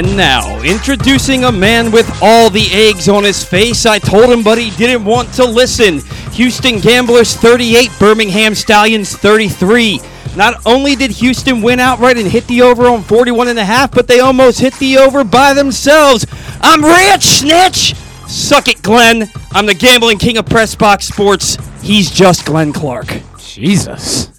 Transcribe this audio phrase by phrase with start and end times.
[0.00, 3.84] And now, introducing a man with all the eggs on his face.
[3.84, 6.00] I told him, but he didn't want to listen.
[6.32, 10.00] Houston Gamblers 38, Birmingham Stallions 33.
[10.34, 13.90] Not only did Houston win outright and hit the over on 41 and a half,
[13.90, 16.24] but they almost hit the over by themselves.
[16.62, 17.94] I'm rich, snitch!
[18.26, 19.30] Suck it, Glenn.
[19.52, 21.58] I'm the gambling king of press box sports.
[21.82, 23.20] He's just Glenn Clark.
[23.36, 24.30] Jesus.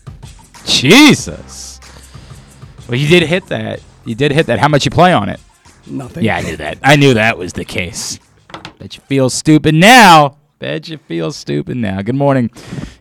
[0.65, 1.79] Jesus.
[2.89, 3.79] Well, you did hit that.
[4.05, 4.57] You did hit that.
[4.57, 5.39] How much you play on it?
[5.87, 6.23] Nothing.
[6.23, 6.77] Yeah, I knew that.
[6.83, 8.19] I knew that was the case.
[8.79, 10.37] Bet you feel stupid now.
[10.59, 12.01] Bet you feel stupid now.
[12.01, 12.51] Good morning.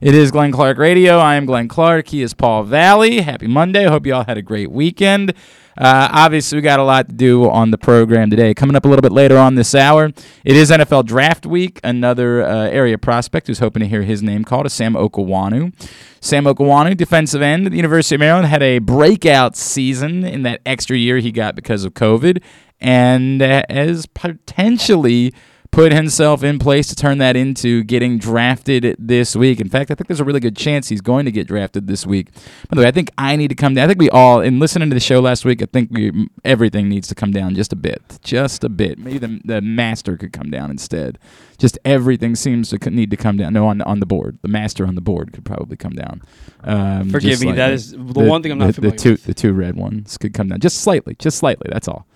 [0.01, 1.19] It is Glenn Clark Radio.
[1.19, 2.09] I am Glenn Clark.
[2.09, 3.23] He is Paul Valle.
[3.23, 3.85] Happy Monday.
[3.85, 5.35] Hope you all had a great weekend.
[5.79, 8.53] Uh, obviously, we got a lot to do on the program today.
[8.55, 10.07] Coming up a little bit later on this hour,
[10.45, 11.81] it is NFL Draft Week.
[11.85, 15.73] Another uh, area prospect who's hoping to hear his name called is Sam Okuayinonu.
[16.21, 20.61] Sam Okuayinonu, defensive end at the University of Maryland, had a breakout season in that
[20.67, 22.43] extra year he got because of COVID,
[22.81, 25.33] and has potentially
[25.71, 29.61] put himself in place to turn that into getting drafted this week.
[29.61, 32.05] In fact, I think there's a really good chance he's going to get drafted this
[32.05, 32.33] week.
[32.69, 33.85] By the way, I think I need to come down.
[33.85, 36.89] I think we all, in listening to the show last week, I think we everything
[36.89, 38.99] needs to come down just a bit, just a bit.
[38.99, 41.19] Maybe the, the master could come down instead.
[41.59, 43.53] Just everything seems to need to come down.
[43.53, 46.23] No, on on the board, the master on the board could probably come down.
[46.65, 49.25] Um, Forgive me, that is the one thing I'm not the, familiar the two with.
[49.25, 51.69] the two red ones could come down just slightly, just slightly.
[51.71, 52.07] That's all.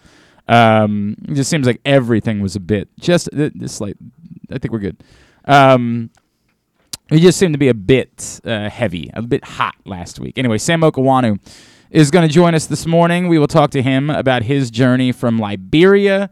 [0.46, 3.96] Um, it just seems like everything was a bit just uh, just like
[4.50, 5.02] I think we're good.
[5.46, 6.10] Um,
[7.10, 10.38] it just seemed to be a bit uh, heavy, a bit hot last week.
[10.38, 11.38] Anyway, Sam Okuayinonu
[11.90, 13.28] is going to join us this morning.
[13.28, 16.30] We will talk to him about his journey from Liberia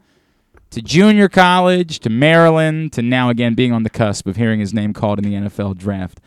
[0.70, 4.72] to junior college to Maryland to now again being on the cusp of hearing his
[4.72, 6.20] name called in the NFL draft.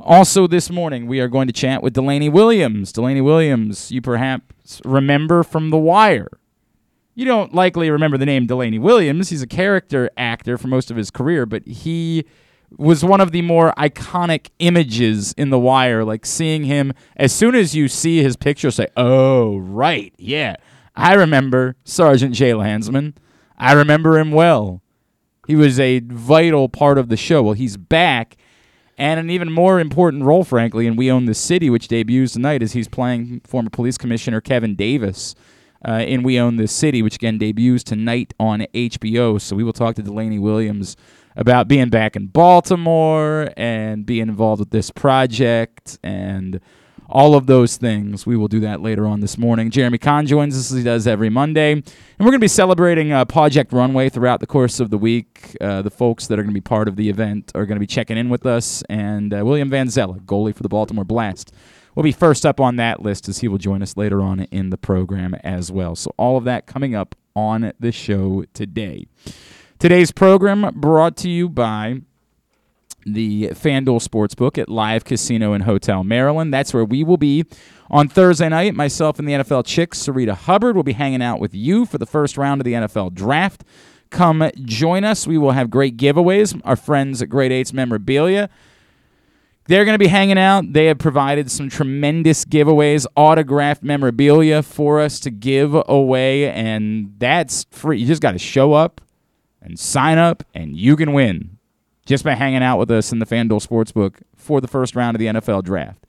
[0.00, 2.90] Also, this morning, we are going to chat with Delaney Williams.
[2.90, 6.28] Delaney Williams, you perhaps remember from The Wire.
[7.14, 9.30] You don't likely remember the name Delaney Williams.
[9.30, 12.24] He's a character actor for most of his career, but he
[12.76, 16.04] was one of the more iconic images in The Wire.
[16.04, 20.56] Like seeing him, as soon as you see his picture, say, oh, right, yeah.
[20.94, 23.14] I remember Sergeant Jay Landsman.
[23.58, 24.82] I remember him well.
[25.46, 27.42] He was a vital part of the show.
[27.42, 28.36] Well, he's back,
[28.96, 32.62] and an even more important role, frankly, in We Own the City, which debuts tonight,
[32.62, 35.34] is he's playing former police commissioner Kevin Davis
[35.86, 39.40] uh, in We Own This City, which again debuts tonight on HBO.
[39.40, 40.96] So we will talk to Delaney Williams
[41.36, 46.60] about being back in Baltimore and being involved with this project and
[47.10, 48.24] all of those things.
[48.24, 49.70] We will do that later on this morning.
[49.70, 51.72] Jeremy Conn joins us as he does every Monday.
[51.72, 51.84] And
[52.18, 55.56] we're going to be celebrating uh, Project Runway throughout the course of the week.
[55.60, 57.80] Uh, the folks that are going to be part of the event are going to
[57.80, 58.82] be checking in with us.
[58.88, 61.52] And uh, William Vanzela, goalie for the Baltimore Blast,
[62.00, 64.70] will be first up on that list as he will join us later on in
[64.70, 65.94] the program as well.
[65.94, 69.06] So, all of that coming up on the show today.
[69.78, 72.00] Today's program brought to you by
[73.04, 76.54] the FanDuel Sportsbook at Live Casino and Hotel Maryland.
[76.54, 77.44] That's where we will be
[77.90, 78.74] on Thursday night.
[78.74, 82.06] Myself and the NFL Chicks, Sarita Hubbard, will be hanging out with you for the
[82.06, 83.62] first round of the NFL Draft.
[84.08, 85.26] Come join us.
[85.26, 86.58] We will have great giveaways.
[86.64, 88.48] Our friends at Great Eights Memorabilia.
[89.70, 90.72] They're going to be hanging out.
[90.72, 97.66] They have provided some tremendous giveaways, autographed memorabilia for us to give away, and that's
[97.70, 98.00] free.
[98.00, 99.00] You just got to show up
[99.62, 101.56] and sign up, and you can win
[102.04, 105.20] just by hanging out with us in the FanDuel Sportsbook for the first round of
[105.20, 106.04] the NFL Draft.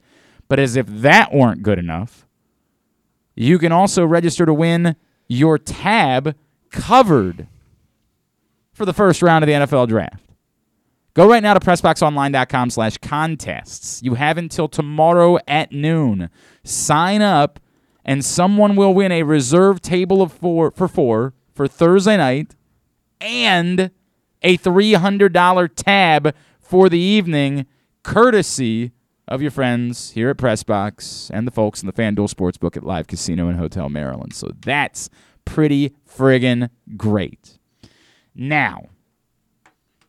[0.48, 2.26] But as if that weren't good enough,
[3.36, 4.96] you can also register to win
[5.28, 6.34] your tab
[6.72, 7.46] covered
[8.72, 10.31] for the first round of the NFL Draft.
[11.14, 14.02] Go right now to PressBoxOnline.com slash contests.
[14.02, 16.30] You have until tomorrow at noon.
[16.64, 17.60] Sign up,
[18.02, 22.54] and someone will win a reserve table of four for four for Thursday night
[23.20, 23.90] and
[24.42, 27.66] a $300 tab for the evening,
[28.02, 28.92] courtesy
[29.28, 33.06] of your friends here at Pressbox and the folks in the FanDuel Sportsbook at Live
[33.06, 34.34] Casino and Hotel Maryland.
[34.34, 35.10] So that's
[35.44, 37.58] pretty friggin' great.
[38.34, 38.86] Now,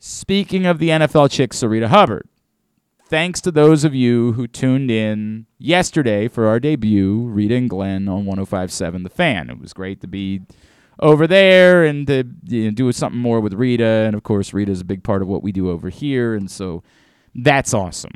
[0.06, 2.28] speaking of the NFL chick, Sarita Hubbard,
[3.08, 8.10] thanks to those of you who tuned in yesterday for our debut, Rita and Glenn
[8.10, 9.50] on 1057 The Fan.
[9.50, 10.42] It was great to be
[11.00, 13.86] over there and to you know, do something more with Rita.
[13.86, 16.36] And of course, Rita is a big part of what we do over here.
[16.36, 16.84] And so
[17.34, 18.12] that's awesome.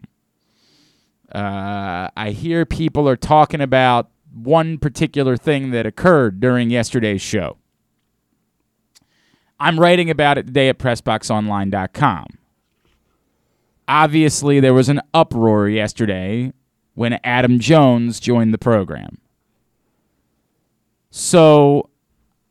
[1.33, 7.57] Uh, I hear people are talking about one particular thing that occurred during yesterday's show.
[9.59, 12.25] I'm writing about it today at PressBoxOnline.com.
[13.87, 16.51] Obviously, there was an uproar yesterday
[16.93, 19.17] when Adam Jones joined the program.
[21.09, 21.89] So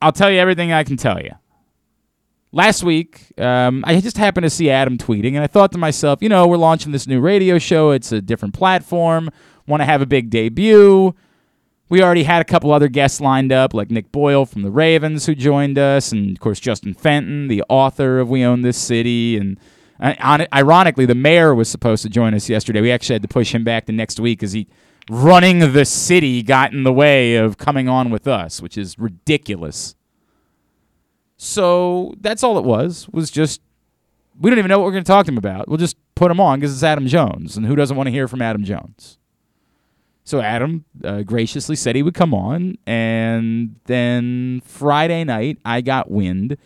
[0.00, 1.32] I'll tell you everything I can tell you.
[2.52, 6.22] Last week, um, I just happened to see Adam tweeting, and I thought to myself,
[6.22, 7.90] you know, we're launching this new radio show.
[7.90, 9.30] It's a different platform.
[9.66, 11.14] Want to have a big debut.
[11.88, 15.26] We already had a couple other guests lined up, like Nick Boyle from the Ravens,
[15.26, 19.36] who joined us, and of course Justin Fenton, the author of We Own This City,
[19.36, 19.58] and
[20.00, 22.80] uh, ironically, the mayor was supposed to join us yesterday.
[22.80, 24.66] We actually had to push him back to next week because he
[25.08, 29.94] running the city got in the way of coming on with us, which is ridiculous.
[31.36, 33.08] So that's all it was.
[33.12, 33.60] Was just
[34.38, 35.68] we don't even know what we're going to talk to him about.
[35.68, 38.28] We'll just put him on because it's Adam Jones, and who doesn't want to hear
[38.28, 39.18] from Adam Jones?
[40.26, 46.10] So Adam uh, graciously said he would come on, and then Friday night I got
[46.10, 46.56] wind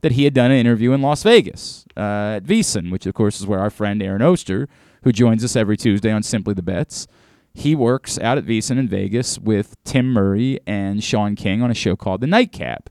[0.00, 3.38] that he had done an interview in Las Vegas uh, at VSiN, which of course
[3.38, 4.70] is where our friend Aaron Oster,
[5.02, 7.06] who joins us every Tuesday on Simply the Bets,
[7.52, 11.74] he works out at VSiN in Vegas with Tim Murray and Sean King on a
[11.74, 12.88] show called The Nightcap.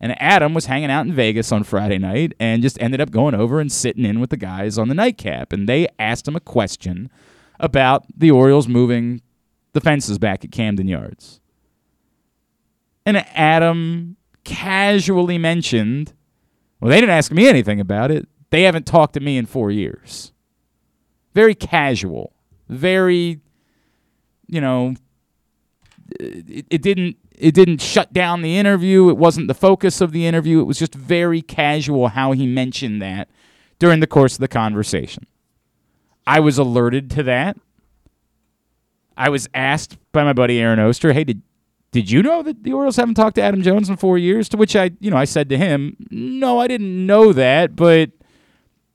[0.00, 3.34] And Adam was hanging out in Vegas on Friday night and just ended up going
[3.34, 5.52] over and sitting in with the guys on the nightcap.
[5.52, 7.10] And they asked him a question
[7.60, 9.22] about the Orioles moving
[9.72, 11.40] the fences back at Camden Yards.
[13.04, 16.12] And Adam casually mentioned,
[16.80, 18.28] well, they didn't ask me anything about it.
[18.50, 20.32] They haven't talked to me in four years.
[21.34, 22.32] Very casual.
[22.68, 23.40] Very,
[24.46, 24.94] you know,
[26.20, 29.08] it, it didn't it didn't shut down the interview.
[29.08, 30.60] It wasn't the focus of the interview.
[30.60, 33.28] It was just very casual how he mentioned that
[33.78, 35.26] during the course of the conversation.
[36.26, 37.56] I was alerted to that.
[39.16, 41.42] I was asked by my buddy Aaron Oster, "Hey, did
[41.90, 44.56] did you know that the Orioles haven't talked to Adam Jones in 4 years?" To
[44.56, 48.10] which I, you know, I said to him, "No, I didn't know that, but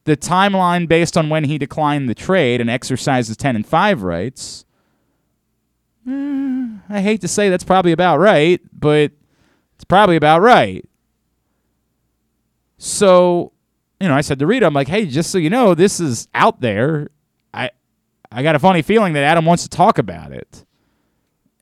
[0.06, 4.04] the timeline based on when he declined the trade and exercised his 10 and 5
[4.04, 4.66] rights
[6.08, 9.12] Mm, I hate to say that's probably about right, but
[9.76, 10.86] it's probably about right.
[12.78, 13.52] So,
[14.00, 16.28] you know, I said to Rita, I'm like, hey, just so you know, this is
[16.34, 17.10] out there.
[18.32, 20.66] I got a funny feeling that Adam wants to talk about it.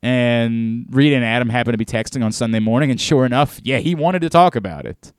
[0.02, 3.78] And Rita and Adam happened to be texting on Sunday morning, and sure enough, yeah,
[3.78, 5.12] he wanted to talk about it.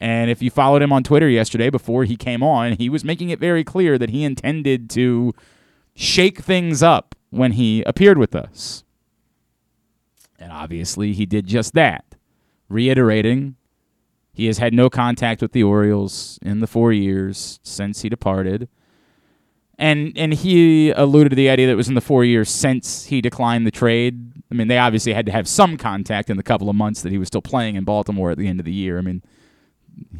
[0.00, 3.30] And if you followed him on Twitter yesterday before he came on, he was making
[3.30, 5.32] it very clear that he intended to
[5.94, 8.84] shake things up when he appeared with us.
[10.38, 12.16] And obviously, he did just that,
[12.68, 13.56] reiterating
[14.32, 18.68] he has had no contact with the Orioles in the four years since he departed.
[19.82, 23.06] And and he alluded to the idea that it was in the four years since
[23.06, 24.32] he declined the trade.
[24.48, 27.10] I mean, they obviously had to have some contact in the couple of months that
[27.10, 28.96] he was still playing in Baltimore at the end of the year.
[28.96, 29.24] I mean,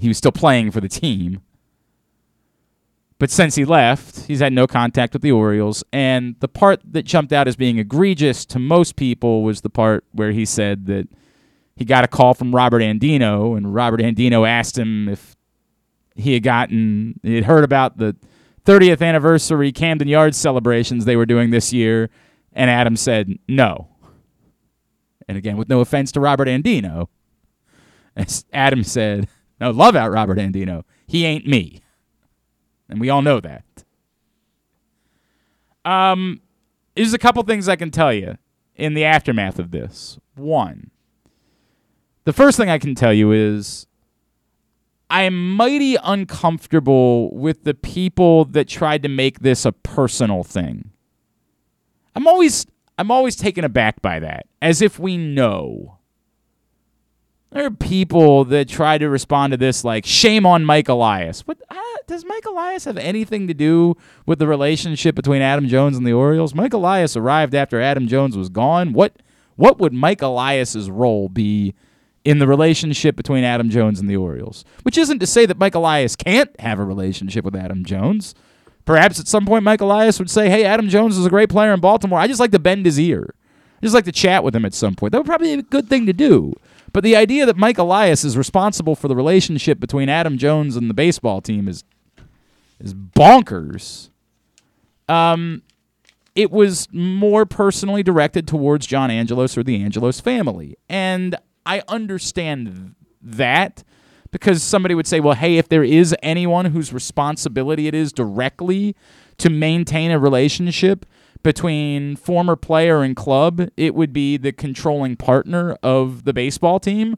[0.01, 1.43] he was still playing for the team.
[3.21, 5.85] But since he left, he's had no contact with the Orioles.
[5.93, 10.05] And the part that jumped out as being egregious to most people was the part
[10.11, 11.07] where he said that
[11.77, 15.37] he got a call from Robert Andino, and Robert Andino asked him if
[16.17, 18.17] he had gotten, he had heard about the
[18.65, 22.11] 30th anniversary Camden Yards celebrations they were doing this year.
[22.53, 23.89] And Adam said no.
[25.27, 27.09] And again, with no offense to Robert Andino,
[28.53, 29.29] Adam said,
[29.61, 30.83] No, love out Robert Andino.
[31.07, 31.83] He ain't me
[32.93, 33.65] and we all know that.
[35.85, 36.43] Um,
[36.95, 38.37] there's a couple things I can tell you
[38.77, 40.19] in the aftermath of this.
[40.35, 40.91] One,
[42.25, 43.87] the first thing I can tell you is
[45.13, 50.91] I am mighty uncomfortable with the people that tried to make this a personal thing.
[52.17, 52.67] I'm always
[52.97, 55.99] I'm always taken aback by that, as if we know.
[57.51, 61.47] There are people that try to respond to this like shame on Mike Elias.
[61.47, 61.77] What uh,
[62.07, 66.15] does Mike Elias have anything to do with the relationship between Adam Jones and the
[66.15, 66.55] Orioles?
[66.55, 68.95] Mike Elias arrived after Adam Jones was gone.
[68.95, 69.17] What
[69.57, 71.75] what would Mike Elias's role be
[72.25, 74.65] in the relationship between Adam Jones and the Orioles?
[74.83, 78.35] Which isn't to say that Mike Elias can't have a relationship with Adam Jones.
[78.85, 81.73] Perhaps at some point Mike Elias would say, "Hey, Adam Jones is a great player
[81.73, 82.19] in Baltimore.
[82.19, 83.35] I just like to bend his ear.
[83.81, 85.63] I just like to chat with him at some point." That would probably be a
[85.63, 86.55] good thing to do.
[86.93, 90.91] But the idea that Mike Elias is responsible for the relationship between Adam Jones and
[90.91, 91.85] the baseball team is
[92.81, 94.11] is bonkers.
[95.09, 95.63] Um,
[96.35, 102.95] it was more personally directed towards John Angelos or the Angelos family, and I understand
[103.21, 103.85] that
[104.31, 108.97] because somebody would say, well, hey, if there is anyone whose responsibility it is directly
[109.39, 111.07] to maintain a relationship
[111.43, 117.17] between former player and club, it would be the controlling partner of the baseball team.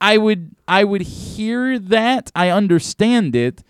[0.00, 2.32] I would I would hear that.
[2.34, 3.62] I understand it.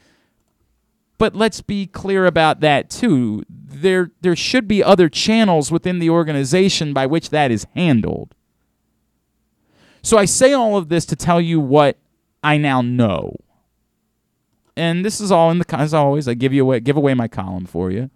[1.19, 3.43] But let's be clear about that too.
[3.49, 8.35] There there should be other channels within the organization by which that is handled.
[10.07, 11.99] So I say all of this to tell you what
[12.41, 13.35] I now know.
[14.77, 16.29] And this is all in the as always.
[16.29, 18.09] I give you away, give away my column for you.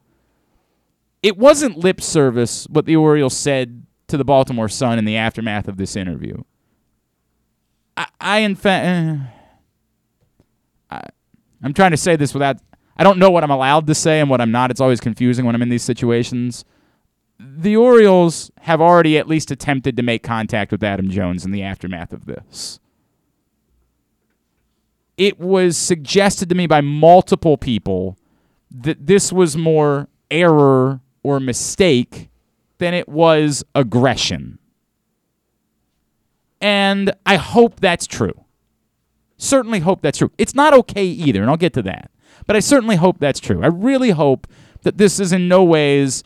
[1.21, 5.67] It wasn't lip service what the Orioles said to the Baltimore Sun in the aftermath
[5.67, 6.45] of this interview.
[7.97, 11.09] I, I in fact, uh, I,
[11.61, 12.59] I'm trying to say this without.
[12.97, 14.71] I don't know what I'm allowed to say and what I'm not.
[14.71, 16.65] It's always confusing when I'm in these situations.
[17.43, 21.63] The Orioles have already at least attempted to make contact with Adam Jones in the
[21.63, 22.81] aftermath of this.
[25.17, 28.19] It was suggested to me by multiple people
[28.71, 32.29] that this was more error or mistake
[32.79, 34.59] than it was aggression.
[36.61, 38.45] And I hope that's true.
[39.39, 40.31] Certainly hope that's true.
[40.37, 42.11] It's not okay either, and I'll get to that.
[42.47, 43.63] But I certainly hope that's true.
[43.63, 44.47] I really hope
[44.83, 46.23] that this is in no ways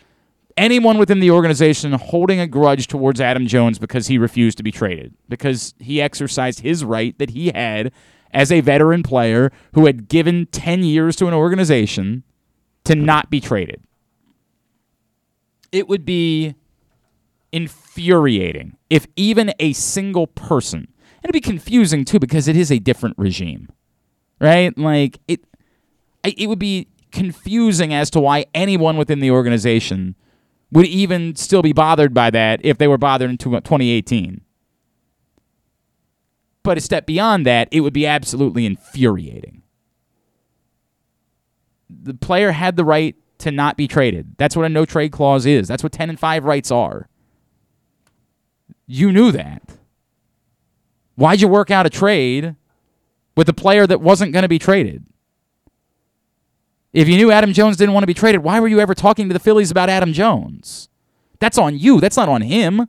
[0.57, 4.73] anyone within the organization holding a grudge towards Adam Jones because he refused to be
[4.73, 7.93] traded, because he exercised his right that he had
[8.33, 12.25] as a veteran player who had given 10 years to an organization
[12.85, 13.83] to not be traded.
[15.73, 16.55] It would be
[17.53, 22.79] infuriating if even a single person, and it'd be confusing too because it is a
[22.79, 23.69] different regime,
[24.41, 24.77] right?
[24.77, 25.45] Like it,
[26.25, 30.17] it would be confusing as to why anyone within the organization
[30.75, 34.41] would even still be bothered by that if they were bothered in 2018.
[36.65, 39.63] But a step beyond that, it would be absolutely infuriating.
[41.89, 44.35] The player had the right to not be traded.
[44.37, 45.69] That's what a no trade clause is.
[45.69, 47.09] That's what 10 and 5 rights are.
[48.87, 49.63] You knew that.
[51.15, 52.57] Why'd you work out a trade
[53.37, 55.05] with a player that wasn't going to be traded?
[56.95, 59.29] If you knew Adam Jones didn't want to be traded, why were you ever talking
[59.29, 60.89] to the Phillies about Adam Jones?
[61.41, 62.01] That's on you.
[62.01, 62.87] That's not on him.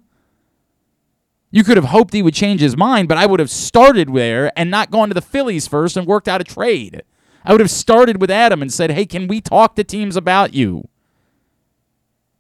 [1.50, 4.52] You could have hoped he would change his mind, but I would have started there
[4.56, 7.02] and not gone to the Phillies first and worked out a trade.
[7.44, 10.54] I would have started with Adam and said, hey, can we talk to teams about
[10.54, 10.88] you?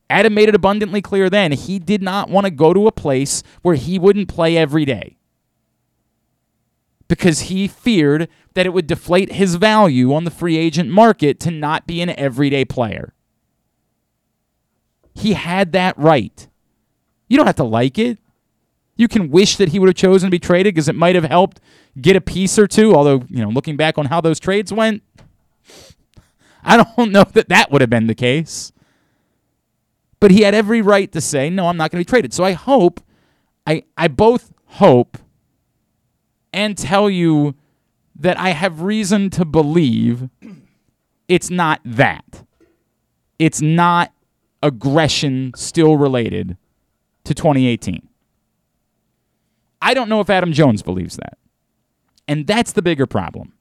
[0.07, 3.41] Adam made it abundantly clear then he did not want to go to a place
[3.63, 5.17] where he wouldn't play every day
[7.07, 11.51] because he feared that it would deflate his value on the free agent market to
[11.51, 13.13] not be an everyday player.
[15.13, 16.47] He had that right.
[17.27, 18.19] You don't have to like it.
[18.97, 21.25] You can wish that he would have chosen to be traded because it might have
[21.25, 21.59] helped
[21.99, 22.95] get a piece or two.
[22.95, 25.03] Although, you know, looking back on how those trades went,
[26.63, 28.71] I don't know that that would have been the case.
[30.19, 32.33] But he had every right to say, no, I'm not going to be traded.
[32.33, 33.01] So I hope,
[33.67, 35.17] I, I both hope
[36.55, 37.53] and tell you
[38.15, 40.29] that I have reason to believe
[41.27, 42.45] it's not that.
[43.37, 44.13] It's not
[44.63, 46.55] aggression still related
[47.25, 48.07] to 2018.
[49.81, 51.37] I don't know if Adam Jones believes that.
[52.27, 53.53] And that's the bigger problem.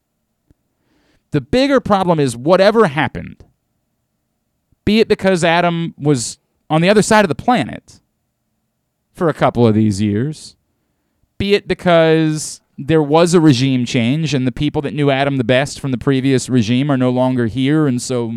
[1.33, 3.45] The bigger problem is whatever happened,
[4.85, 6.39] be it because Adam was
[6.71, 8.01] on the other side of the planet
[9.13, 10.55] for a couple of these years,
[11.39, 15.45] be it because there was a regime change and the people that knew Adam the
[15.45, 18.33] best from the previous regime are no longer here and so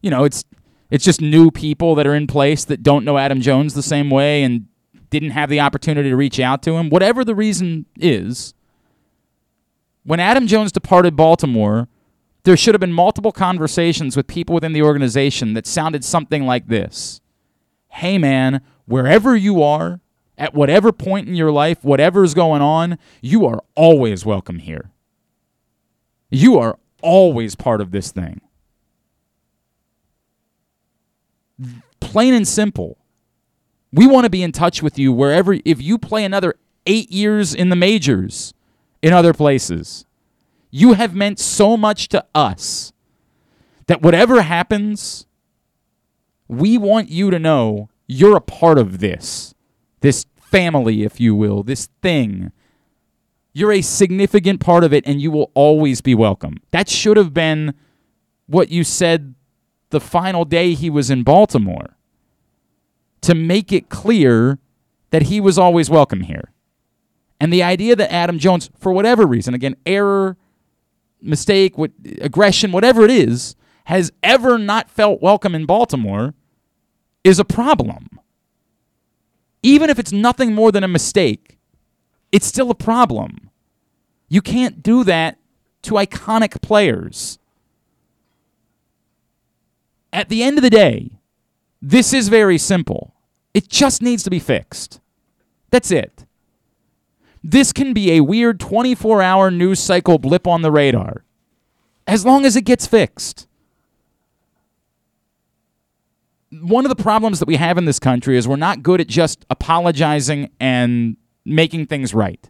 [0.00, 0.44] you know it's
[0.90, 4.10] it's just new people that are in place that don't know Adam Jones the same
[4.10, 4.66] way and
[5.08, 6.90] didn't have the opportunity to reach out to him.
[6.90, 8.52] Whatever the reason is
[10.04, 11.88] when Adam Jones departed Baltimore
[12.44, 16.66] there should have been multiple conversations with people within the organization that sounded something like
[16.66, 17.20] this.
[17.88, 20.00] Hey man wherever you are
[20.42, 24.90] at whatever point in your life, whatever's going on, you are always welcome here.
[26.30, 28.40] You are always part of this thing.
[32.00, 32.98] Plain and simple.
[33.92, 36.56] We want to be in touch with you wherever, if you play another
[36.86, 38.52] eight years in the majors
[39.00, 40.06] in other places,
[40.72, 42.92] you have meant so much to us
[43.86, 45.24] that whatever happens,
[46.48, 49.54] we want you to know you're a part of this
[50.02, 52.52] this family, if you will, this thing.
[53.54, 56.58] You're a significant part of it and you will always be welcome.
[56.70, 57.74] That should have been
[58.46, 59.34] what you said
[59.90, 61.96] the final day he was in Baltimore
[63.22, 64.58] to make it clear
[65.10, 66.52] that he was always welcome here.
[67.40, 70.36] And the idea that Adam Jones, for whatever reason, again, error,
[71.20, 71.90] mistake, what,
[72.20, 76.34] aggression, whatever it is, has ever not felt welcome in Baltimore
[77.24, 78.20] is a problem
[79.62, 81.58] even if it's nothing more than a mistake,
[82.30, 83.50] it's still a problem.
[84.28, 85.38] You can't do that
[85.82, 87.38] to iconic players.
[90.12, 91.10] At the end of the day,
[91.80, 93.14] this is very simple.
[93.54, 95.00] It just needs to be fixed.
[95.70, 96.24] That's it.
[97.42, 101.24] This can be a weird 24 hour news cycle blip on the radar
[102.06, 103.46] as long as it gets fixed.
[106.62, 109.08] One of the problems that we have in this country is we're not good at
[109.08, 112.48] just apologizing and making things right.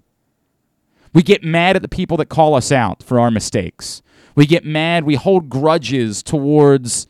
[1.14, 4.02] We get mad at the people that call us out for our mistakes.
[4.34, 7.06] We get mad, we hold grudges towards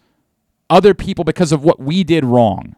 [0.70, 2.76] other people because of what we did wrong.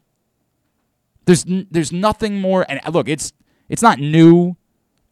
[1.26, 3.32] There's there's nothing more and uh, look, it's
[3.68, 4.56] it's not new.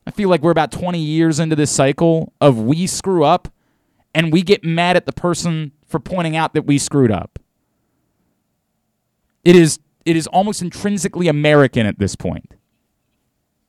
[0.07, 3.49] I feel like we're about 20 years into this cycle of we screw up
[4.14, 7.38] and we get mad at the person for pointing out that we screwed up.
[9.44, 12.54] It is it is almost intrinsically American at this point.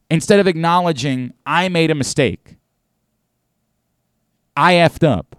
[0.10, 2.58] Instead of acknowledging I made a mistake.
[4.56, 5.36] I effed up.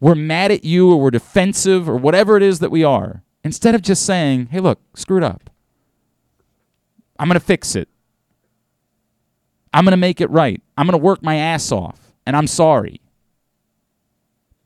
[0.00, 3.22] We're mad at you or we're defensive or whatever it is that we are.
[3.44, 5.50] Instead of just saying, "Hey, look, screwed up.
[7.18, 7.88] I'm going to fix it.
[9.72, 10.62] I'm going to make it right.
[10.76, 13.00] I'm going to work my ass off, and I'm sorry.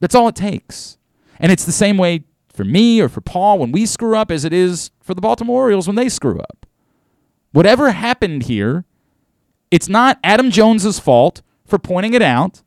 [0.01, 0.99] That's all it takes.
[1.39, 4.45] And it's the same way for me or for Paul when we screw up as
[4.45, 6.67] it is for the Baltimore Orioles when they screw up.
[7.53, 8.85] Whatever happened here,
[9.71, 12.63] it's not Adam Jones's fault for pointing it out.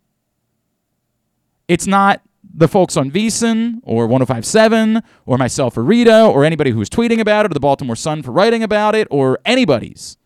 [1.68, 2.22] It's not
[2.54, 7.46] the folks on VSiN or 1057 or myself or Rita or anybody who's tweeting about
[7.46, 10.18] it or the Baltimore Sun for writing about it or anybody's.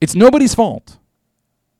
[0.00, 0.98] It's nobody's fault.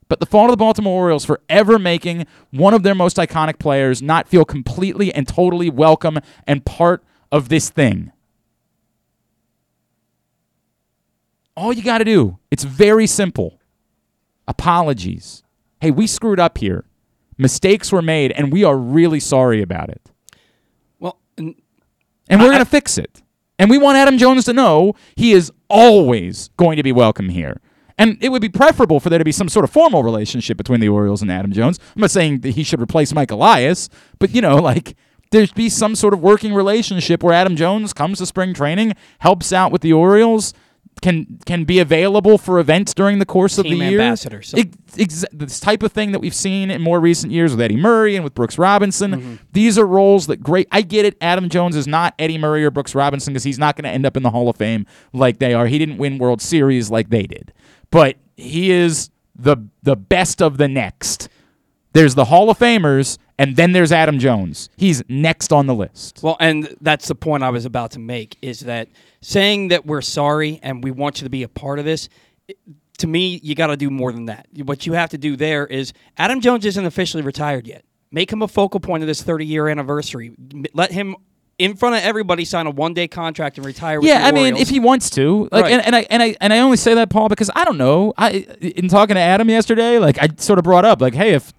[0.09, 3.59] But the fault of the Baltimore Orioles for ever making one of their most iconic
[3.59, 7.03] players not feel completely and totally welcome and part
[7.33, 8.13] of this thing.
[11.57, 13.59] All you got to do, it's very simple.
[14.47, 15.43] Apologies.
[15.81, 16.85] Hey, we screwed up here.
[17.39, 20.11] Mistakes were made, and we are really sorry about it.
[20.99, 21.55] Well, and
[22.29, 23.23] And we're going to fix it.
[23.59, 27.61] And we want Adam Jones to know he is always going to be welcome here.
[27.99, 30.81] And it would be preferable for there to be some sort of formal relationship between
[30.81, 31.79] the Orioles and Adam Jones.
[31.95, 34.95] I'm not saying that he should replace Mike Elias, but you know, like
[35.31, 39.53] there'd be some sort of working relationship where Adam Jones comes to spring training, helps
[39.53, 40.53] out with the Orioles,
[41.03, 44.01] can can be available for events during the course of the year.
[44.01, 47.51] ambassador, so- Ex- ex- this type of thing that we've seen in more recent years
[47.53, 49.13] with Eddie Murray and with Brooks Robinson.
[49.13, 49.35] Mm-hmm.
[49.53, 50.69] These are roles that great.
[50.73, 51.17] I get it.
[51.21, 54.07] Adam Jones is not Eddie Murray or Brooks Robinson because he's not going to end
[54.07, 55.67] up in the Hall of Fame like they are.
[55.67, 57.53] He didn't win World Series like they did,
[57.91, 61.29] but he is the the best of the next.
[61.97, 64.69] There's the Hall of Famers, and then there's Adam Jones.
[64.77, 66.21] He's next on the list.
[66.23, 68.89] Well, and that's the point I was about to make is that
[69.23, 72.11] saying that we're sorry and we want you to be a part of this,
[72.99, 74.47] to me, you got to do more than that.
[74.65, 77.83] What you have to do there is Adam Jones isn't officially retired yet.
[78.11, 80.33] Make him a focal point of this 30 year anniversary.
[80.75, 81.17] Let him,
[81.59, 84.57] in front of everybody, sign a one day contract and retire with Yeah, I mean,
[84.57, 85.73] if he wants to, like, Right.
[85.73, 88.13] and, and I and I and I only say that, Paul, because I don't know.
[88.19, 88.31] I
[88.61, 91.53] in talking to Adam yesterday, like, I sort of brought up, like, hey, if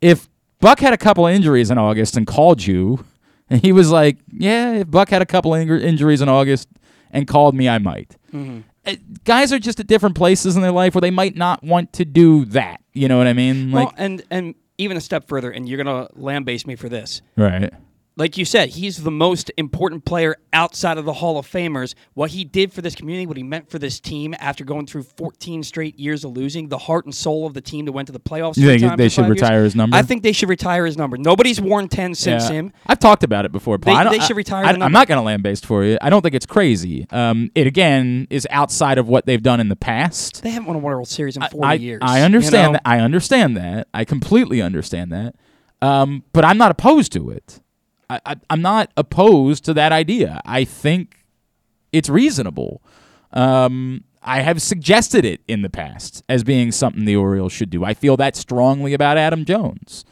[0.00, 0.28] if
[0.60, 3.04] Buck had a couple of injuries in August and called you,
[3.48, 6.68] and he was like, yeah, if Buck had a couple injuries in August
[7.10, 8.16] and called me, I might.
[8.32, 8.60] Mm-hmm.
[8.86, 11.92] Uh, Guys are just at different places in their life where they might not want
[11.94, 12.80] to do that.
[12.92, 13.72] You know what I mean?
[13.72, 16.88] Like, well, and, and even a step further, and you're going to lambaste me for
[16.88, 17.22] this.
[17.36, 17.72] right.
[18.20, 21.94] Like you said, he's the most important player outside of the Hall of Famers.
[22.12, 25.04] What he did for this community, what he meant for this team after going through
[25.04, 28.12] 14 straight years of losing, the heart and soul of the team that went to
[28.12, 28.58] the playoffs.
[28.58, 29.40] You think they should five years.
[29.42, 29.96] retire his number?
[29.96, 31.16] I think they should retire his number.
[31.16, 32.52] Nobody's worn 10 since Yeah.
[32.56, 32.72] him.
[32.86, 33.94] I've talked about it before, Paul.
[33.94, 35.96] They- I don't- they should retire I, am not going to land based for you.
[36.02, 37.06] I don't think it's crazy.
[37.10, 40.42] Um, it again is outside of what they've done in the past.
[40.42, 42.00] They haven't won a World Series in 40 I, years.
[42.02, 42.72] I you understand know?
[42.74, 42.82] that.
[42.84, 43.88] I understand that.
[43.94, 45.36] I completely understand that.
[45.80, 47.60] Um, but I'm not opposed to it.
[48.10, 50.40] I, I, I'm not opposed to that idea.
[50.44, 51.24] I think
[51.92, 52.82] it's reasonable.
[53.32, 57.84] Um, I have suggested it in the past as being something the Orioles should do.
[57.84, 60.04] I feel that strongly about Adam Jones.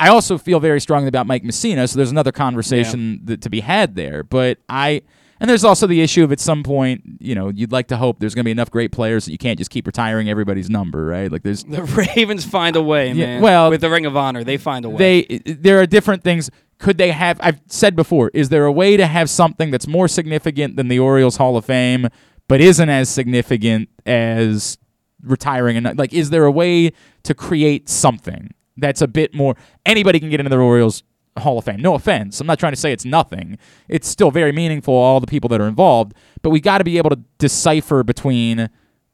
[0.00, 3.60] I also feel very strongly about Mike Mussina, so there's another conversation that, to be
[3.60, 4.22] had there.
[4.22, 5.02] But I,
[5.40, 8.18] and there's also the issue of at some point, you know, you'd like to hope
[8.20, 11.06] there's going to be enough great players that you can't just keep retiring everybody's number,
[11.06, 11.30] right?
[11.30, 13.42] Like there's The Ravens find a way, Yeah, man.
[13.42, 15.22] well, with the Ring of Honor, they find a way.
[15.28, 16.50] they there are different things.
[16.78, 17.40] Could they have?
[17.42, 18.30] I've said before.
[18.34, 21.64] Is there a way to have something that's more significant than the Orioles Hall of
[21.64, 22.08] Fame,
[22.46, 24.78] but isn't as significant as
[25.22, 25.76] retiring?
[25.76, 26.92] And like, is there a way
[27.24, 29.56] to create something that's a bit more?
[29.84, 31.02] Anybody can get into the Orioles
[31.38, 31.80] Hall of Fame.
[31.80, 32.40] No offense.
[32.40, 33.58] I'm not trying to say it's nothing.
[33.88, 34.94] It's still very meaningful.
[34.94, 38.70] All the people that are involved, but we got to be able to decipher between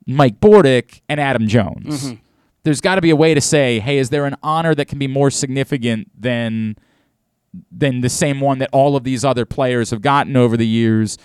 [0.06, 2.14] Mike Bordick and Adam Jones
[2.64, 4.98] there's got to be a way to say, hey, is there an honor that can
[4.98, 6.76] be more significant than
[7.70, 11.16] than the same one that all of these other players have gotten over the years?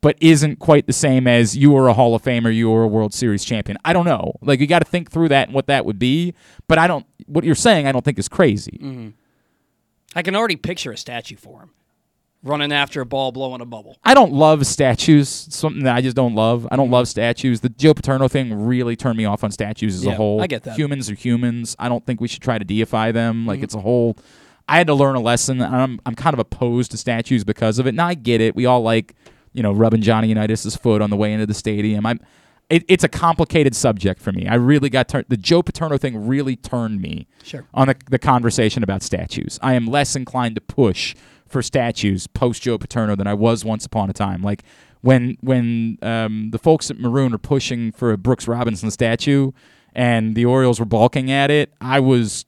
[0.00, 2.86] but isn't quite the same as you are a Hall of Famer, you are a
[2.86, 3.78] World Series champion.
[3.86, 4.34] I don't know.
[4.42, 6.34] Like you got to think through that and what that would be.
[6.68, 7.06] But I don't.
[7.24, 8.78] What you're saying, I don't think is crazy.
[8.82, 9.08] Mm-hmm.
[10.14, 11.70] I can already picture a statue for him,
[12.42, 13.98] running after a ball, blowing a bubble.
[14.04, 15.46] I don't love statues.
[15.48, 16.68] It's something that I just don't love.
[16.70, 17.60] I don't love statues.
[17.60, 20.40] The Joe Paterno thing really turned me off on statues as Yeah, a whole.
[20.42, 20.76] I get that.
[20.78, 21.74] Humans are humans.
[21.78, 23.40] I don't think we should try to deify them.
[23.40, 23.48] Mm-hmm.
[23.48, 24.16] Like it's a whole.
[24.68, 25.60] I had to learn a lesson.
[25.60, 27.94] I'm I'm kind of opposed to statues because of it.
[27.94, 28.54] Now I get it.
[28.56, 29.14] We all like
[29.52, 32.06] you know rubbing Johnny Unitas's foot on the way into the stadium.
[32.06, 32.20] I'm.
[32.70, 34.46] It, it's a complicated subject for me.
[34.46, 35.26] I really got turned.
[35.28, 37.66] The Joe Paterno thing really turned me Sure.
[37.74, 39.58] on the, the conversation about statues.
[39.62, 41.14] I am less inclined to push
[41.46, 44.42] for statues post Joe Paterno than I was once upon a time.
[44.42, 44.62] Like
[45.02, 49.52] when when um, the folks at Maroon are pushing for a Brooks Robinson statue
[49.94, 52.46] and the Orioles were balking at it, I was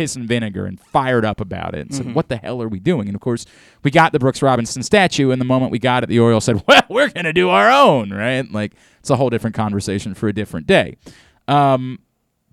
[0.00, 2.80] piss and vinegar and fired up about it and said, What the hell are we
[2.80, 3.06] doing?
[3.06, 3.44] And of course,
[3.84, 6.62] we got the Brooks Robinson statue, and the moment we got it, the Orioles said,
[6.66, 8.50] Well, we're going to do our own, right?
[8.50, 10.96] Like, it's a whole different conversation for a different day.
[11.48, 11.98] Um,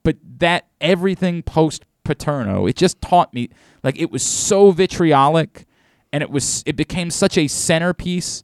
[0.04, 3.50] but that everything post Paterno, it just taught me
[3.82, 5.66] like it was so vitriolic
[6.12, 8.44] and it was it became such a centerpiece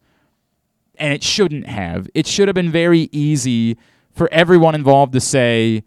[0.96, 2.08] and it shouldn't have.
[2.14, 3.78] It should have been very easy
[4.14, 5.84] for everyone involved to say,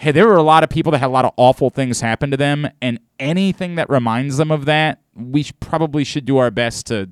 [0.00, 2.30] hey, there were a lot of people that had a lot of awful things happen
[2.30, 6.50] to them, and anything that reminds them of that, we sh- probably should do our
[6.50, 7.10] best to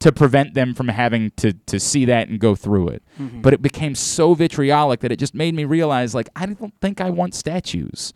[0.00, 3.02] to prevent them from having to to see that and go through it.
[3.20, 3.42] Mm-hmm.
[3.42, 7.00] But it became so vitriolic that it just made me realize, like, I don't think
[7.00, 8.14] I want statues.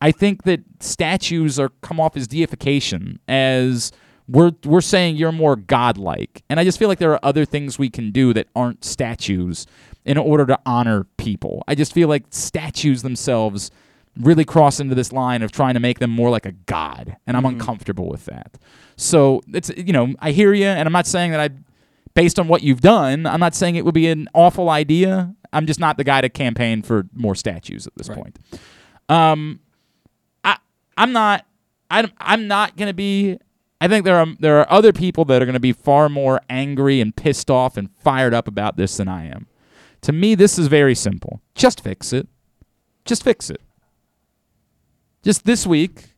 [0.00, 3.92] I think that statues are come off as deification, as
[4.26, 7.78] we're we're saying you're more godlike, and I just feel like there are other things
[7.78, 9.66] we can do that aren't statues
[10.04, 11.62] in order to honor people.
[11.68, 13.70] I just feel like statues themselves
[14.20, 17.36] really cross into this line of trying to make them more like a god, and
[17.36, 18.58] I'm uncomfortable with that.
[18.96, 21.48] So it's you know I hear you, and I'm not saying that I,
[22.14, 25.34] based on what you've done, I'm not saying it would be an awful idea.
[25.52, 28.18] I'm just not the guy to campaign for more statues at this Right.
[28.18, 28.38] point.
[29.08, 29.60] Um,
[30.44, 30.56] I
[30.96, 31.46] I'm not
[31.90, 33.38] I'm I'm not gonna be.
[33.80, 37.00] I think there are there are other people that are gonna be far more angry
[37.00, 39.46] and pissed off and fired up about this than I am.
[40.02, 41.40] To me, this is very simple.
[41.54, 42.28] Just fix it.
[43.04, 43.60] Just fix it.
[45.22, 46.14] Just this week,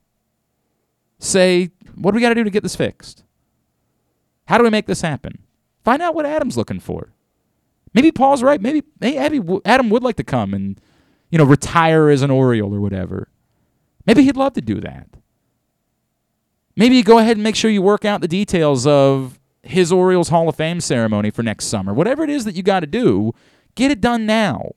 [1.18, 3.24] say what do we got to do to get this fixed?
[4.46, 5.38] How do we make this happen?
[5.84, 7.12] Find out what Adam's looking for.
[7.92, 8.60] Maybe Paul's right.
[8.60, 9.18] Maybe, maybe
[9.64, 10.80] Adam would like to come and
[11.30, 13.28] you know retire as an Oriole or whatever.
[14.06, 15.08] Maybe he'd love to do that.
[16.76, 20.48] Maybe go ahead and make sure you work out the details of his Orioles Hall
[20.48, 21.94] of Fame ceremony for next summer.
[21.94, 23.32] Whatever it is that you got to do,
[23.74, 24.72] get it done now.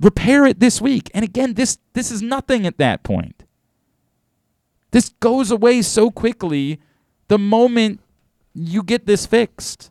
[0.00, 1.10] Repair it this week.
[1.14, 3.44] And again, this this is nothing at that point.
[4.90, 6.80] This goes away so quickly
[7.28, 8.00] the moment
[8.52, 9.90] you get this fixed.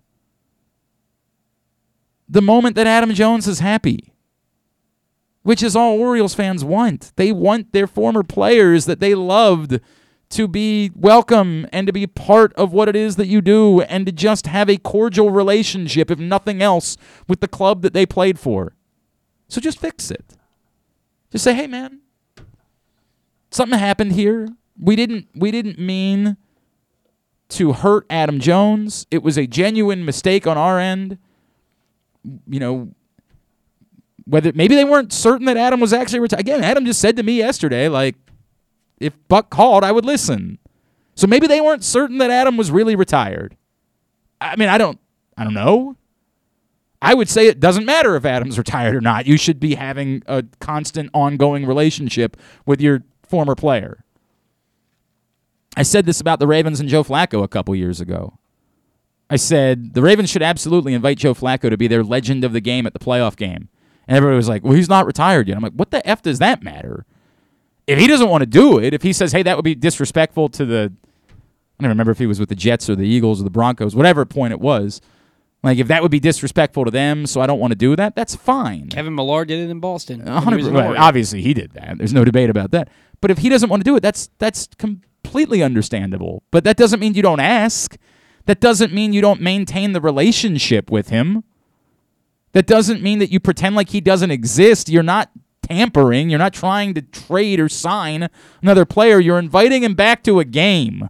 [2.30, 4.12] The moment that Adam Jones is happy
[5.44, 7.12] which is all Orioles fans want.
[7.16, 9.80] They want their former players that they loved
[10.32, 14.06] to be welcome and to be part of what it is that you do and
[14.06, 18.40] to just have a cordial relationship, if nothing else, with the club that they played
[18.40, 18.74] for.
[19.48, 20.38] So just fix it.
[21.32, 22.00] Just say, hey man,
[23.52, 24.48] something happened here.
[24.80, 26.38] We didn't we didn't mean
[27.50, 29.06] to hurt Adam Jones.
[29.12, 31.18] It was a genuine mistake on our end.
[32.48, 32.92] You know,
[34.26, 36.40] whether maybe they weren't certain that Adam was actually retired.
[36.40, 38.16] Again, Adam just said to me yesterday, like,
[39.02, 40.60] if Buck called, I would listen.
[41.16, 43.56] So maybe they weren't certain that Adam was really retired.
[44.40, 45.00] I mean, I don't,
[45.38, 45.96] I don't know.
[47.02, 49.26] I would say it doesn't matter if Adam's retired or not.
[49.26, 54.04] You should be having a constant, ongoing relationship with your former player.
[55.76, 58.38] I said this about the Ravens and Joe Flacco a couple years ago.
[59.30, 62.60] I said the Ravens should absolutely invite Joe Flacco to be their legend of the
[62.60, 63.70] game at the playoff game.
[64.06, 65.56] And everybody was like, well, he's not retired yet.
[65.56, 67.06] I'm like, what the F does that matter?
[67.92, 70.50] If he doesn't want to do it, if he says, hey, that would be disrespectful
[70.50, 70.94] to the,
[71.80, 73.96] I don't remember if he was with the Jets or the Eagles or the Broncos,
[73.96, 75.02] whatever point it was.
[75.64, 78.16] Like, if that would be disrespectful to them, so I don't want to do that,
[78.16, 78.90] that's fine.
[78.90, 80.22] Kevin Millar did it in Boston.
[80.26, 80.98] He hundred was percent.
[80.98, 82.00] Obviously, he did that.
[82.00, 82.90] There's no debate about that.
[83.22, 86.42] But if he doesn't want to do it, that's that's completely understandable.
[86.50, 87.96] But that doesn't mean you don't ask.
[88.46, 91.44] That doesn't mean you don't maintain the relationship with him.
[92.54, 94.90] That doesn't mean that you pretend like he doesn't exist.
[94.90, 95.30] You're not
[95.72, 96.30] tampering.
[96.30, 98.30] You're not trying to trade or sign
[98.62, 99.20] another player.
[99.20, 101.10] You're inviting him back to a game.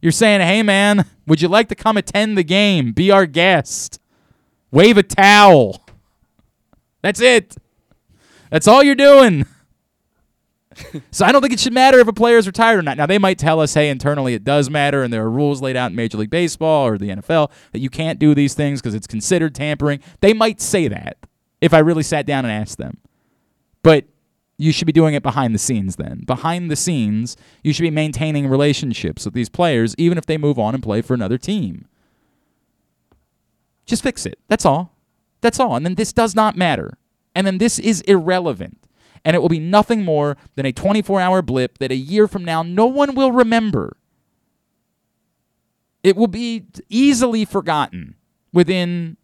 [0.00, 2.92] You're saying, hey, man, would you like to come attend the game?
[2.92, 4.00] Be our guest.
[4.72, 5.86] Wave a towel.
[7.02, 7.56] That's it.
[8.50, 9.46] That's all you're doing.
[11.12, 12.96] so I don't think it should matter if a player is retired or not.
[12.96, 15.76] Now they might tell us, hey, internally it does matter, and there are rules laid
[15.76, 18.94] out in Major League Baseball or the NFL that you can't do these things because
[18.94, 20.00] it's considered tampering.
[20.20, 21.16] They might say that
[21.60, 22.98] if I really sat down and asked them,
[23.82, 24.06] but
[24.58, 25.96] you should be doing it behind the scenes.
[25.96, 30.38] Then behind the scenes, you should be maintaining relationships with these players, even if they
[30.38, 31.86] move on and play for another team.
[33.84, 34.38] Just fix it.
[34.48, 34.96] That's all.
[35.40, 35.74] That's all.
[35.74, 36.96] And then this does not matter.
[37.34, 38.78] And then this is irrelevant.
[39.24, 42.44] And it will be nothing more than a 24 hour blip that a year from
[42.44, 43.96] now no one will remember.
[46.02, 48.16] It will be easily forgotten
[48.52, 49.16] within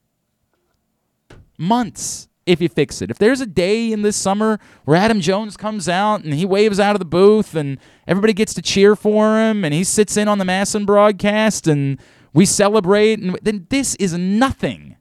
[1.56, 3.10] months if you fix it.
[3.10, 6.80] If there's a day in this summer where Adam Jones comes out and he waves
[6.80, 10.28] out of the booth and everybody gets to cheer for him and he sits in
[10.28, 12.00] on the MASN broadcast and
[12.32, 14.96] we celebrate, and then this is nothing.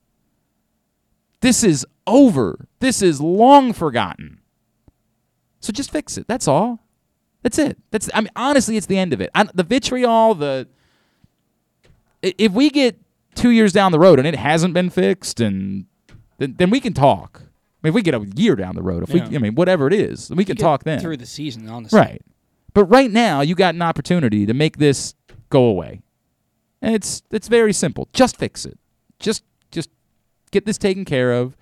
[1.42, 2.68] This is over.
[2.80, 4.40] This is long forgotten.
[5.60, 6.28] So just fix it.
[6.28, 6.80] That's all.
[7.44, 7.78] That's it.
[7.92, 9.30] That's I mean honestly, it's the end of it.
[9.34, 10.68] I, the vitriol, the
[12.22, 13.00] if we get
[13.36, 15.86] two years down the road and it hasn't been fixed, and
[16.38, 17.42] then, then we can talk.
[17.44, 17.48] I
[17.84, 19.28] mean, if we get a year down the road, if Yeah.
[19.30, 21.00] we, I mean, whatever it is, we can talk then.
[21.00, 22.00] through the season, honestly.
[22.00, 22.22] Right.
[22.74, 25.16] But right now, you got an opportunity to make this
[25.50, 26.02] go away.
[26.82, 28.08] And it's it's very simple.
[28.14, 28.78] Just fix it.
[29.20, 29.90] Just just
[30.52, 31.56] get this taken care of.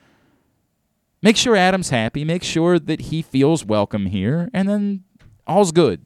[1.22, 2.24] Make sure Adam's happy.
[2.26, 5.04] Make sure that he feels welcome here, and then
[5.48, 6.06] all's good.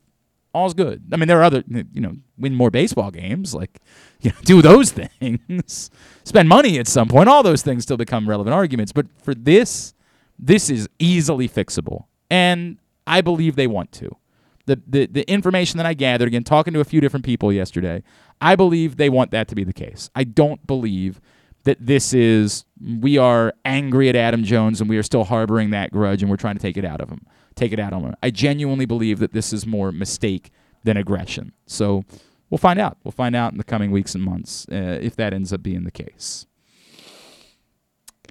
[0.54, 1.04] All's good.
[1.12, 3.80] I mean, there are other, you know, win more baseball games, like,
[4.22, 5.92] you know, do those things,
[6.24, 7.30] spend money at some point.
[7.30, 8.92] All those things still become relevant arguments.
[8.92, 9.94] But for this,
[10.38, 14.16] this is easily fixable, and I believe they want to.
[14.66, 18.04] The, the the information that I gathered, again, talking to a few different people yesterday,
[18.40, 20.10] I believe they want that to be the case.
[20.16, 21.20] I don't believe
[21.64, 22.66] that this is
[23.02, 26.38] we are angry at Adam Jones and we are still harboring that grudge and we're
[26.38, 27.26] trying to take it out of him,
[27.60, 28.16] take it out on him.
[28.24, 30.52] I genuinely believe that this is more mistake
[30.84, 31.52] than aggression.
[31.66, 32.06] So
[32.50, 32.98] we'll find out.
[33.04, 35.84] We'll find out in the coming weeks and months uh, if that ends up being
[35.84, 36.46] the case.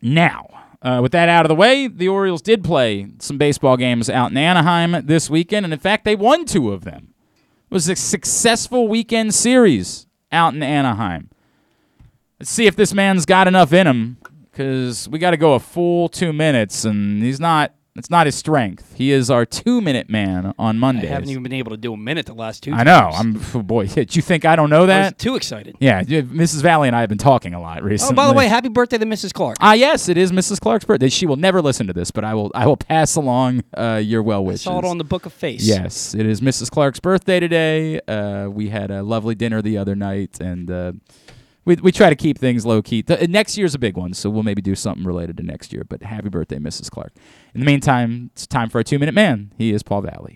[0.01, 0.47] Now,
[0.81, 4.31] uh, with that out of the way, the Orioles did play some baseball games out
[4.31, 7.15] in Anaheim this weekend, and in fact, they won two of them.
[7.71, 11.31] It was a successful weekend series out in Anaheim.
[12.39, 15.61] Let's see if this man's got enough in him, because we got to go a
[15.61, 17.75] full two minutes, and he's not.
[17.99, 18.95] It's not his strength.
[18.97, 21.11] He is our two-minute man on Mondays.
[21.11, 22.73] I haven't even been able to do a minute the last two.
[22.73, 23.11] I know.
[23.13, 23.87] I'm oh boy.
[23.99, 25.19] Did you think I don't know I was that?
[25.19, 25.77] too excited.
[25.81, 26.63] Yeah, Mrs.
[26.63, 28.15] Valle and I have been talking a lot recently.
[28.15, 29.33] Oh, by the way, happy birthday to Mrs.
[29.33, 29.57] Clark.
[29.61, 30.61] Ah, yes, it is Mrs.
[30.61, 31.09] Clark's birthday.
[31.09, 32.53] She will never listen to this, but I will.
[32.55, 34.63] I will pass along uh, your well I wishes.
[34.63, 35.63] saw it on the Book of Face.
[35.65, 36.71] Yes, it is Mrs.
[36.71, 38.01] Clark's birthday today.
[38.07, 40.93] Uh, we had a lovely dinner the other night, and uh,
[41.69, 43.03] we we try to keep things low key.
[43.03, 45.85] The, next year's a big one, so we'll maybe do something related to next year.
[45.85, 46.91] But happy birthday, Mrs.
[46.91, 47.13] Clark.
[47.55, 49.53] In the meantime, it's time for our two minute man.
[49.59, 50.31] He is Paul Valle.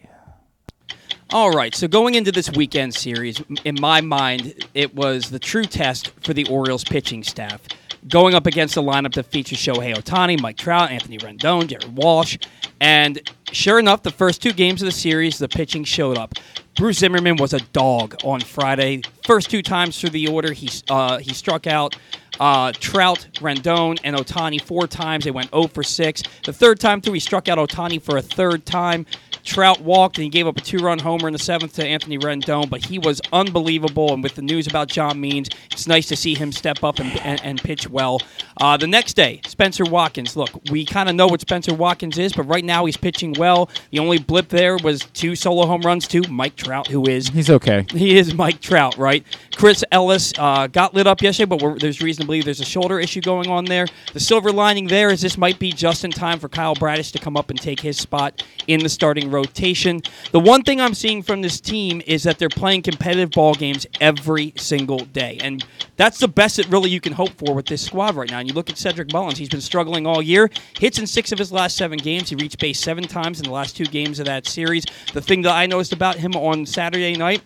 [1.32, 5.64] All right, so going into this weekend series, in my mind, it was the true
[5.64, 7.62] test for the Orioles pitching staff.
[8.06, 12.36] Going up against a lineup that features Shohei Ohtani, Mike Trout, Anthony Rendon, Jared Walsh,
[12.80, 13.18] and
[13.50, 16.34] sure enough, the first two games of the series, the pitching showed up.
[16.76, 19.02] Bruce Zimmermann was a dog on Friday.
[19.26, 21.96] First two times through the order, he uh, he struck out
[22.40, 25.24] uh, Trout, Rendon, and Ohtani four times.
[25.24, 26.22] They went 0 for 6.
[26.44, 29.06] The third time through, he struck out Ohtani for a third time.
[29.44, 32.68] Trout walked and he gave up a two-run homer in the seventh to Anthony Rendon,
[32.70, 34.12] but he was unbelievable.
[34.12, 37.10] And with the news about John Means, it's nice to see him step up and,
[37.20, 38.20] and, and pitch well.
[38.60, 40.36] Uh, the next day, Spencer Watkins.
[40.36, 43.68] Look, we kind of know what Spencer Watkins is, but right now he's pitching well.
[43.90, 47.50] The only blip there was two solo home runs to Mike Trout, who is He's
[47.50, 47.86] okay.
[47.90, 49.24] he is Mike Trout, right?
[49.56, 52.64] Chris Ellis uh, got lit up yesterday, but we're, there's reason to believe there's a
[52.64, 53.86] shoulder issue going on there.
[54.12, 57.18] The silver lining there is this might be just in time for Kyle Bradish to
[57.18, 60.02] come up and take his spot in the starting rotation.
[60.30, 63.86] The one thing I'm seeing from this team is that they're playing competitive ball games
[64.00, 65.64] every single day, and
[65.96, 68.38] that's the best that really you can hope for with this squad right now.
[68.38, 70.50] And you look at Cedric Mullins; he's been struggling all year.
[70.78, 72.28] Hits in six of his last seven games.
[72.28, 74.84] He reached base seven times in the last two games of that series.
[75.12, 77.42] The thing that I noticed about him on Saturday night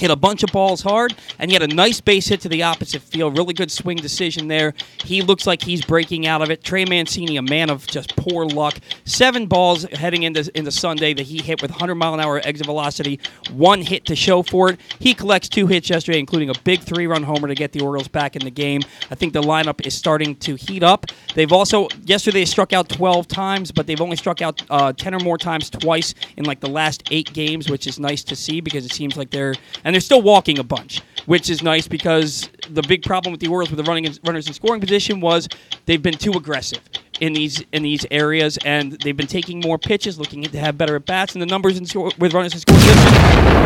[0.00, 2.62] hit a bunch of balls hard, and he had a nice base hit to the
[2.62, 3.36] opposite field.
[3.36, 4.72] Really good swing decision there.
[5.04, 6.64] He looks like he's breaking out of it.
[6.64, 8.78] Trey Mancini, a man of just poor luck.
[9.04, 12.66] Seven balls heading into, into Sunday that he hit with 100 mile an hour exit
[12.66, 13.20] velocity.
[13.52, 14.80] One hit to show for it.
[14.98, 18.08] He collects two hits yesterday, including a big three run homer to get the Orioles
[18.08, 18.80] back in the game.
[19.10, 21.06] I think the lineup is starting to heat up.
[21.34, 25.20] They've also, yesterday, struck out 12 times, but they've only struck out uh, 10 or
[25.20, 28.86] more times twice in like the last eight games, which is nice to see because
[28.86, 29.54] it seems like they're
[29.90, 33.48] and they're still walking a bunch, which is nice because the big problem with the
[33.48, 35.48] Orioles with the running runners in scoring position was
[35.86, 36.78] they've been too aggressive.
[37.20, 40.94] in these in these areas, and they've been taking more pitches, looking to have better
[40.94, 43.12] at bats, and the numbers in score, with runners in scoring position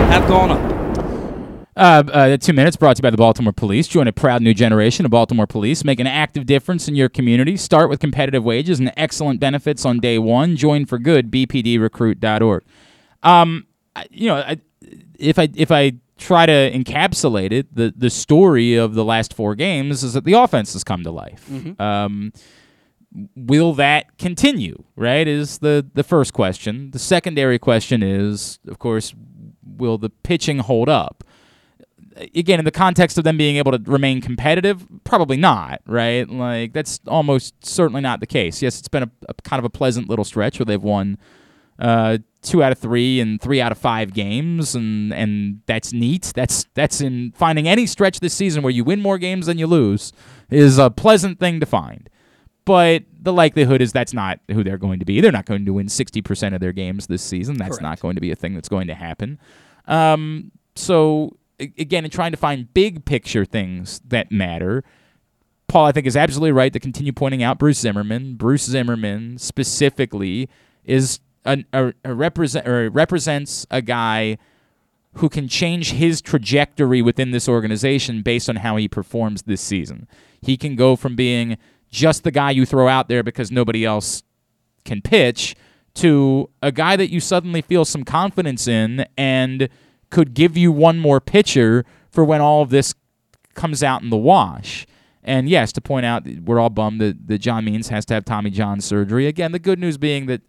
[0.08, 1.68] have gone up.
[1.76, 3.86] Uh, uh, two minutes brought to you by the Baltimore Police.
[3.86, 5.84] Join a proud new generation of Baltimore Police.
[5.84, 7.58] Make an active difference in your community.
[7.58, 10.56] Start with competitive wages and excellent benefits on day one.
[10.56, 11.30] Join for good.
[11.30, 12.62] BPDrecruit.org.
[13.22, 13.66] Um,
[14.10, 14.58] you know, I,
[15.18, 19.54] if I if I try to encapsulate it, the the story of the last four
[19.54, 21.48] games is that the offense has come to life.
[21.80, 22.32] Um,
[23.36, 24.84] will that continue?
[24.96, 26.90] Right is the the first question.
[26.90, 29.14] The secondary question is, of course,
[29.64, 31.24] will the pitching hold up?
[32.36, 35.80] Again, in the context of them being able to remain competitive, probably not.
[35.86, 38.62] Right, like that's almost certainly not the case.
[38.62, 41.18] Yes, it's been a, a kind of a pleasant little stretch where they've won
[41.78, 46.32] uh, two out of three and three out of five games, and and that's neat.
[46.34, 49.66] That's that's in finding any stretch this season where you win more games than you
[49.66, 50.12] lose
[50.50, 52.08] is a pleasant thing to find.
[52.64, 55.20] But the likelihood is that's not who they're going to be.
[55.20, 57.56] They're not going to win sixty percent of their games this season.
[57.56, 59.38] That's not going to be a thing that's going to happen.
[59.86, 64.82] Um, so again, in trying to find big picture things that matter,
[65.68, 68.34] Paul, I think, is absolutely right to continue pointing out Bruce Zimmermann.
[68.36, 70.48] Bruce Zimmermann specifically
[70.84, 74.38] is an, a, a represent or represents a guy
[75.14, 80.08] who can change his trajectory within this organization based on how he performs this season.
[80.40, 81.56] He can go from being
[81.90, 84.22] just the guy you throw out there because nobody else
[84.84, 85.54] can pitch
[85.94, 89.68] to a guy that you suddenly feel some confidence in and
[90.10, 92.94] could give you one more pitcher for when all of this
[93.54, 94.86] comes out in the wash.
[95.22, 98.24] And yes, to point out, we're all bummed that, that John Means has to have
[98.24, 99.26] Tommy John surgery.
[99.26, 100.42] Again, the good news being that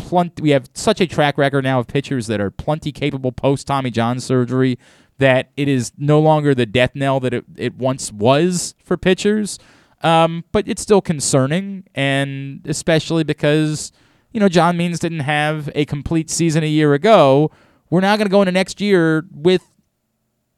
[0.00, 3.66] plenty, we have such a track record now of pitchers that are plenty capable post
[3.66, 4.78] Tommy John surgery
[5.18, 9.58] that it is no longer the death knell that it, it once was for pitchers.
[10.02, 13.92] Um, but it's still concerning, and especially because
[14.32, 17.50] you know John Means didn't have a complete season a year ago.
[17.90, 19.62] We're now going to go into next year with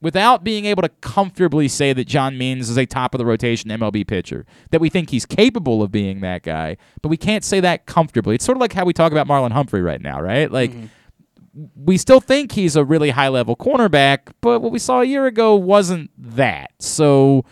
[0.03, 3.69] without being able to comfortably say that John Means is a top of the rotation
[3.71, 7.61] MLB pitcher, that we think he's capable of being that guy, but we can't say
[7.61, 8.35] that comfortably.
[8.35, 10.51] It's sort of like how we talk about Marlon Humphrey right now, right?
[10.51, 11.65] Like mm-hmm.
[11.85, 15.25] we still think he's a really high level cornerback, but what we saw a year
[15.25, 16.71] ago wasn't that.
[16.79, 17.45] So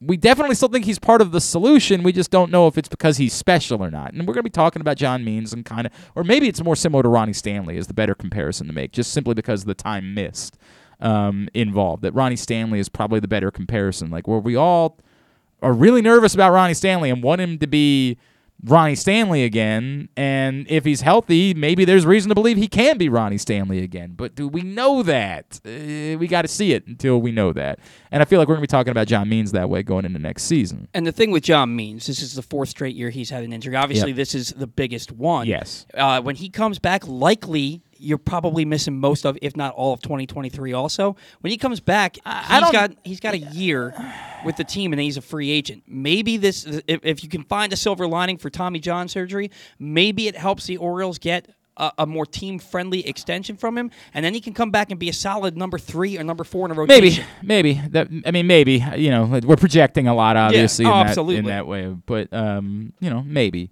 [0.00, 2.02] we definitely still think he's part of the solution.
[2.02, 4.14] We just don't know if it's because he's special or not.
[4.14, 6.64] And we're going to be talking about John Means and kind of, or maybe it's
[6.64, 9.66] more similar to Ronnie Stanley is the better comparison to make, just simply because of
[9.66, 10.56] the time missed
[11.00, 12.02] um, involved.
[12.02, 14.10] That Ronnie Stanley is probably the better comparison.
[14.10, 14.98] Like where we all
[15.62, 18.16] are really nervous about Ronnie Stanley and want him to be
[18.64, 20.08] Ronnie Stanley again.
[20.16, 24.12] And if he's healthy, maybe there's reason to believe he can be Ronnie Stanley again.
[24.16, 25.60] But do we know that?
[25.64, 27.78] Uh, we got to see it until we know that.
[28.10, 30.04] And I feel like we're going to be talking about John Means that way going
[30.04, 30.88] into next season.
[30.92, 33.52] And the thing with John Means, this is the fourth straight year he's had an
[33.52, 33.76] injury.
[33.76, 34.16] Obviously, Yep.
[34.16, 35.46] this is the biggest one.
[35.46, 35.86] Yes.
[35.94, 40.00] Uh, when he comes back, likely you're probably missing most of, if not all of
[40.00, 40.72] 2023.
[40.72, 43.94] Also, when he comes back, I he's don't- got he's got a year
[44.44, 45.82] with the team, and then he's a free agent.
[45.86, 50.26] Maybe this, if, if you can find a silver lining for Tommy John surgery, maybe
[50.28, 51.48] it helps the Orioles get.
[51.96, 55.14] A, more team-friendly extension from him, and then he can come back and be a
[55.14, 57.24] solid number three or number four in a rotation.
[57.42, 58.08] Maybe, maybe that.
[58.26, 58.84] I mean, maybe.
[58.96, 61.86] You know, we're projecting a lot, obviously, Oh, in, that, in that way.
[61.86, 63.70] But um, you know, maybe.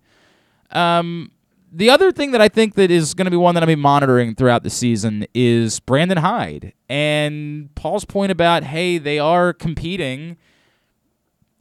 [0.70, 1.32] Um,
[1.72, 3.76] the other thing that I think that is going to be one that I'll be
[3.76, 10.36] monitoring throughout the season is Brandon Hyde and Paul's point about hey, they are competing.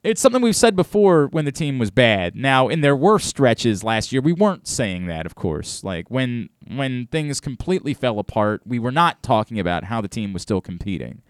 [0.04, 2.36] It's something we've said before when the team was bad.
[2.36, 5.84] Now, in their worst stretches last year, we weren't saying that, of course.
[5.84, 10.34] Like when when things completely fell apart, we were not talking about how the team
[10.34, 11.22] was still competing.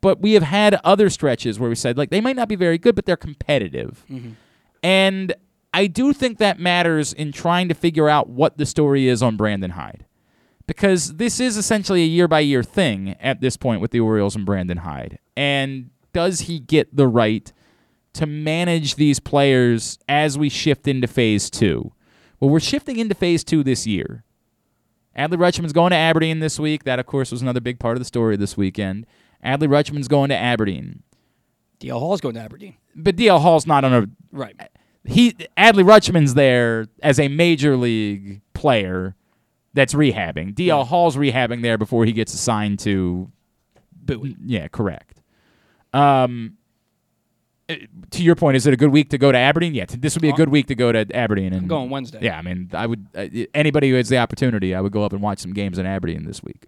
[0.00, 2.78] But we have had other stretches where we said like they might not be very
[2.78, 4.04] good, but they're competitive.
[4.10, 4.30] Mm-hmm.
[4.82, 5.34] And
[5.76, 9.36] I do think that matters in trying to figure out what the story is on
[9.36, 10.06] Brandon Hyde.
[10.66, 14.34] Because this is essentially a year by year thing at this point with the Orioles
[14.34, 15.18] and Brandon Hyde.
[15.36, 17.52] And does he get the right
[18.14, 21.92] to manage these players as we shift into phase two?
[22.40, 24.24] Well, we're shifting into phase two this year.
[25.14, 26.84] Adley Rutschman's going to Aberdeen this week.
[26.84, 29.04] That, of course, was another big part of the story this weekend.
[29.44, 31.02] Adley Rutschman's going to Aberdeen.
[31.80, 32.76] DL Hall's going to Aberdeen.
[32.94, 34.56] But DL Hall's not on a Right.
[35.06, 39.14] He Adley Rutschman's there as a major league player
[39.74, 40.54] that's rehabbing.
[40.54, 43.30] DL Hall's rehabbing there before he gets assigned to
[43.92, 44.36] Bowie.
[44.44, 45.20] yeah, correct.
[45.92, 46.56] Um
[47.68, 47.74] uh,
[48.10, 49.74] to your point, is it a good week to go to Aberdeen?
[49.74, 51.52] Yeah, this would be a good week to go to Aberdeen.
[51.52, 52.20] And I'm going Wednesday.
[52.22, 55.12] Yeah, I mean, I would uh, anybody who has the opportunity, I would go up
[55.12, 56.66] and watch some games in Aberdeen this week.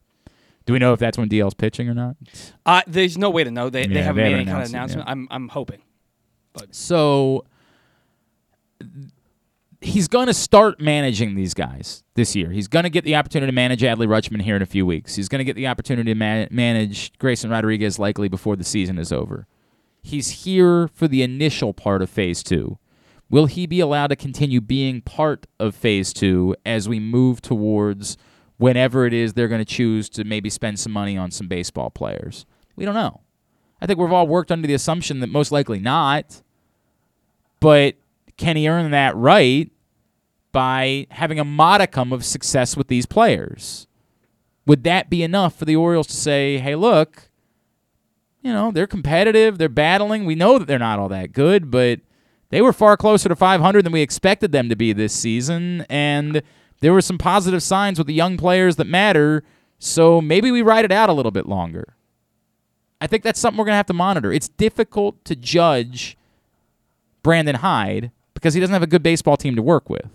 [0.66, 2.16] Do we know if that's when DL's pitching or not?
[2.66, 3.70] Uh, there's no way to know.
[3.70, 5.09] They, they haven't they made haven't any kind of it, announcement.
[5.09, 5.80] I'm I'm hoping.
[6.72, 7.45] So
[9.80, 12.50] he's going to start managing these guys this year.
[12.50, 15.14] He's going to get the opportunity to manage Adley Rutschman here in a few weeks.
[15.14, 18.98] He's going to get the opportunity to man- manage Grayson Rodriguez likely before the season
[18.98, 19.46] is over.
[20.02, 22.78] He's here for the initial part of phase two.
[23.30, 28.16] Will he be allowed to continue being part of phase two as we move towards
[28.56, 31.90] whenever it is they're going to choose to maybe spend some money on some baseball
[31.90, 32.46] players?
[32.74, 33.20] We don't know.
[33.80, 36.42] I think we've all worked under the assumption that most likely not.
[37.60, 37.96] But
[38.39, 39.70] can he earn that right
[40.53, 43.86] by having a modicum of success with these players?
[44.66, 47.30] Would that be enough for the Orioles to say, hey, look,
[48.43, 50.24] you know, they're competitive, they're battling.
[50.24, 52.01] We know that they're not all that good, but
[52.51, 55.84] they were far closer to 500 than we expected them to be this season.
[55.89, 56.43] And
[56.80, 59.43] there were some positive signs with the young players that matter.
[59.78, 61.95] So maybe we ride it out a little bit longer.
[63.01, 64.32] I think that's something we're going to have to monitor.
[64.32, 66.16] It's difficult to judge
[67.22, 70.07] Brandon Hyde because he doesn't have a good baseball team to work with.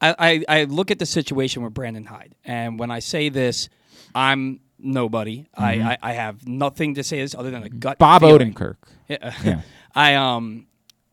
[0.00, 3.68] I, I, I look at the situation with Brandon Hyde, and when I say this,
[4.14, 5.46] I'm nobody.
[5.54, 7.98] I, I, I have nothing to say this other than a gut.
[7.98, 8.54] Bob feeling.
[8.54, 8.76] Odenkirk.
[9.08, 9.34] Yeah.
[9.44, 9.60] Yeah.
[9.94, 10.66] I um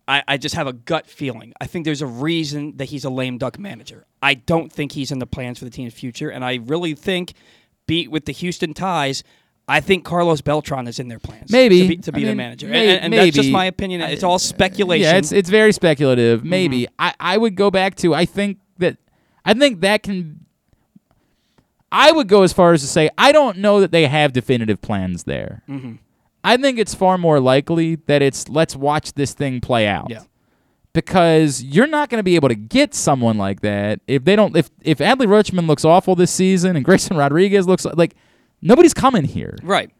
[0.07, 1.53] I, I just have a gut feeling.
[1.59, 4.05] I think there's a reason that he's a lame duck manager.
[4.21, 7.33] I don't think he's in the plans for the team's future, and I really think,
[7.87, 9.23] beat with the Houston ties.
[9.67, 11.51] I think Carlos Beltran is in their plans.
[11.51, 11.81] Maybe.
[11.81, 14.01] to be, to be the mean, manager, may- and, and that's just my opinion.
[14.01, 15.03] It's all speculation.
[15.03, 16.43] Yeah, it's it's very speculative.
[16.45, 18.97] Maybe I, I would go back to I think that
[19.43, 20.45] I think that can.
[21.89, 24.81] I would go as far as to say I don't know that they have definitive
[24.81, 25.63] plans there.
[25.69, 25.95] Mm-hmm.
[26.43, 30.09] I think it's far more likely that it's let's watch this thing play out.
[30.09, 30.23] Yeah.
[30.93, 34.55] Because you're not going to be able to get someone like that if they don't.
[34.55, 38.15] If if Adley Rutschman looks awful this season and Grayson Rodriguez looks like
[38.61, 39.55] nobody's coming here.
[39.63, 39.91] right.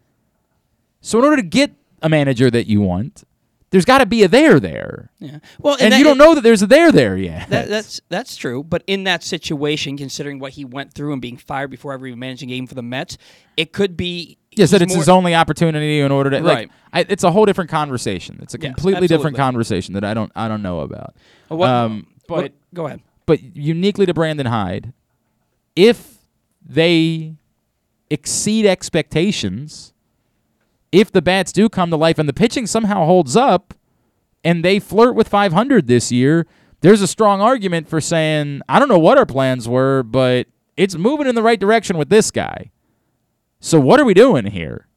[1.02, 3.24] So in order to get a manager that you want,
[3.70, 5.40] there's got to be a there there, Yeah.
[5.60, 7.50] Well, and that- you don't know that there's a there there yet.
[7.50, 11.38] That, that's that's true, but in that situation, considering what he went through and being
[11.38, 13.18] fired before ever even managing a game for the Mets,
[13.58, 14.38] it could be.
[14.52, 16.56] Yes, that it's his only opportunity in order to like.
[16.58, 16.72] Right.
[16.92, 18.40] I, it's a whole different conversation.
[18.42, 21.16] It's a Yeah, completely different conversation that I don't I don't know about.
[21.52, 23.02] Uh, what- um, what- but go ahead.
[23.28, 24.94] but uniquely to Brandon Hyde,
[25.76, 26.18] if
[26.66, 27.36] they
[28.10, 29.94] exceed expectations,
[30.92, 33.74] if the bats do come to life and the pitching somehow holds up,
[34.44, 36.48] and they flirt with 500 this year,
[36.82, 40.96] there's a strong argument for saying I don't know what our plans were, but it's
[40.96, 42.72] moving in the right direction with this guy.
[43.60, 44.88] So what are we doing here?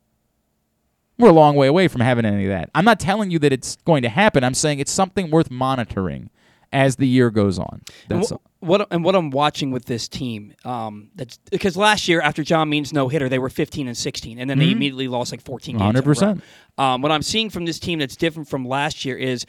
[1.18, 2.70] We're a long way away from having any of that.
[2.74, 4.44] I'm not telling you that it's going to happen.
[4.44, 6.30] I'm saying it's something worth monitoring
[6.72, 7.82] as the year goes on.
[8.08, 8.32] That's.
[8.60, 12.68] What and what I'm watching with this team, um, that's because last year after John
[12.68, 15.78] Means no hitter, they were 15 and 16, and then they immediately lost like 14
[15.78, 15.90] games.
[15.90, 16.14] in a row.
[16.14, 16.42] 100%.
[16.78, 19.46] Um, what I'm seeing from this team that's different from last year is,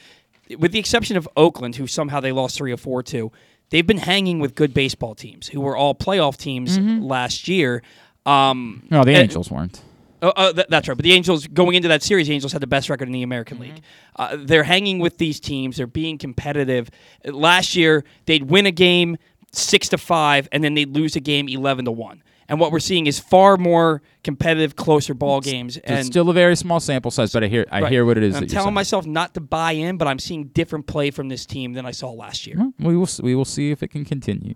[0.58, 3.30] with the exception of Oakland, who somehow they lost three or four to,
[3.70, 7.82] they've been hanging with good baseball teams who were all playoff teams last year.
[8.26, 9.80] Um, No, the Angels weren't.
[10.22, 10.96] Oh, uh, th- that's right.
[10.96, 13.22] But the Angels, going into that series, the Angels had the best record in the
[13.22, 13.74] American Mm-hmm.
[13.74, 13.82] League.
[14.16, 15.76] Uh, they're hanging with these teams.
[15.76, 16.88] They're being competitive.
[17.24, 19.16] Last year, they'd win a game
[19.52, 22.22] six to five, and then they'd lose a game eleven to one.
[22.48, 25.76] And what we're seeing is far more competitive, closer ball games.
[25.78, 27.90] It's And still a very small sample size, but I hear I right.
[27.92, 28.36] hear what it is.
[28.36, 31.72] I'm telling myself not to buy in, but I'm seeing different play from this team
[31.72, 32.56] than I saw last year.
[32.58, 34.54] Well, we will s- we will see if it can continue.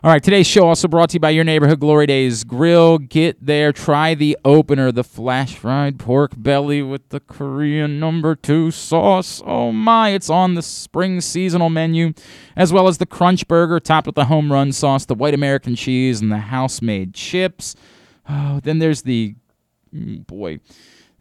[0.00, 2.98] All right, today's show also brought to you by your neighborhood Glory Days Grill.
[2.98, 8.70] Get there, try the opener, the flash fried pork belly with the Korean number two
[8.70, 9.42] sauce.
[9.44, 12.12] Oh my, it's on the spring seasonal menu,
[12.54, 15.74] as well as the crunch burger topped with the home run sauce, the white American
[15.74, 17.74] cheese, and the house made chips.
[18.28, 19.34] Oh, then there's the
[19.92, 20.60] mm, boy.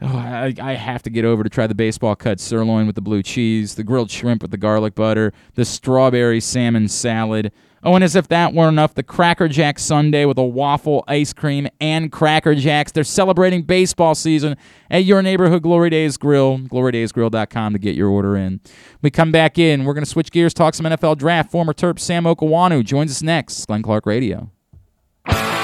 [0.04, 3.02] Oh, I, I have to get over to try the baseball cut sirloin with the
[3.02, 7.52] blue cheese, the grilled shrimp with the garlic butter, the strawberry salmon salad.
[7.84, 11.32] Oh, and as if that weren't enough, the Cracker Jack Sundae with a waffle, ice
[11.32, 12.92] cream, and Cracker Jacks.
[12.92, 14.58] They're celebrating baseball season
[14.90, 18.60] at your neighborhood Glory Days Grill, glorydaysgrill.com to get your order in.
[19.02, 19.86] We come back in.
[19.86, 21.52] We're going to switch gears, talk some NFL draft.
[21.52, 23.66] Former Terp Sam Okuayinonu joins us next.
[23.68, 24.52] Glenn Clark Radio.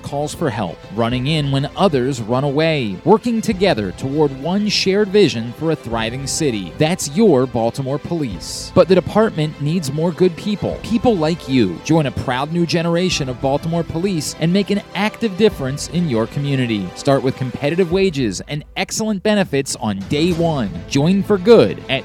[0.00, 5.52] Calls for help, running in when others run away, working together toward one shared vision
[5.54, 6.72] for a thriving city.
[6.78, 8.72] That's your Baltimore Police.
[8.74, 11.78] But the department needs more good people, people like you.
[11.84, 16.26] Join a proud new generation of Baltimore Police and make an active difference in your
[16.26, 16.88] community.
[16.94, 20.70] Start with competitive wages and excellent benefits on day one.
[20.88, 22.04] Join for good at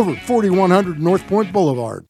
[0.00, 2.06] over 4100 North Point Boulevard.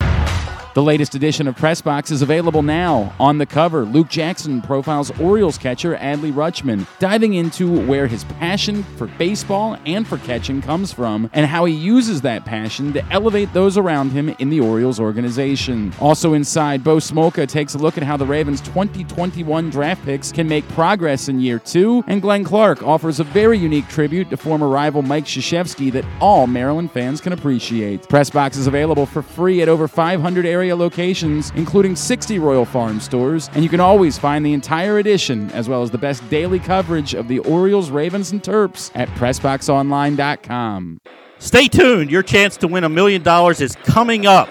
[0.72, 3.12] The latest edition of Press Box is available now.
[3.18, 8.84] On the cover, Luke Jackson profiles Orioles catcher Adley Rutschman, diving into where his passion
[8.96, 13.52] for baseball and for catching comes from and how he uses that passion to elevate
[13.52, 15.92] those around him in the Orioles organization.
[15.98, 20.46] Also inside, Bo Smolka takes a look at how the Ravens' 2021 draft picks can
[20.46, 24.68] make progress in year two, and Glenn Clark offers a very unique tribute to former
[24.68, 28.08] rival Mike Krzyzewski that all Maryland fans can appreciate.
[28.08, 33.00] Press Box is available for free at over 500 area locations, including 60 Royal Farm
[33.00, 36.58] stores, and you can always find the entire edition, as well as the best daily
[36.58, 41.00] coverage of the Orioles, Ravens, and Terps at PressBoxOnline.com.
[41.38, 42.10] Stay tuned.
[42.10, 44.50] Your chance to win a million dollars is coming up.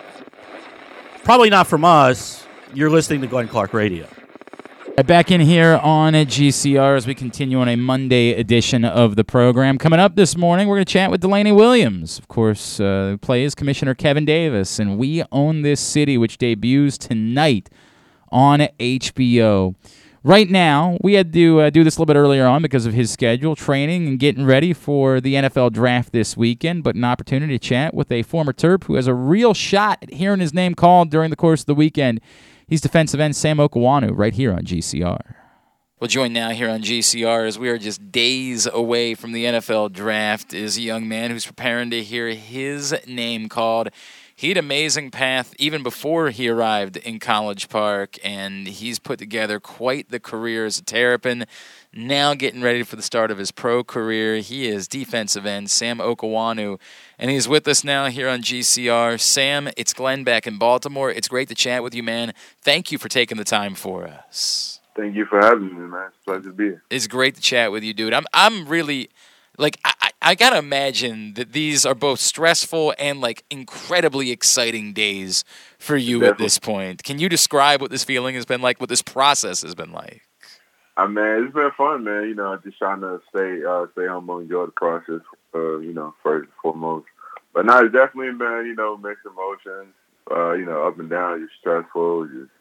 [1.24, 2.43] Probably not from us.
[2.74, 4.07] You're listening to Glenn Clark Radio.
[5.00, 9.24] Right, Back in here on GCR as we continue on a Monday edition of the
[9.24, 9.78] program.
[9.78, 12.20] Coming up this morning, we're going to chat with Delaney Williams.
[12.20, 17.70] Of course, uh, plays Commissioner Kevin Davis, and We Own This City, which debuts tonight
[18.30, 19.74] on HBO.
[20.22, 22.91] Right now, we had to uh, do this a little bit earlier on because of
[22.91, 27.58] his schedule, training, and getting ready for the NFL draft this weekend, but an opportunity
[27.58, 30.76] to chat with a former Terp who has a real shot at hearing his name
[30.76, 32.20] called during the course of the weekend.
[32.70, 35.34] He's defensive end Sam Okuayinonu right here on GCR.
[36.00, 39.92] We'll join now here on GCR as we are just days away from the NFL
[39.92, 43.90] draft is a young man who's preparing to hear his name called.
[44.36, 49.60] He had amazing path even before he arrived in College Park, and he's put together
[49.60, 51.46] quite the career as a Terrapin.
[51.92, 54.38] Now getting ready for the start of his pro career.
[54.38, 56.80] He is defensive end Sam Okuayinonu,
[57.18, 59.20] and he's with us now here on GCR.
[59.20, 61.10] Sam, it's Glenn back in Baltimore.
[61.10, 62.34] It's great to chat with you, man.
[62.62, 64.80] Thank you for taking the time for us.
[64.96, 66.10] Thank you for having me, man.
[66.10, 66.84] It's a pleasure to be here.
[66.92, 68.14] It's great to chat with you, dude.
[68.14, 69.10] I'm I'm really
[69.58, 74.94] like I, I I gotta imagine that these are both stressful and like incredibly exciting
[74.94, 75.44] days
[75.80, 77.04] for you at this point.
[77.04, 78.80] Can you describe what this feeling has been like?
[78.80, 80.29] What this process has been like?
[81.00, 82.28] I mean, it's been fun, man.
[82.28, 85.22] You know, just trying to stay uh, stay humble, enjoy the process.
[85.56, 87.08] Uh, you know, first and foremost.
[87.54, 89.93] But now it's definitely been, you know, mixed emotions.
[90.30, 91.41] Uh, you know, up and down.
[91.41, 92.26] Just stressful.
[92.28, 92.52] Just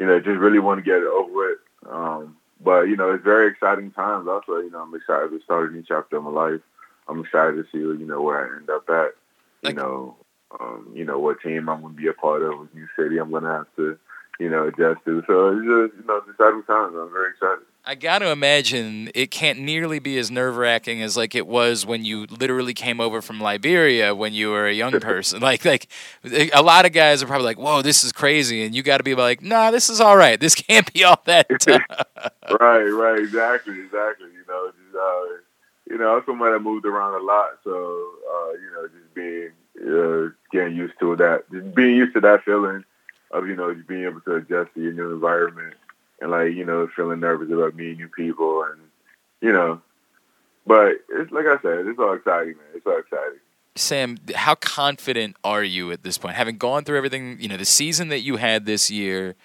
[0.00, 1.58] you know, just really want to get it over with.
[1.88, 4.26] Um, but you know, it's very exciting times.
[4.26, 6.60] Also, you know, I'm excited to start a new chapter of my life.
[7.06, 9.14] I'm excited to see, you know, where I end up at.
[9.62, 10.16] You know,
[10.58, 13.18] um, you know what team I'm going to be a part of, what new city
[13.18, 13.98] I'm going to have to,
[14.38, 15.22] you know, adjust to.
[15.26, 16.94] So it's just, you know, it's exciting times.
[16.96, 17.64] I'm very excited.
[17.84, 21.86] I got to imagine it can't nearly be as nerve wracking as like it was
[21.86, 25.40] when you literally came over from Liberia when you were a young person.
[25.40, 25.88] like like
[26.52, 29.04] a lot of guys are probably like, "Whoa, this is crazy," and you got to
[29.04, 30.38] be like, "Nah, this is all right.
[30.38, 31.80] This can't be all that." tough."
[32.60, 34.28] right, right, exactly, exactly.
[34.32, 38.52] You know, just uh, you know, I'm somebody that moved around a lot, so uh,
[38.52, 42.84] you know, just being uh, getting used to that, just being used to that feeling
[43.30, 45.74] of you know, being able to adjust to your new environment
[46.20, 48.80] and like you know, feeling nervous about meeting new people and
[49.40, 49.80] you know,
[50.66, 52.66] but it's like I said, it's all exciting, man.
[52.74, 53.38] It's all exciting.
[53.76, 56.34] Sam, how confident are you at this point?
[56.34, 59.36] Having gone through everything, you know, the season that you had this year,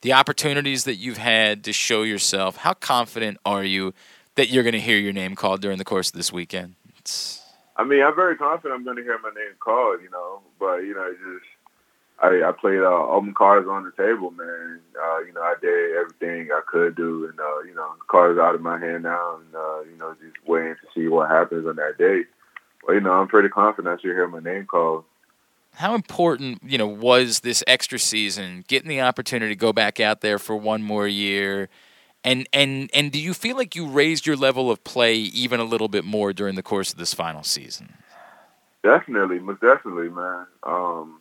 [0.00, 3.92] the opportunities that you've had to show yourself, how confident are you
[4.36, 6.76] that you're going to hear your name called during the course of this weekend?
[6.98, 7.42] It's...
[7.76, 10.78] I mean, I'm very confident I'm going to hear my name called, you know, but,
[10.78, 11.44] you know, just
[12.24, 14.80] I, I played uh, all my cards on the table, man.
[14.96, 18.38] Uh, you know, I did everything I could do, and uh, you know, the cards
[18.38, 21.66] out of my hand now, and uh, you know, just waiting to see what happens
[21.66, 22.22] on that day.
[22.86, 25.04] But you know, I'm pretty confident I should hear my name called.
[25.74, 30.20] How important, you know, was this extra season, getting the opportunity to go back out
[30.20, 31.68] there for one more year,
[32.22, 35.64] and and and do you feel like you raised your level of play even a
[35.64, 37.94] little bit more during the course of this final season?
[38.82, 40.46] Definitely, most definitely, man.
[40.62, 41.20] Um,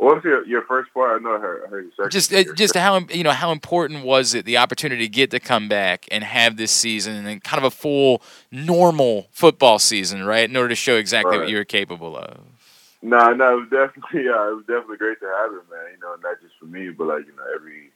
[0.00, 1.20] what was your, your first part?
[1.20, 2.10] I know I heard, I heard your second.
[2.10, 5.40] Just uh, just how you know how important was it the opportunity to get to
[5.40, 10.48] come back and have this season and kind of a full normal football season, right?
[10.48, 11.40] In order to show exactly Right.
[11.40, 12.38] what you're capable of.
[13.02, 15.94] No, no, it was definitely, yeah, it was definitely great to have it, man.
[15.94, 17.90] You know, not just for me, but like you know, every,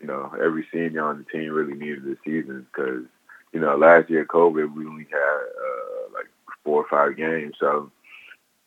[0.00, 3.04] you know, every senior on the team really needed this season because,
[3.52, 6.26] you know, last year COVID, we only had uh, like
[6.64, 7.90] four or five games, so,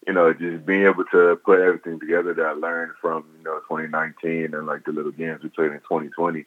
[0.08, 3.60] you know, just being able to put everything together that I learned from, you know,
[3.68, 6.46] 2019 and like the little games we played in 2020,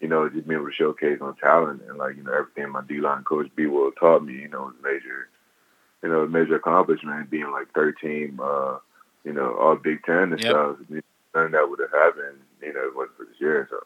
[0.00, 2.80] you know, just being able to showcase on talent and like, you know, everything my
[2.88, 3.66] D-line coach B.
[3.66, 5.28] Will taught me, you know, was major,
[6.02, 8.78] you know, major accomplishment being like 13, uh,
[9.24, 10.50] you know, all Big Ten and Yep.
[10.50, 10.76] stuff.
[10.88, 13.68] None of that would have happened, you know, if it wasn't for this year.
[13.70, 13.76] So,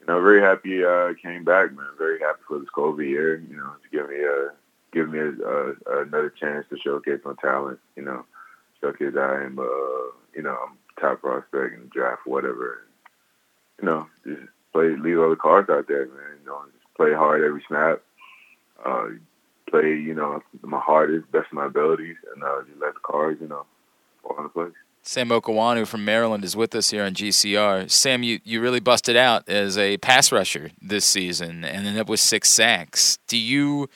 [0.00, 1.86] you know, very happy uh came back, man.
[1.98, 4.50] Very happy for this COVID year, you know, to give me a
[4.92, 8.24] give me a, a, another chance to showcase my talent, you know,
[8.80, 12.82] showcase that I am uh, you know, I'm top prospect in draft, whatever.
[13.80, 16.38] You know, just play leave all the cards out there, man.
[16.40, 18.02] You know, just play hard every snap.
[18.84, 19.08] Uh
[19.68, 23.40] play, you know, my hardest, best of my abilities and uh just let the cards,
[23.40, 23.64] you know,
[24.22, 24.72] fall into place.
[25.02, 27.88] Sam Okuayinonu from Maryland is with us here on GCR.
[27.88, 32.08] Sam, you, you really busted out as a pass rusher this season and ended up
[32.08, 33.16] with six sacks.
[33.28, 33.88] Do you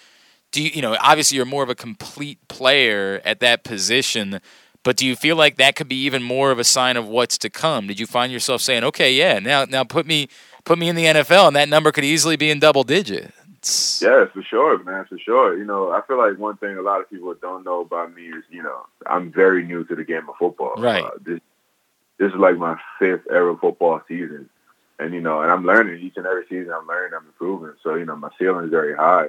[0.53, 4.41] do you you know, obviously you're more of a complete player at that position,
[4.83, 7.39] but do you feel like that could be even more of a sign of what's
[7.39, 7.87] to come?
[7.87, 10.29] Did you find yourself saying, "Okay, yeah, now now put me
[10.65, 14.25] put me in the NFL and that number could easily be in double digits?" Yeah,
[14.33, 15.57] for sure, man, for sure.
[15.57, 18.29] You know, I feel like one thing a lot of people don't know about me
[18.29, 20.75] is, you know, I'm very new to the game of football.
[20.79, 21.05] Right.
[21.05, 21.41] Uh, this
[22.19, 24.49] this is like my fifth ever football season,
[24.99, 26.73] and you know, and I'm learning each and every season.
[26.73, 27.75] I'm learning, I'm improving.
[27.83, 29.29] So you know, my ceiling is very high.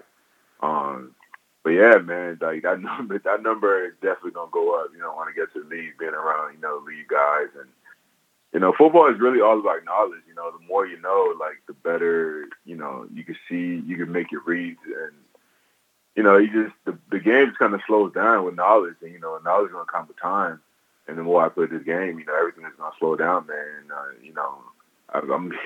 [0.62, 1.16] Um,
[1.64, 4.90] but yeah, man, like that number, that number is definitely gonna go up.
[4.94, 7.70] You know, when I get to the league, being around, you know, league guys, and
[8.54, 10.22] you know, football is really all about knowledge.
[10.28, 12.48] You know, the more you know, like the better.
[12.66, 15.14] You know, you can see, you can make your reads, and
[16.16, 19.12] you know, you just the the game just kind of slows down with knowledge, and
[19.12, 20.62] you know, knowledge is gonna come with time.
[21.08, 23.66] And the more I play this game, you know, everything is gonna slow down, man.
[23.82, 24.60] And, uh, you know,
[25.10, 25.52] I, I'm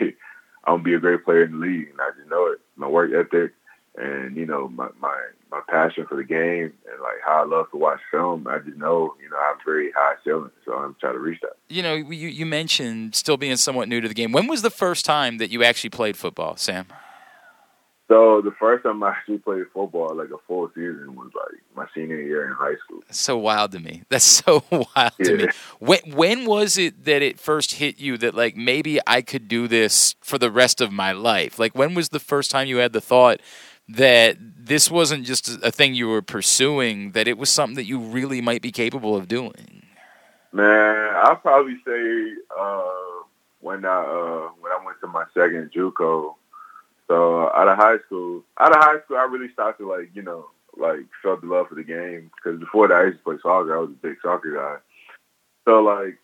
[0.65, 2.59] I'm gonna be a great player in the league, and I just know it.
[2.75, 3.53] My work ethic,
[3.97, 5.17] and you know, my my
[5.51, 8.47] my passion for the game, and like how I love to watch film.
[8.47, 11.39] I just know, you know, I have very high ceiling, so I'm trying to reach
[11.41, 11.53] that.
[11.69, 14.31] You know, you, you mentioned still being somewhat new to the game.
[14.31, 16.87] When was the first time that you actually played football, Sam?
[18.07, 21.87] So the first time I actually played football, like a full season, was like my
[21.95, 22.99] senior year in high school.
[23.07, 24.03] That's so wild to me.
[24.09, 24.63] That's so
[24.95, 25.47] wild to me.
[25.79, 29.67] When when was it that it first hit you that like maybe I could do
[29.67, 31.57] this for the rest of my life?
[31.57, 33.39] Like when was the first time you had the thought
[33.87, 37.99] that this wasn't just a thing you were pursuing, that it was something that you
[37.99, 39.83] really might be capable of doing?
[40.51, 42.91] Man, I'll probably say uh,
[43.59, 46.35] when I uh, when I went to my second JUCO.
[47.07, 50.23] So out of high school, out of high school, I really started to like you
[50.23, 50.45] know
[50.77, 53.75] like felt the love for the game because before that I used to play soccer.
[53.75, 54.77] I was a big soccer guy.
[55.65, 56.17] So like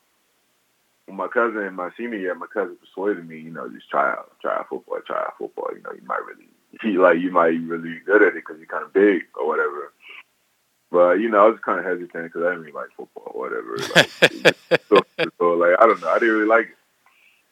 [1.12, 4.32] my cousin in my senior year, my cousin persuaded me, you know, just try out,
[4.41, 5.70] try out football, try out football.
[5.76, 6.47] You know, you might really,
[6.84, 9.47] you like you might be really good at it because you're kind of big or
[9.47, 9.91] whatever.
[10.91, 13.41] But you know, I was kind of hesitant because I didn't really like football or
[13.41, 13.78] whatever.
[13.95, 14.55] Like,
[14.89, 15.01] so,
[15.39, 16.78] so, like I don't know, I didn't really like it.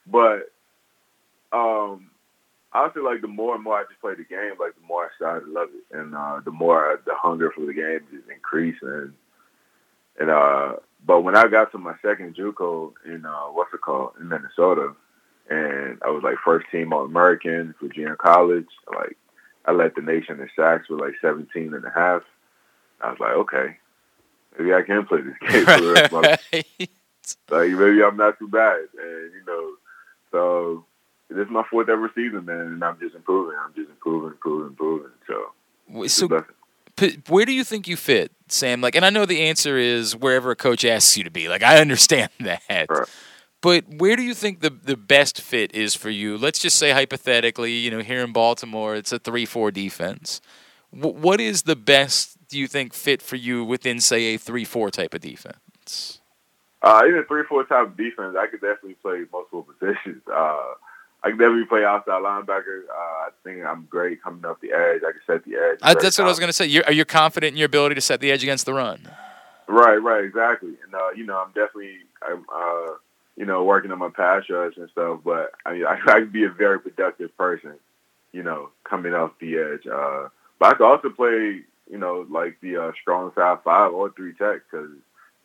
[0.06, 0.52] But
[1.52, 2.10] um,
[2.72, 5.04] I feel like the more and more I just played the game, like the more
[5.04, 8.28] I started to love it, and uh, the more the hunger for the game just
[8.28, 8.82] increased.
[8.82, 9.14] And
[10.18, 14.12] and uh, but when I got to my second JUCO in uh, what's it called
[14.20, 14.94] in Minnesota,
[15.48, 18.68] and I was like first team All American Virginia college.
[18.94, 19.16] Like
[19.64, 22.22] I led the nation in sacks with like 17 and a half.
[23.00, 23.76] I was like, okay,
[24.58, 26.88] maybe I can play this game for the rest of my life.
[27.50, 29.72] Like maybe I'm not too bad, and you know,
[30.32, 30.84] so
[31.30, 33.56] this is my fourth ever season, man, and I'm just improving.
[33.64, 35.10] I'm just improving, improving, improving.
[35.26, 35.52] So,
[36.98, 38.80] So, where do you think you fit Sam?
[38.80, 41.48] Like, and I know the answer is wherever a coach asks you to be.
[41.48, 42.88] Like, I understand that.
[43.62, 46.38] But where do you think the the best fit is for you?
[46.38, 50.40] Let's just say hypothetically, you know, here in Baltimore, it's a three-four defense.
[50.94, 54.90] W- what is the best do you think fit for you within, say, a three-four
[54.90, 56.20] type of defense?
[56.82, 60.22] Uh, a three four type of defense, I could definitely play multiple positions.
[60.26, 60.72] Uh,
[61.22, 62.84] I can definitely play outside linebacker.
[62.88, 65.02] Uh, I think I'm great coming off the edge.
[65.06, 65.80] I can set the edge.
[66.00, 66.64] That's what I was going to say.
[66.64, 69.10] You're, are you confident in your ability to set the edge against the run?
[69.68, 70.70] Right, right, exactly.
[70.84, 72.92] And uh, you know, I'm definitely, I'm, uh,
[73.40, 75.20] you know, working on my pass rush and stuff.
[75.24, 77.72] But I mean, I, I can be a very productive person,
[78.32, 79.86] you know, coming off the edge.
[79.86, 80.28] Uh,
[80.58, 84.34] but I can also play, you know, like the uh, strong side five or three
[84.34, 84.90] tech because,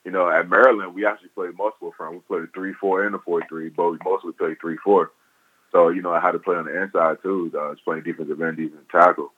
[0.04, 2.16] you know, at Maryland we actually played multiple front.
[2.16, 5.12] We played a three four and a four three, but we mostly played three four.
[5.72, 7.50] So you know, I had to play on the inside too.
[7.56, 9.32] Uh, I was playing defensive end, defensive tackle,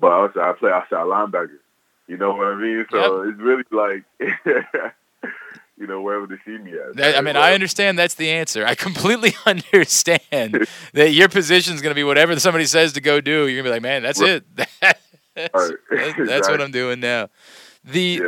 [0.00, 1.58] but also I play outside linebacker.
[2.06, 2.86] You know what I mean?
[2.90, 4.04] So it's really like,
[5.76, 6.96] you know, wherever they see me at.
[6.96, 8.64] That- I mean, I understand that's the answer.
[8.66, 13.20] I completely understand that your position is going to be whatever somebody says to go
[13.20, 13.46] do.
[13.48, 14.44] You're going to be like, man, that's it.
[14.56, 15.00] That's, that-
[16.26, 17.28] that's what I'm doing now.
[17.86, 18.18] The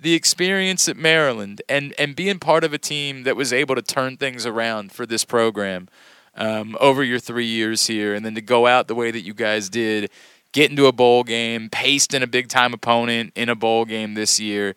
[0.00, 3.82] the experience at Maryland and and being part of a team that was able to
[3.82, 5.88] turn things around for this program
[6.34, 9.32] um, over your three years here, and then to go out the way that you
[9.32, 10.10] guys did,
[10.50, 14.14] get into a bowl game, paced in a big time opponent in a bowl game
[14.14, 14.74] this year.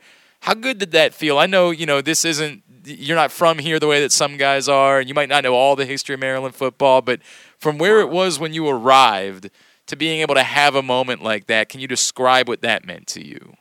[0.48, 1.38] How good did that feel?
[1.38, 4.70] I know you know this isn't you're not from here the way that some guys
[4.70, 7.20] are, and you might not know all the history of Maryland football, but
[7.58, 9.50] from where it was when you arrived
[9.88, 13.08] to being able to have a moment like that, can you describe what that meant
[13.08, 13.58] to you?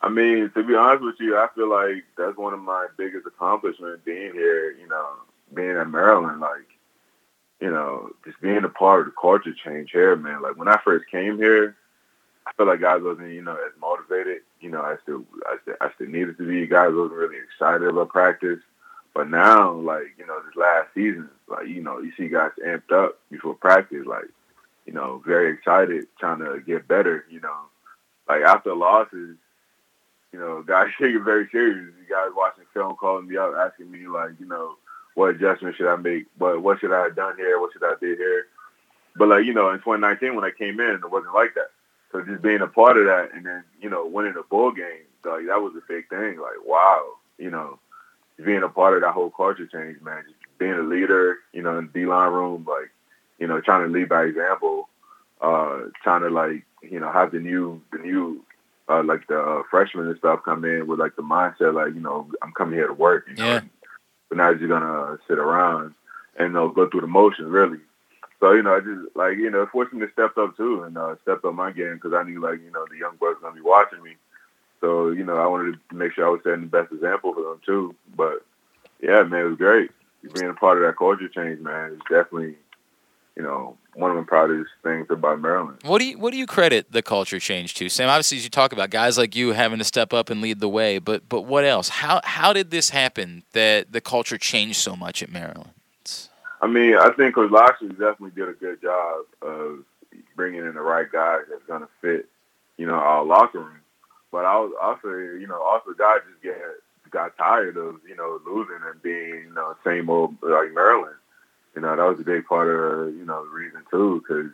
[0.00, 3.26] I mean, to be honest with you, I feel like that's one of my biggest
[3.26, 5.08] accomplishments being here, you know,
[5.52, 6.68] being at Maryland, like,
[7.60, 10.40] you know, just being a part of the culture change here, man.
[10.40, 11.76] Like when I first came here,
[12.46, 15.24] I felt like guys wasn't, you know, as motivated, you know, I still
[15.80, 16.66] I still, needed to be.
[16.66, 18.60] Guys wasn't really excited about practice.
[19.14, 22.92] But now, like, you know, this last season, like, you know, you see guys amped
[22.92, 24.28] up before practice, like,
[24.86, 27.56] you know, very excited, trying to get better, you know.
[28.28, 29.36] Like after losses,
[30.32, 31.92] you know, guys take it very serious.
[31.98, 34.76] You guys watching film, calling me up, asking me like, you know,
[35.14, 36.26] what adjustment should I make?
[36.38, 37.60] What what should I have done here?
[37.60, 38.46] What should I do here?
[39.16, 41.70] But like, you know, in 2019 when I came in, it wasn't like that.
[42.12, 45.06] So just being a part of that and then, you know, winning a bowl game,
[45.24, 46.40] like that was a big thing.
[46.40, 47.04] Like, wow,
[47.38, 47.78] you know,
[48.44, 50.24] being a part of that whole culture change, man.
[50.24, 52.90] Just being a leader, you know, in the D line room, like,
[53.38, 54.88] you know, trying to lead by example,
[55.40, 58.44] uh, trying to like, you know, have the new the new
[58.88, 62.00] uh, like the uh, freshmen and stuff come in with like the mindset like, you
[62.00, 63.46] know, I'm coming here to work, you know.
[63.46, 63.60] Yeah.
[64.28, 65.94] But now you're gonna sit around
[66.38, 67.78] and know, go through the motions really.
[68.40, 70.96] So you know, I just like you know, forced me to step up too and
[70.96, 73.54] uh, step up my game because I knew like you know the young boys gonna
[73.54, 74.16] be watching me.
[74.80, 77.42] So you know, I wanted to make sure I was setting the best example for
[77.42, 77.94] them too.
[78.16, 78.44] But
[79.02, 79.90] yeah, man, it was great
[80.34, 81.60] being a part of that culture change.
[81.60, 82.56] Man, it's definitely
[83.36, 85.78] you know one of the proudest things about Maryland.
[85.84, 88.08] What do you what do you credit the culture change to, Sam?
[88.08, 90.68] Obviously, as you talk about guys like you having to step up and lead the
[90.68, 91.88] way, but but what else?
[91.88, 95.72] How how did this happen that the culture changed so much at Maryland?
[96.60, 99.78] I mean, I think Coach Locksley definitely did a good job of
[100.36, 102.28] bringing in the right guys that's going to fit,
[102.76, 103.80] you know, our locker room.
[104.30, 106.56] But I was also, you know, also guys just get
[107.10, 111.16] got tired of, you know, losing and being, you know, same old like Maryland.
[111.74, 114.50] You know, that was a big part of, you know, the reason too, because,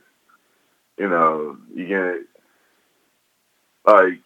[0.99, 2.21] you know, you get
[3.85, 4.21] like.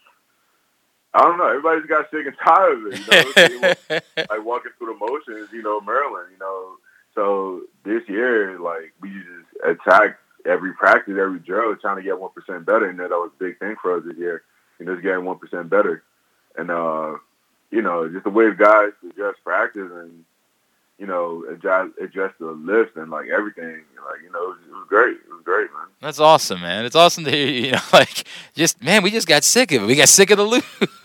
[1.12, 1.48] I don't know.
[1.48, 3.50] Everybody's got sick and tired of it.
[3.50, 4.00] You know,
[4.30, 5.48] like walking through the motions.
[5.52, 6.28] You know, Maryland.
[6.30, 6.76] You know,
[7.14, 12.30] so this year, like we just attacked every practice, every drill, trying to get one
[12.32, 14.42] percent better, and that was a big thing for us this year.
[14.78, 16.02] Know, just getting one percent better,
[16.56, 17.16] and uh,
[17.70, 20.24] you know, just the way guys adjust practice and
[20.98, 23.82] you know adjust adjust the lift and like everything.
[24.06, 25.16] Like you know, it was, it was great.
[25.16, 25.86] It was great, man.
[26.00, 26.86] That's awesome, man.
[26.86, 27.72] It's awesome to hear you.
[27.72, 29.86] Know, like just man, we just got sick of it.
[29.86, 30.64] We got sick of the losing,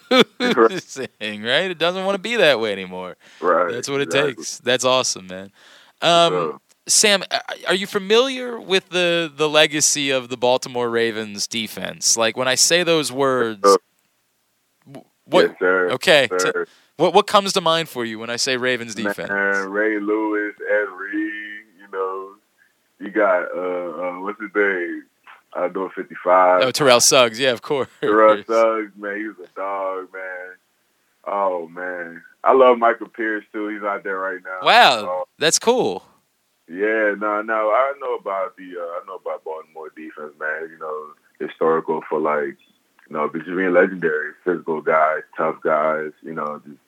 [1.43, 1.72] right?
[1.72, 3.18] It doesn't want to be that way anymore.
[3.41, 3.74] Right.
[3.74, 4.36] That's what it exactly.
[4.36, 4.60] takes.
[4.60, 5.51] That's awesome, man.
[6.02, 7.24] Um, Sam,
[7.68, 12.16] are you familiar with the the legacy of the Baltimore Ravens defense?
[12.16, 13.78] Like when I say those words,
[15.26, 15.48] what?
[15.48, 15.89] Yes, sir.
[15.91, 16.28] Okay.
[16.32, 16.52] Yes, t-
[16.98, 19.30] what what comes to mind for you when I say Ravens defense?
[19.30, 22.36] Man, Ray Lewis, Ed Reed, you know,
[23.00, 25.04] you got uh, uh what's his name?
[25.96, 26.64] Fifty five.
[26.64, 27.39] Oh, Terrell Suggs.
[27.39, 27.88] Yeah, of course.
[28.02, 30.56] Terrell Suggs, man, he was a dog, man.
[31.26, 33.70] Oh man, I love Michael Pierce too.
[33.70, 34.60] He's out there right now.
[34.66, 36.04] Wow, that's cool.
[36.68, 40.70] Yeah, no, no, I know about the, uh, I know about Baltimore defense, man.
[40.72, 42.58] You know, historical for like,
[43.10, 46.80] you know, just being legendary, physical guys, tough guys, you know, just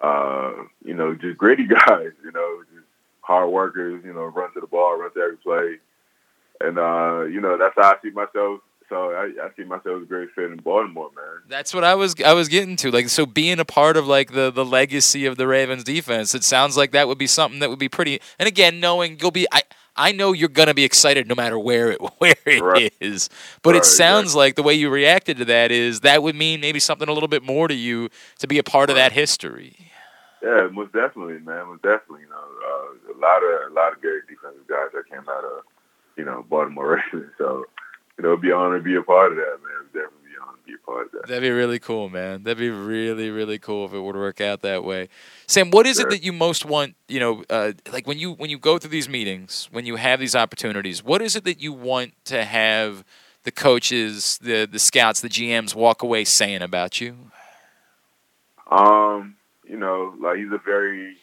[0.00, 0.52] uh,
[0.84, 2.86] you know, just gritty guys, you know, just
[3.20, 5.78] hard workers, you know, run to the ball, run to every play.
[6.60, 8.60] And uh, you know, that's how I see myself.
[8.88, 11.42] So I, I see myself as a great fit in Baltimore, man.
[11.48, 12.90] That's what I was I was getting to.
[12.90, 16.44] Like so being a part of like the the legacy of the Ravens defense, it
[16.44, 19.46] sounds like that would be something that would be pretty and again, knowing you'll be
[19.52, 19.62] I
[19.96, 23.30] I know you're gonna be excited no matter where it where it is.
[23.32, 23.60] Right.
[23.62, 26.60] But it Right, sounds like the way you reacted to that is that would mean
[26.60, 28.10] maybe something a little bit more to you
[28.40, 29.90] to be a part of that history.
[30.42, 31.66] Yeah, most definitely, man.
[31.66, 35.08] Most definitely, you know, uh, a lot of a lot of great defensive guys that
[35.10, 35.64] came out of,
[36.16, 37.32] you know, Baltimore Ravens.
[37.38, 37.64] So,
[38.18, 39.74] you know, it'd be an honor to be a part of that, man.
[39.80, 41.28] It'd definitely be an honor to be a part of that.
[41.28, 42.42] That'd be really cool, man.
[42.42, 45.08] That'd be really, really cool if it would work out that way.
[45.46, 46.96] Sam, what is it that you most want?
[47.06, 50.18] You know, uh, like when you when you go through these meetings, when you have
[50.18, 53.04] these opportunities, what is it that you want to have
[53.44, 57.16] the coaches, the the scouts, the GMs walk away saying about you?
[58.68, 61.16] Um, you know, like he's a very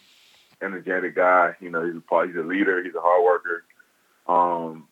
[0.61, 1.55] energetic guy.
[1.59, 2.81] You know, he's a part, he's a leader.
[2.81, 3.63] He's a hard worker.
[4.27, 4.87] Um,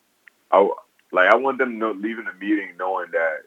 [0.52, 0.68] I
[1.14, 3.42] like I want them to know, leaving the meeting knowing that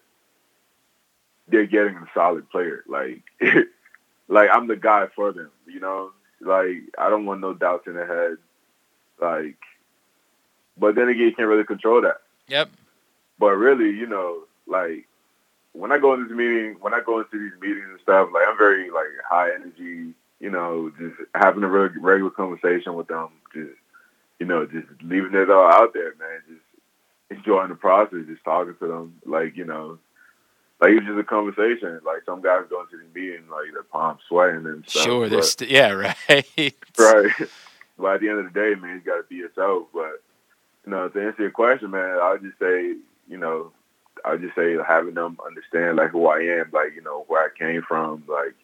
[1.49, 2.83] they're getting a solid player.
[2.87, 3.23] Like,
[4.29, 5.51] like I'm the guy for them.
[5.67, 8.37] You know, like I don't want no doubts in their head.
[9.19, 9.57] Like,
[10.77, 12.21] but then again, you can't really control that.
[12.47, 12.69] Yep.
[13.37, 15.07] But really, you know, like
[15.73, 18.47] when I go in this meeting, when I go into these meetings and stuff, like
[18.47, 23.29] I'm very like high energy, you know, just having a regular, regular conversation with them,
[23.53, 23.75] just
[24.39, 26.41] you know, just leaving it all out there, man.
[26.47, 26.61] Just
[27.29, 29.99] enjoying the process, just talking to them, like you know,
[30.81, 31.99] like it's just a conversation.
[32.05, 35.03] Like some guys go into the meeting, like their palms sweating and stuff.
[35.03, 36.15] Sure, there's st- yeah, right.
[36.97, 37.31] right.
[37.97, 39.87] But at the end of the day, man, you got to be yourself.
[39.93, 40.21] But
[40.85, 42.95] you know, to answer your question, man, I would just say,
[43.27, 43.71] you know,
[44.23, 47.43] I would just say having them understand like who I am, like you know where
[47.43, 48.55] I came from, like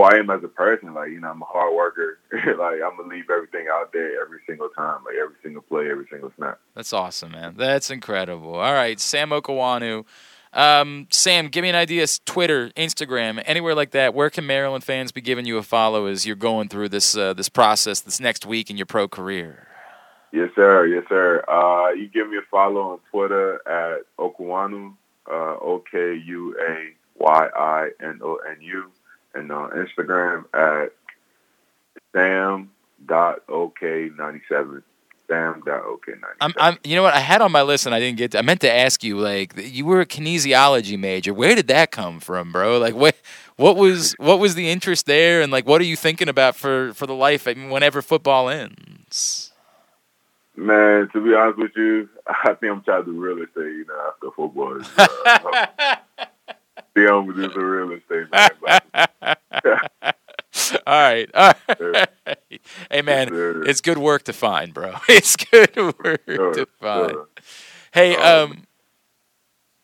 [0.00, 0.94] who I am as a person.
[0.94, 2.18] Like you know, I'm a hard worker.
[2.32, 6.06] like I'm gonna leave everything out there every single time, like every single play, every
[6.10, 6.60] single snap.
[6.74, 7.54] That's awesome, man.
[7.56, 8.54] That's incredible.
[8.54, 10.04] All right, Sam Okuayinonu.
[10.52, 12.04] Um, Sam, give me an idea.
[12.24, 14.14] Twitter, Instagram, anywhere like that.
[14.14, 17.34] Where can Maryland fans be giving you a follow as you're going through this uh,
[17.34, 19.68] this process this next week in your pro career?
[20.32, 20.86] Yes, sir.
[20.86, 21.44] Yes, sir.
[21.48, 24.94] Uh, you give me a follow on Twitter at Okuayinonu,
[25.30, 28.90] uh, O K U A Y I N O N U,
[29.34, 30.92] and on Instagram at
[32.12, 32.70] Sam
[33.06, 34.82] dot OK ninety seven.
[35.28, 36.36] Sam dot OK ninety.
[36.40, 37.14] I'm, I'm, you know what?
[37.14, 38.32] I had on my list and I didn't get.
[38.32, 41.32] To, I meant to ask you, like, you were a kinesiology major.
[41.32, 42.78] Where did that come from, bro?
[42.78, 43.16] Like, what,
[43.56, 46.92] what was, what was the interest there, and like, what are you thinking about for
[46.94, 47.46] for the life?
[47.46, 49.52] I mean, whenever football ends.
[50.56, 53.56] Man, to be honest with you, I think I'm trying to do real estate.
[53.56, 54.76] You know, after football.
[54.78, 55.96] is, Uh,
[56.94, 58.50] be on with this real estate, man.
[60.86, 62.08] All right, all right.
[62.90, 63.28] Hey man,
[63.66, 64.94] it's good work to find, bro.
[65.08, 67.16] It's good work to find.
[67.92, 68.56] Hey, um, S-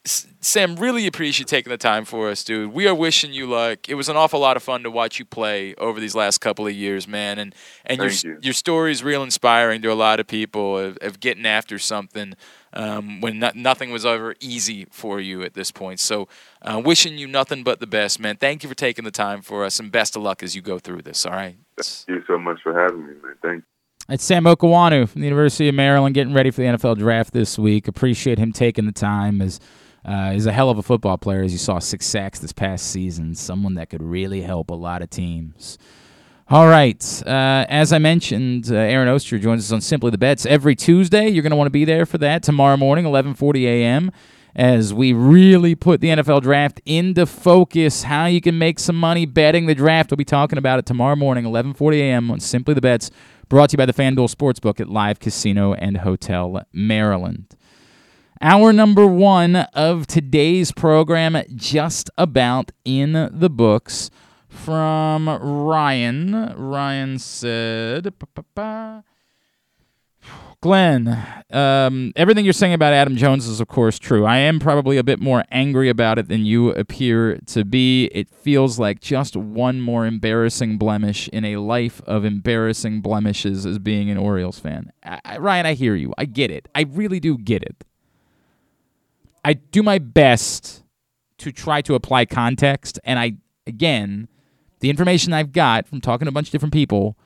[0.07, 2.73] Sam, really appreciate you taking the time for us, dude.
[2.73, 3.89] We are wishing you luck.
[3.89, 6.67] It was an awful lot of fun to watch you play over these last couple
[6.67, 7.39] of years, man.
[7.39, 7.55] And
[7.85, 8.39] and your you.
[8.41, 12.35] your story is real inspiring to a lot of people of, of getting after something
[12.73, 15.99] um, when no, nothing was ever easy for you at this point.
[15.99, 16.29] So,
[16.63, 18.37] uh, wishing you nothing but the best, man.
[18.37, 20.79] Thank you for taking the time for us, and best of luck as you go
[20.79, 21.27] through this.
[21.27, 21.57] All right.
[21.81, 23.35] Thank you so much for having me, man.
[23.43, 23.63] Thank you.
[24.09, 27.59] It's Sam Okuayinonu from the University of Maryland getting ready for the NFL draft this
[27.59, 27.89] week.
[27.89, 29.59] Appreciate him taking the time as
[30.07, 31.43] uh, he's a hell of a football player.
[31.43, 33.35] As you saw, six sacks this past season.
[33.35, 35.79] Someone that could really help a lot of teams.
[36.49, 37.23] All right.
[37.27, 41.29] Uh, as I mentioned, uh, Aaron Oster joins us on Simply the Bets every Tuesday.
[41.29, 44.13] You're going to want to be there for that tomorrow morning, 11:40 a.m.
[44.55, 49.27] As we really put the NFL draft into focus, how you can make some money
[49.27, 50.11] betting the draft.
[50.13, 52.31] We'll be talking about it tomorrow morning, 11:40 a.m.
[52.31, 53.11] on Simply the Bets,
[53.49, 57.57] brought to you by the FanDuel Sportsbook at Live Casino and Hotel Maryland.
[58.43, 64.11] Hour number one of today's program, just about in the books.
[64.49, 66.55] From Ryan.
[66.57, 68.13] Ryan said.
[70.61, 74.25] Glenn, um, everything you're saying about Adam Jones is, of course, true.
[74.25, 78.07] I am probably a bit more angry about it than you appear to be.
[78.07, 83.79] It feels like just one more embarrassing blemish in a life of embarrassing blemishes as
[83.79, 84.93] being an Orioles fan.
[85.05, 86.13] I, Ryan, I hear you.
[86.19, 86.69] I get it.
[86.75, 87.85] I really do get it.
[89.47, 90.83] I do my best
[91.39, 93.35] to try to apply context, and I,
[93.65, 94.27] again,
[94.81, 97.17] the information I've got from talking to a bunch of different people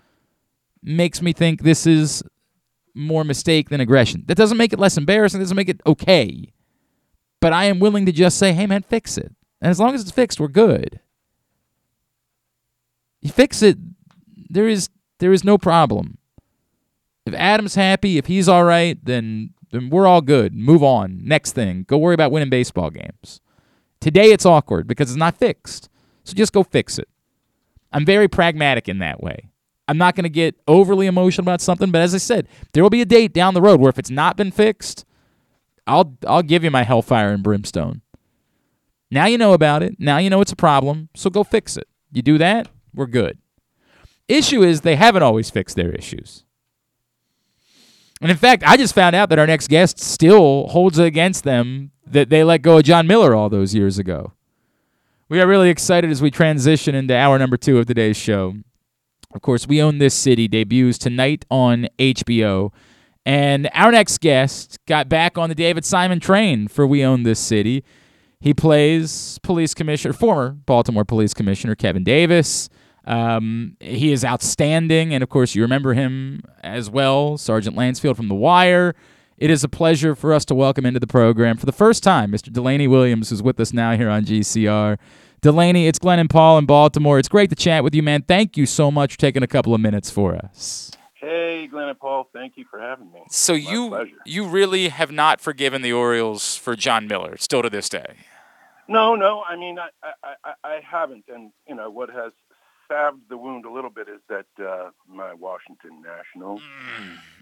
[0.83, 2.23] makes me think this is
[2.95, 4.25] more mistake than aggression.
[4.27, 6.53] That doesn't make it less embarrassing, doesn't make it okay.
[7.41, 9.35] But I am willing to just say, hey man, fix it.
[9.63, 11.01] And as long as it's fixed, we're good.
[13.23, 13.79] You fix it,
[14.51, 14.91] there is
[15.21, 16.19] there is no problem.
[17.25, 20.55] If Adam's happy, if he's all right, then then we're all good.
[20.55, 21.21] Move on.
[21.25, 21.85] Next thing.
[21.89, 23.41] Go worry about winning baseball games.
[24.01, 25.89] Today it's awkward because it's not fixed.
[26.25, 27.09] So just go fix it.
[27.93, 29.51] I'm very pragmatic in that way.
[29.89, 32.91] I'm not going to get overly emotional about something, but as I said, there will
[32.91, 35.05] be a date down the road where if it's not been fixed,
[35.87, 38.03] I'll I'll give you my hellfire and brimstone.
[39.11, 39.97] Now you know about it.
[39.99, 41.89] Now you know it's a problem, so go fix it.
[42.13, 43.39] You do that, we're good.
[44.29, 46.45] Issue is they haven't always fixed their issues.
[48.21, 51.45] And in fact, I just found out that our next guest still holds it against
[51.45, 54.33] them that they let go of John Miller all those years ago.
[55.29, 58.55] We are really excited as we transition into hour number two of today's show.
[59.33, 62.73] Of course, We Own This City debuts tonight on HBO.
[63.25, 67.39] And our next guest got back on the David Simon train for We Own This
[67.39, 67.85] City.
[68.41, 72.69] He plays police commissioner, former Baltimore police commissioner Kevin Davis.
[73.07, 78.29] Um, he is outstanding, and of course, you remember him as well, Sergeant Lansfield from
[78.29, 78.95] The Wire.
[79.39, 82.31] It is a pleasure for us to welcome into the program for the first time
[82.31, 82.53] Mr.
[82.53, 84.99] Delaney Williams, who's with us now here on GCR.
[85.41, 87.19] Delaney, it's Glenn and Paul in Baltimore.
[87.19, 88.21] It's great to chat with you, man.
[88.23, 90.91] Thank you so much for taking a couple of minutes for us.
[91.15, 93.21] Hey, Glenn and Paul, thank you for having me.
[93.31, 94.11] So My you pleasure.
[94.27, 98.17] you really have not forgiven the Orioles for John Miller still to this day.
[98.89, 102.33] No, no, I mean I, I, I, I haven't, and you know what has
[102.91, 106.61] salved the wound a little bit is that uh, my Washington Nationals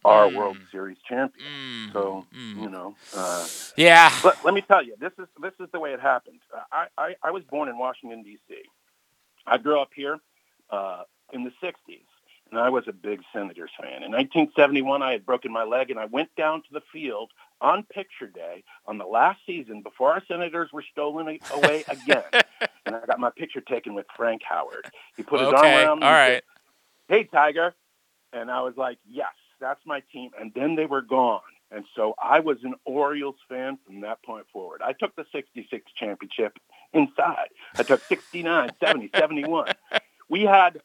[0.04, 1.92] are World Series champions.
[1.92, 3.46] So you know, uh,
[3.76, 4.12] Yeah.
[4.22, 6.40] But let me tell you, this is this is the way it happened.
[6.54, 8.54] Uh, I, I, I was born in Washington D.C.
[9.46, 10.18] I grew up here
[10.70, 12.04] uh, in the '60s,
[12.50, 14.02] and I was a big Senators fan.
[14.02, 17.30] In 1971, I had broken my leg, and I went down to the field
[17.60, 22.22] on picture day on the last season before our Senators were stolen away again.
[22.88, 24.86] and I got my picture taken with Frank Howard.
[25.16, 26.06] He put his Okay, arm around me.
[26.06, 26.34] all right.
[26.34, 26.42] said,
[27.08, 27.74] Hey, Tiger.
[28.32, 30.30] And I was like, yes, that's my team.
[30.40, 31.40] And then they were gone.
[31.70, 34.82] And so I was an Orioles fan from that point forward.
[34.84, 36.58] I took the 66 championship
[36.94, 37.48] inside.
[37.76, 39.72] I took 69, 70, 71.
[40.30, 40.80] We had,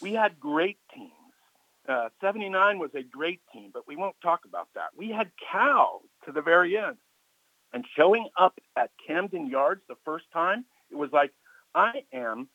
[0.00, 1.10] we had great teams.
[1.88, 4.88] Uh, 79 was a great team, but we won't talk about that.
[4.96, 6.96] We had Cal to the very end.
[7.72, 11.32] And showing up at Camden Yards the first time, it was like,
[11.76, 12.48] I am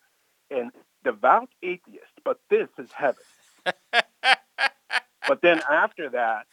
[0.49, 0.72] an
[1.03, 3.24] devout atheist, but this is heaven.
[5.28, 6.47] but then after that,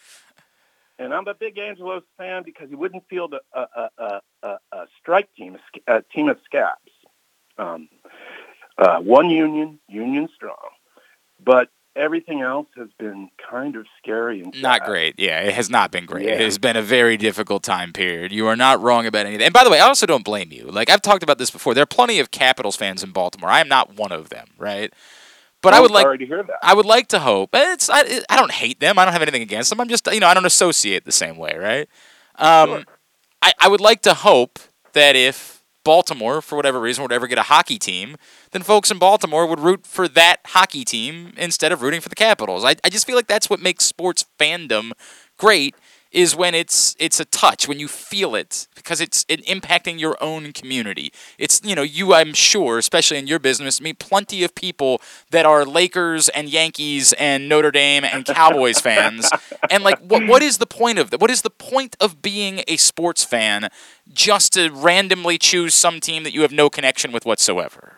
[0.99, 5.33] and I'm a big Angelos fan because he wouldn't field a, a, a, a, strike
[5.35, 5.57] team,
[5.87, 6.93] a, a team of scabs.
[7.57, 7.89] Um,
[8.77, 10.71] uh, one union, union strong.
[11.43, 15.17] But everything else has been kind of scary and Not great.
[15.19, 16.27] Yeah, it has not been great.
[16.27, 16.35] Yeah.
[16.35, 18.33] It has been a very difficult time period.
[18.33, 19.45] You are not wrong about anything.
[19.45, 20.65] And by the way, I also don't blame you.
[20.67, 21.75] Like I've talked about this before.
[21.75, 23.51] There are plenty of Capitals fans in Baltimore.
[23.51, 24.93] I am not one of them, right?
[25.61, 26.59] But I I'm would like to hear that.
[26.63, 27.51] I would like to hope.
[27.53, 28.99] It's I, I don't hate them.
[28.99, 29.81] I don't have anything against them.
[29.81, 31.89] I'm just you know I don't associate the same way, right?
[32.37, 32.85] Um,
[33.43, 34.61] I I would like to hope
[34.93, 35.58] that if
[35.89, 38.19] Baltimore, for whatever reason, would ever get a hockey team,
[38.51, 42.15] then folks in Baltimore would root for that hockey team instead of rooting for the
[42.15, 42.63] Capitals.
[42.63, 44.93] I, I just feel like that's what makes sports fandom
[45.39, 45.75] great
[46.11, 50.17] is when it's it's a touch when you feel it because it's it impacting your
[50.21, 51.13] own community.
[51.39, 55.01] It's you know you I'm sure especially in your business meet plenty of people
[55.31, 59.31] that are Lakers and Yankees and Notre Dame and Cowboys fans
[59.71, 61.21] and like what what is the point of that?
[61.21, 63.69] What is the point of being a sports fan
[64.13, 67.98] just to randomly choose some team that you have no connection with whatsoever?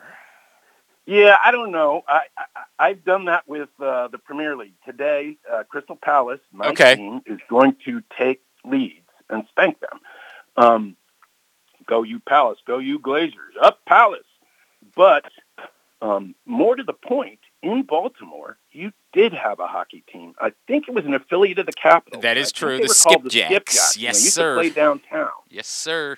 [1.11, 2.03] Yeah, I don't know.
[2.07, 2.43] I, I
[2.79, 5.37] I've done that with uh, the Premier League today.
[5.51, 6.95] Uh, Crystal Palace, my Okay.
[6.95, 9.99] team, is going to take Leeds and spank them.
[10.57, 10.95] Um,
[11.85, 14.21] go you Palace, go you Glaziers, up Palace.
[14.95, 15.25] But
[16.01, 20.33] um, more to the point, in Baltimore, you did have a hockey team.
[20.39, 22.21] I think it was an affiliate of the Capitals.
[22.23, 22.77] That is I true.
[22.77, 23.49] they The were called Skipjacks.
[23.49, 23.97] The Skipjacks.
[23.97, 24.55] Yes, they used sir.
[24.55, 25.29] Play downtown.
[25.49, 26.17] Yes, sir.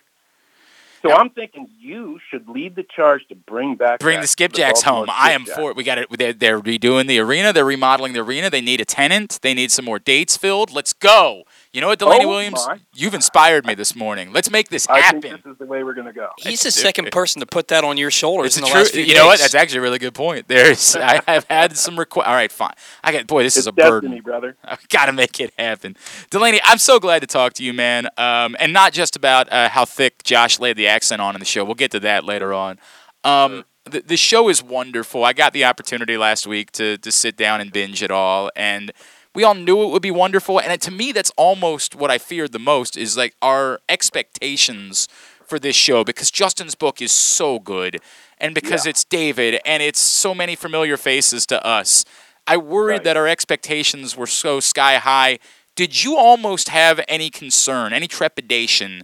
[1.05, 5.07] So I'm thinking you should lead the charge to bring back Bring the skipjacks home.
[5.07, 5.75] Baltimore I am for it.
[5.75, 6.07] We got it.
[6.17, 7.51] They're, they're redoing the arena.
[7.51, 8.49] They're remodeling the arena.
[8.49, 9.39] They need a tenant.
[9.41, 10.71] They need some more dates filled.
[10.71, 11.43] Let's go.
[11.73, 12.63] You know what, Delaney Oh, Williams?
[12.67, 12.79] my.
[12.93, 14.31] You've inspired me this morning.
[14.31, 15.21] Let's make this I happen.
[15.21, 16.29] think this is the way we're going to go.
[16.37, 18.79] He's the second person to put that on your shoulders It's in the true.
[18.81, 19.39] last few You know what?
[19.39, 20.47] That's actually a really good point.
[20.47, 20.95] There's.
[20.95, 22.27] I have had some requests.
[22.27, 22.73] All right, fine.
[23.03, 23.25] I got.
[23.25, 24.11] Boy, this is It's a burden.
[24.11, 24.55] destiny, brother.
[24.63, 25.97] I've got to make it happen.
[26.29, 28.07] Delaney, I'm so glad to talk to you, man.
[28.17, 31.45] Um, and not just about uh, how thick Josh laid the accent on in the
[31.45, 31.65] show.
[31.65, 32.77] We'll get to that later on.
[33.23, 35.25] Um, the, the show is wonderful.
[35.25, 38.51] I got the opportunity last week to, to sit down and binge it all.
[38.55, 38.91] And
[39.35, 40.59] we all knew it would be wonderful.
[40.59, 45.07] And to me, that's almost what I feared the most is like our expectations
[45.45, 47.99] for this show because Justin's book is so good,
[48.37, 52.05] and because it's David and it's so many familiar faces to us.
[52.47, 55.39] I worried that our expectations were so sky high.
[55.75, 59.03] Did you almost have any concern, any trepidation,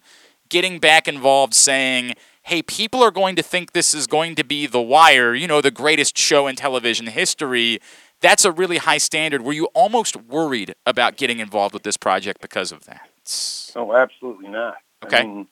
[0.49, 2.13] getting back involved, saying?
[2.43, 5.61] Hey, people are going to think this is going to be The Wire, you know,
[5.61, 7.80] the greatest show in television history
[8.22, 9.41] that's a really high standard.
[9.41, 13.09] Were you almost worried about getting involved with this project because of that?
[13.76, 14.76] Oh, absolutely not.
[15.03, 15.17] Okay.
[15.17, 15.47] I mean,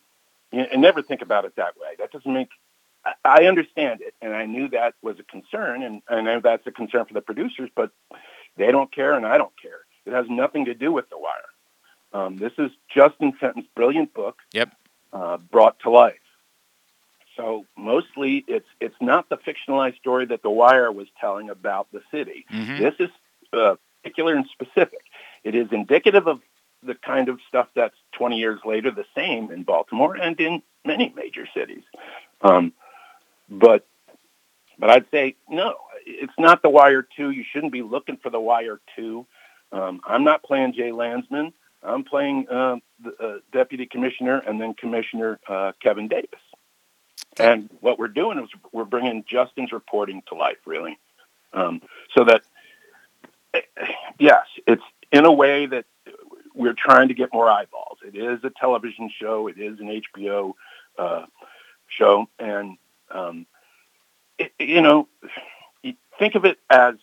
[0.51, 1.89] you, you never think about it that way.
[1.99, 2.49] That doesn't make.
[3.05, 6.65] I, I understand it, and I knew that was a concern, and I know that's
[6.68, 7.91] a concern for the producers, but
[8.57, 9.80] they don't care, and I don't care.
[10.05, 11.34] It has nothing to do with The Wire.
[12.13, 14.38] Um, this is Justin Fenton's brilliant book.
[14.53, 14.74] Yep.
[15.13, 16.15] Uh, brought to life.
[17.38, 22.02] So mostly, it's it's not the fictionalized story that The Wire was telling about the
[22.12, 22.46] city.
[22.52, 22.80] Mhm.
[22.80, 23.10] This is
[23.54, 25.02] uh, particular and specific.
[25.44, 26.42] It is indicative of
[26.84, 31.14] the kind of stuff that's 20 years later the same in Baltimore and in many
[31.16, 31.84] major cities.
[32.42, 32.74] Um,
[33.50, 33.86] but
[34.80, 35.76] but I'd say no,
[36.06, 37.30] it's not The Wire two.
[37.30, 39.26] You shouldn't be looking for The Wire two.
[39.72, 41.54] Um, I'm not playing Jay Landsman.
[41.84, 46.40] I'm playing uh, the uh, Deputy Commissioner and then Commissioner uh, Kevin Davis.
[47.40, 50.98] And what we're doing is we're bringing Justin's reporting to life, really,
[51.54, 51.82] um,
[52.16, 52.42] so that
[54.20, 55.86] yes, it's in a way that
[56.54, 58.00] we're trying to get more eyeballs.
[58.06, 59.48] It is a television show.
[59.48, 60.54] It is an HBO
[60.98, 61.26] uh,
[61.88, 62.78] show, and
[63.12, 63.46] um,
[64.38, 65.08] it, you know,
[66.20, 66.96] think of it as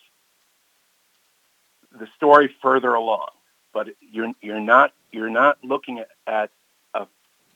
[1.99, 3.28] the story further along,
[3.72, 6.51] but you're you're not you're not looking at, at
[6.95, 7.07] a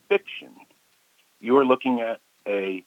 [0.09, 0.55] fiction.
[1.41, 2.85] You are looking at a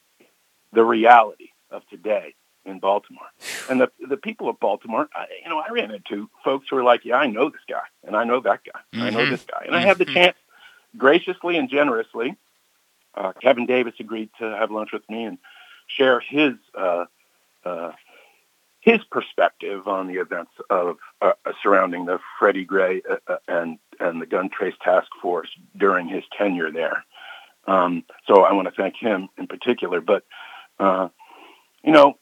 [0.73, 2.35] the reality of today
[2.65, 3.27] in Baltimore.
[3.69, 6.83] And the the people of Baltimore, I, you know, I ran into folks who were
[6.83, 9.29] like, "Yeah, I know this guy, and I know that guy, and I know Mhm.
[9.31, 10.13] this guy," and I had the Mhm.
[10.13, 10.37] chance,
[10.97, 12.35] graciously and generously,
[13.15, 15.37] uh, Kevin Davis agreed to have lunch with me and
[15.87, 17.05] share his uh,
[17.65, 17.91] uh,
[18.81, 24.21] his perspective on the events of uh, uh, surrounding the Freddie Gray uh, and and
[24.21, 27.05] the Gun Trace Task Force during his tenure there.
[27.67, 30.01] Um, so I want to thank him in particular.
[30.01, 30.23] But
[30.79, 31.09] uh,
[31.83, 32.17] you know,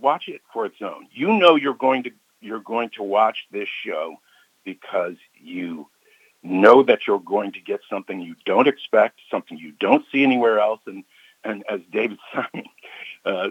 [0.00, 1.08] watch it for its own.
[1.12, 4.16] You know, you're going to you're going to watch this show
[4.64, 5.88] because you
[6.42, 10.60] know that you're going to get something you don't expect, something you don't see anywhere
[10.60, 11.04] else, and
[11.44, 12.66] and as David Simon
[13.24, 13.50] uh,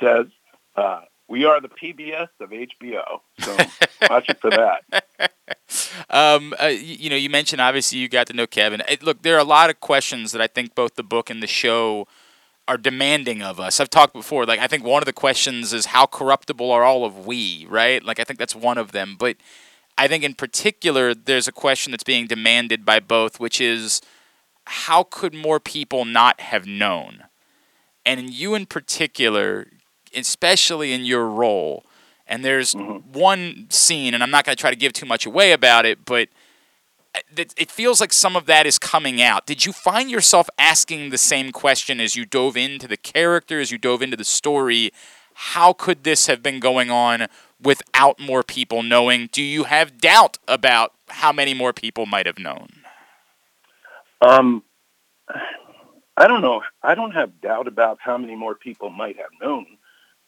[0.00, 0.26] says.
[0.74, 3.56] Uh, we are the PBS of HBO, so
[4.10, 5.31] watch it for that.
[6.10, 8.82] Um, uh, you know, you mentioned obviously you got to know Kevin.
[8.88, 11.42] It, look, there are a lot of questions that I think both the book and
[11.42, 12.06] the show
[12.68, 13.80] are demanding of us.
[13.80, 14.46] I've talked before.
[14.46, 18.02] Like, I think one of the questions is how corruptible are all of we, right?
[18.02, 19.16] Like, I think that's one of them.
[19.18, 19.36] But
[19.98, 24.00] I think in particular, there's a question that's being demanded by both, which is
[24.64, 27.24] how could more people not have known?
[28.06, 29.66] And you in particular,
[30.14, 31.84] especially in your role,
[32.32, 35.52] and there's one scene, and I'm not going to try to give too much away
[35.52, 36.30] about it, but
[37.36, 39.44] it it feels like some of that is coming out.
[39.44, 43.70] Did you find yourself asking the same question as you dove into the character, as
[43.70, 44.92] you dove into the story?
[45.34, 47.26] How could this have been going on
[47.62, 49.28] without more people knowing?
[49.30, 52.68] Do you have doubt about how many more people might have known?
[54.22, 54.62] Um,
[56.16, 56.62] I don't know.
[56.82, 59.66] I don't have doubt about how many more people might have known.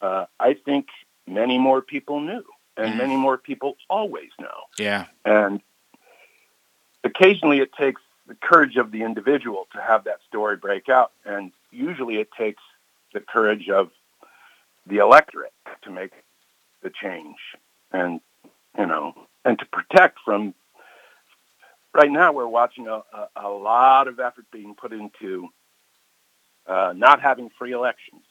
[0.01, 0.87] Uh, I think
[1.27, 2.45] many more people knew,
[2.77, 4.59] and many more people always know.
[4.77, 5.05] Yeah.
[5.23, 5.61] And
[7.03, 11.11] occasionally it takes the courage of the individual to have that story break out.
[11.25, 12.61] And usually it takes
[13.13, 13.91] the courage of
[14.87, 15.53] the electorate
[15.83, 16.11] to make
[16.81, 17.37] the change
[17.91, 18.19] and,
[18.77, 20.53] you know, and to protect from.
[21.93, 25.47] Right now, we're watching a, a, a lot of effort being put into
[26.67, 28.23] uh, not having free elections,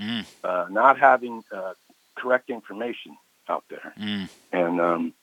[0.00, 0.24] Mm.
[0.42, 1.74] uh, not having uh,
[2.16, 3.16] correct information
[3.48, 3.92] out there.
[3.98, 4.28] Mm.
[4.52, 5.14] And um,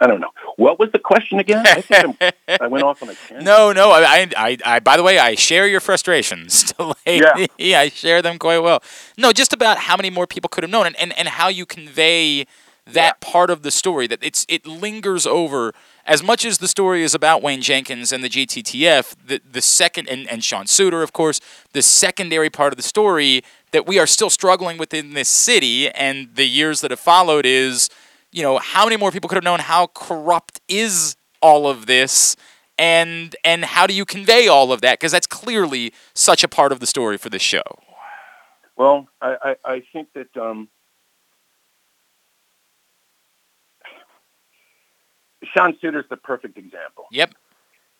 [0.00, 0.30] I don't know.
[0.56, 1.64] What was the question again?
[1.66, 3.44] I I went off on a tangent.
[3.44, 3.90] No, no.
[3.90, 6.72] I, I, I, by the way, I share your frustrations.
[7.06, 7.46] Yeah.
[7.58, 8.82] yeah, I share them quite well.
[9.18, 11.66] No, just about how many more people could have known, and, and, and how you
[11.66, 12.46] convey
[12.86, 15.72] that part of the story that it's it lingers over
[16.06, 19.14] as much as the story is about Wayne Jenkins and the GTTF.
[19.26, 21.40] The the second and, and Sean Suiter, of course,
[21.72, 26.34] the secondary part of the story that we are still struggling within this city, and
[26.34, 27.88] the years that have followed is
[28.32, 32.36] you know how many more people could have known how corrupt is all of this
[32.78, 36.72] and and how do you convey all of that because that's clearly such a part
[36.72, 37.62] of the story for this show
[38.76, 40.68] Well, I, I, I think that um,
[45.56, 47.06] Sean Suiter's the perfect example.
[47.12, 47.34] Yep.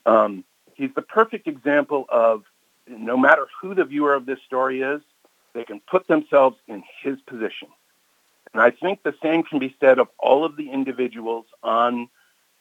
[0.07, 0.45] Um,
[0.75, 2.45] he's the perfect example of
[2.89, 5.03] no matter who the viewer of this story is,
[5.55, 7.69] they can put themselves in his position.
[8.53, 12.09] And I think the same can be said of all of the individuals on,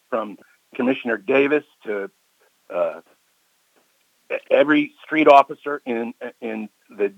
[0.09, 0.37] from
[0.75, 2.11] Commissioner Davis to
[2.69, 3.01] uh,
[4.49, 7.13] every street officer in in the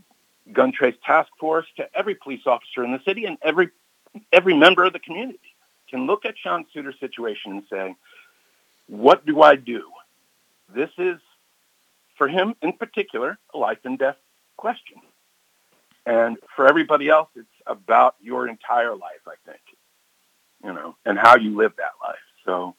[0.53, 3.69] gun trace task force to every police officer in the city and every
[4.31, 5.39] every member of the community
[5.89, 7.95] can look at Sean Suiter's situation and say,
[8.87, 9.91] "What do I do?"
[10.73, 11.19] This is,
[12.17, 14.17] for him in particular, a life and death
[14.55, 15.01] question.
[16.05, 19.61] And for everybody else, it's about your entire life, I think,
[20.63, 22.17] you know, and how you live that life.
[22.45, 22.75] So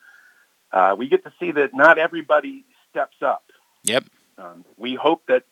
[0.72, 3.44] uh, we get to see that not everybody steps up.
[3.84, 4.04] Yep.
[4.38, 5.44] Um, we hope that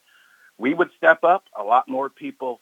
[0.59, 1.45] we would step up.
[1.59, 2.61] A lot more people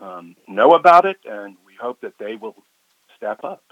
[0.00, 2.56] um, know about it, and we hope that they will
[3.16, 3.62] step up.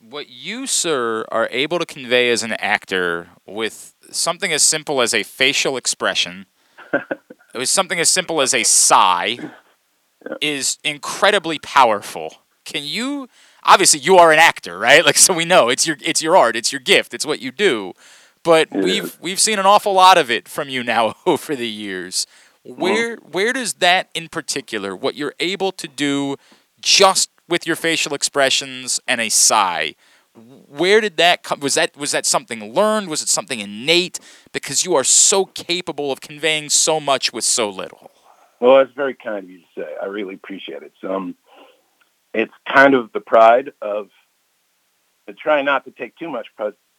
[0.00, 5.14] What you, sir, are able to convey as an actor with something as simple as
[5.14, 6.46] a facial expression,
[7.54, 9.38] with something as simple as a sigh,
[10.40, 12.36] is incredibly powerful.
[12.64, 13.28] Can you?
[13.64, 15.04] Obviously, you are an actor, right?
[15.08, 17.50] Like, so we know it's your it's your art, it's your gift, it's what you
[17.52, 17.92] do.
[18.42, 18.82] But Yeah.
[18.82, 22.26] we've we've seen an awful lot of it from you now over the years.
[22.64, 26.36] Where where does that in particular, what you're able to do
[26.80, 29.94] just with your facial expressions and a sigh,
[30.34, 31.60] where did that come?
[31.60, 33.08] Was that was that something learned?
[33.08, 34.18] Was it something innate?
[34.52, 38.10] Because you are so capable of conveying so much with so little.
[38.62, 39.94] Well, that's very kind of you to say.
[40.00, 40.92] I really appreciate it.
[41.00, 41.34] So, um,
[42.32, 44.08] it's kind of the pride of,
[45.28, 46.46] I try not to take too much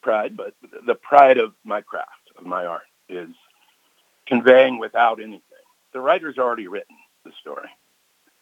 [0.02, 0.52] pride, but
[0.86, 3.30] the pride of my craft, of my art, is
[4.26, 5.40] conveying without anything.
[5.94, 7.70] The writer's already written the story.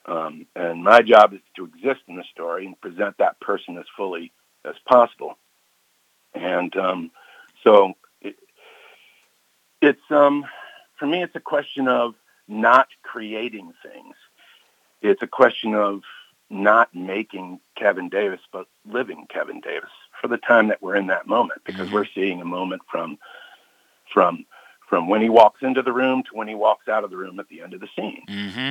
[0.05, 3.86] Um, and my job is to exist in the story and present that person as
[3.97, 4.32] fully
[4.65, 5.39] as possible.
[6.35, 7.12] And um,
[7.62, 8.35] so it,
[9.81, 10.44] it's, um,
[10.99, 12.16] for me, it's a question of
[12.53, 14.15] not creating things.
[15.01, 16.03] It's a question of
[16.51, 21.27] not making Kevin Davis, but living Kevin Davis for the time that we're in that
[21.27, 23.19] moment, because we're seeing a moment from
[24.12, 24.45] from
[24.89, 27.41] from when he walks into the room to when he walks out of the room
[27.41, 28.23] at the end of the scene,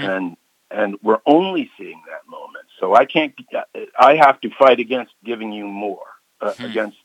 [0.05, 0.37] and
[0.69, 2.65] and we're only seeing that moment.
[2.79, 3.33] So I can't.
[3.99, 6.05] I have to fight against giving you more
[6.39, 6.97] uh, against,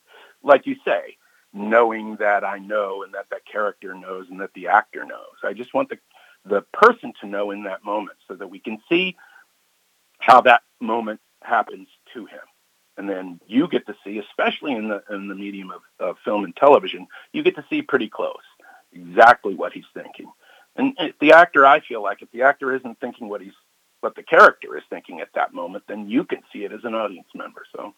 [0.43, 1.17] like you say,
[1.55, 5.37] knowing that I know and that that character knows and that the actor knows.
[5.43, 5.99] I just want the
[6.49, 9.17] the person to know in that moment so that we can see
[10.19, 12.41] how that moment happens to him.
[12.97, 16.45] And then you get to see, especially in the in the medium of, of film
[16.45, 18.37] and television, you get to see pretty close
[18.93, 20.31] exactly what he's thinking.
[20.77, 23.53] And the actor, I feel like, if the actor isn't thinking what he's
[24.01, 26.95] what the character is thinking at that moment, then you can see it as an
[26.95, 27.65] audience member.
[27.75, 27.95] So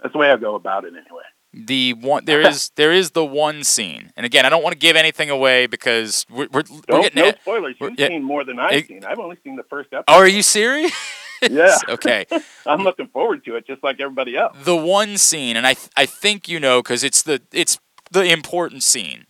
[0.00, 1.22] that's the way I go about it, anyway.
[1.54, 4.78] The one there is there is the one scene, and again, I don't want to
[4.78, 7.76] give anything away because we're we're, we're getting no at- spoilers.
[7.78, 8.08] You've yeah.
[8.08, 9.04] seen more than I've It- seen.
[9.04, 10.04] I've only seen the first episode.
[10.08, 10.92] Oh, are you serious?
[11.50, 11.76] Yeah.
[11.88, 12.24] okay.
[12.66, 14.56] I'm looking forward to it, just like everybody else.
[14.62, 17.78] The one scene, and I th- I think you know because it's the it's
[18.10, 19.26] the important scene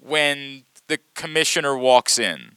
[0.00, 2.56] when the commissioner walks in.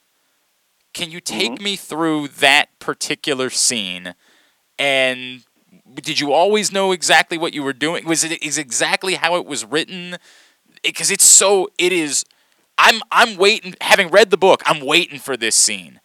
[0.93, 1.63] Can you take mm-hmm.
[1.63, 4.15] me through that particular scene?
[4.79, 5.43] And
[5.95, 8.05] did you always know exactly what you were doing?
[8.05, 10.17] Was it is exactly how it was written?
[10.83, 12.25] Because it's so it is.
[12.77, 13.75] I'm I'm waiting.
[13.81, 15.99] Having read the book, I'm waiting for this scene,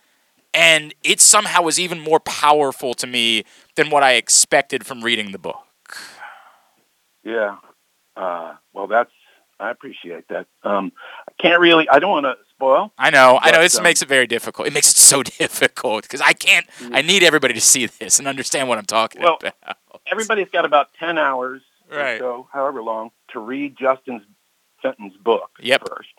[0.55, 3.45] and it somehow was even more powerful to me
[3.77, 5.67] than what I expected from reading the book.
[7.25, 7.57] Yeah.
[8.17, 9.11] Uh, well, that's
[9.63, 10.47] I appreciate that.
[10.65, 10.93] Um,
[11.29, 11.89] I can't really.
[11.89, 12.93] I don't want to spoil.
[12.97, 13.61] I know, I know.
[13.61, 14.69] This um, makes it very difficult.
[14.69, 16.67] It makes it so difficult because I can't.
[16.93, 19.77] I need everybody to see this and understand what I'm talking Well, about.
[20.07, 22.15] Everybody's got about ten hours Right.
[22.15, 24.23] or so, however long, to read Justin's
[24.81, 25.89] Fenton's book Yep.
[25.89, 26.15] first,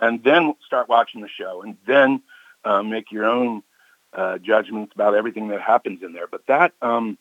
[0.00, 2.20] and then start watching the show, and then
[2.64, 3.62] uh, make your own
[4.12, 6.26] uh, judgments about everything that happens in there.
[6.26, 7.16] But that, um,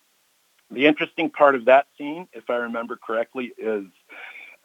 [0.72, 3.86] the interesting part of that scene, if I remember correctly, is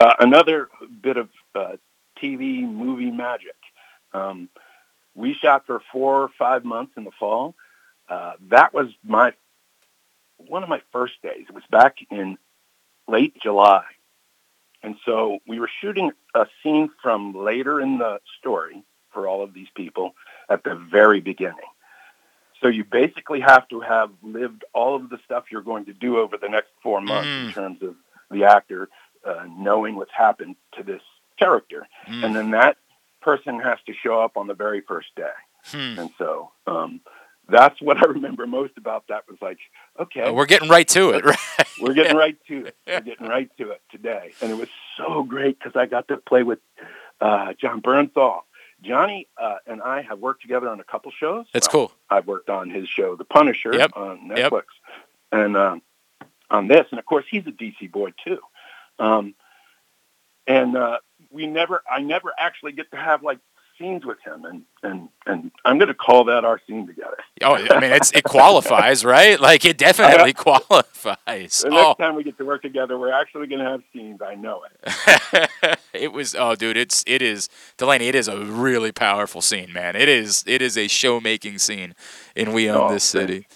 [0.01, 0.69] uh, another
[1.03, 1.77] bit of uh,
[2.23, 3.55] TV movie magic.
[4.13, 4.49] Um,
[5.15, 7.55] we shot for four or five months in the fall.
[8.09, 9.33] Uh, that was my
[10.37, 11.47] one of my first days.
[11.49, 12.39] It was back in
[13.09, 13.85] late July.
[14.83, 19.53] And so we were shooting a scene from later in the story for all of
[19.53, 20.15] these people
[20.49, 21.57] at the very beginning.
[22.63, 26.19] So you basically have to have lived all of the stuff you're going to do
[26.19, 27.97] over the next four months in terms of
[28.31, 28.89] the actor
[29.25, 31.03] uh, knowing what's happened to this
[31.39, 31.87] character.
[32.25, 32.77] And then that
[33.29, 35.37] person has to show up on the very first day.
[35.65, 35.99] Hmm.
[35.99, 37.01] And so um,
[37.49, 39.59] that's what I remember most about that was like,
[39.99, 41.39] okay, Uh, we're getting right to it, right?
[41.81, 42.77] we're getting right to it.
[42.87, 44.33] We're getting right to it today.
[44.41, 46.59] And it was so great because I got to play with
[47.21, 48.41] uh, Jon Bernthal.
[48.83, 51.47] Johnny uh, and I have worked together on a couple shows.
[51.53, 51.91] That's cool.
[52.09, 53.91] I've worked on his show, The Punisher, Yep.
[53.97, 54.39] on Yep.
[54.53, 54.65] Netflix,
[55.33, 55.83] and um,
[56.51, 58.39] on this, and of course he's a DC boy too.
[59.01, 59.35] Um,
[60.47, 60.99] and uh,
[61.31, 63.39] we never, I never actually get to have like
[63.79, 67.17] scenes with him, and and and I'm going to call that our scene together.
[67.43, 69.39] Oh, I mean, it's, it qualifies, right?
[69.39, 71.61] Like it definitely qualifies.
[71.61, 71.71] The oh.
[71.71, 74.21] next Oh, time we get to work together, we're actually going to have scenes.
[74.21, 75.79] I know it.
[75.93, 76.35] it was.
[76.35, 78.09] Oh, dude, it's it is Delaney.
[78.09, 79.95] It is a really powerful scene, man.
[79.97, 80.45] It is.
[80.47, 81.95] It is a show making scene
[82.35, 83.47] in We Own Oh, This City.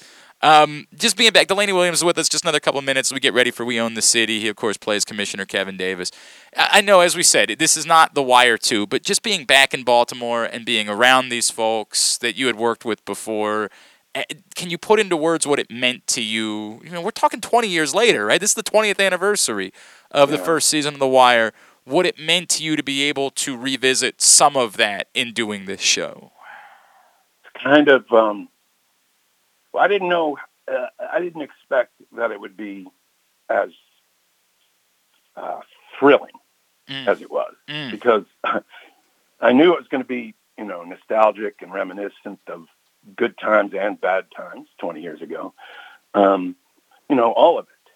[0.42, 2.28] Um, just being back, Delaney Williams is with us.
[2.28, 3.12] Just another couple of minutes.
[3.12, 4.40] We get ready for We Own the City.
[4.40, 6.10] He, of course, plays Commissioner Kevin Davis.
[6.56, 9.44] I I know, as we said, this is not The Wire 2, but just being
[9.44, 13.70] back in Baltimore and being around these folks that you had worked with before,
[14.54, 16.80] can you put into words what it meant to you?
[16.84, 18.40] You know, we're talking 20 years later, right?
[18.40, 19.72] This is the 20th anniversary
[20.10, 21.52] of the first season of The Wire.
[21.84, 25.64] What it meant to you to be able to revisit some of that in doing
[25.64, 26.32] this show?
[27.44, 28.48] It's kind of um
[29.72, 30.38] well, I didn't know
[30.70, 32.86] uh, I didn't expect that it would be
[33.48, 33.70] as
[35.36, 35.60] uh,
[35.98, 36.32] thrilling
[36.88, 37.06] Mm.
[37.06, 37.92] as it was Mm.
[37.92, 38.24] because
[39.40, 42.66] I knew it was going to be you know nostalgic and reminiscent of
[43.16, 45.54] good times and bad times 20 years ago
[46.14, 46.56] um,
[47.08, 47.92] you know all of it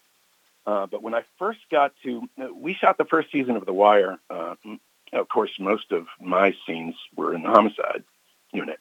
[0.69, 4.19] uh, but when I first got to we shot the first season of The Wire
[4.31, 4.55] uh,
[5.12, 8.05] of course most of my scenes were in the homicide
[8.53, 8.78] unit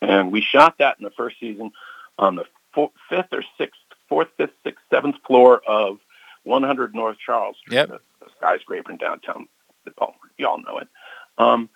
[0.00, 1.72] and we shot that in the first season
[2.18, 2.44] on the
[2.74, 5.98] four, fifth or sixth, fourth, fifth, sixth, seventh floor of
[6.44, 7.88] 100 North Charles Street, Yep.
[7.88, 9.46] the, the skyscraper in downtown
[9.96, 10.20] Baltimore.
[10.38, 10.88] You all know it.
[11.38, 11.68] Um,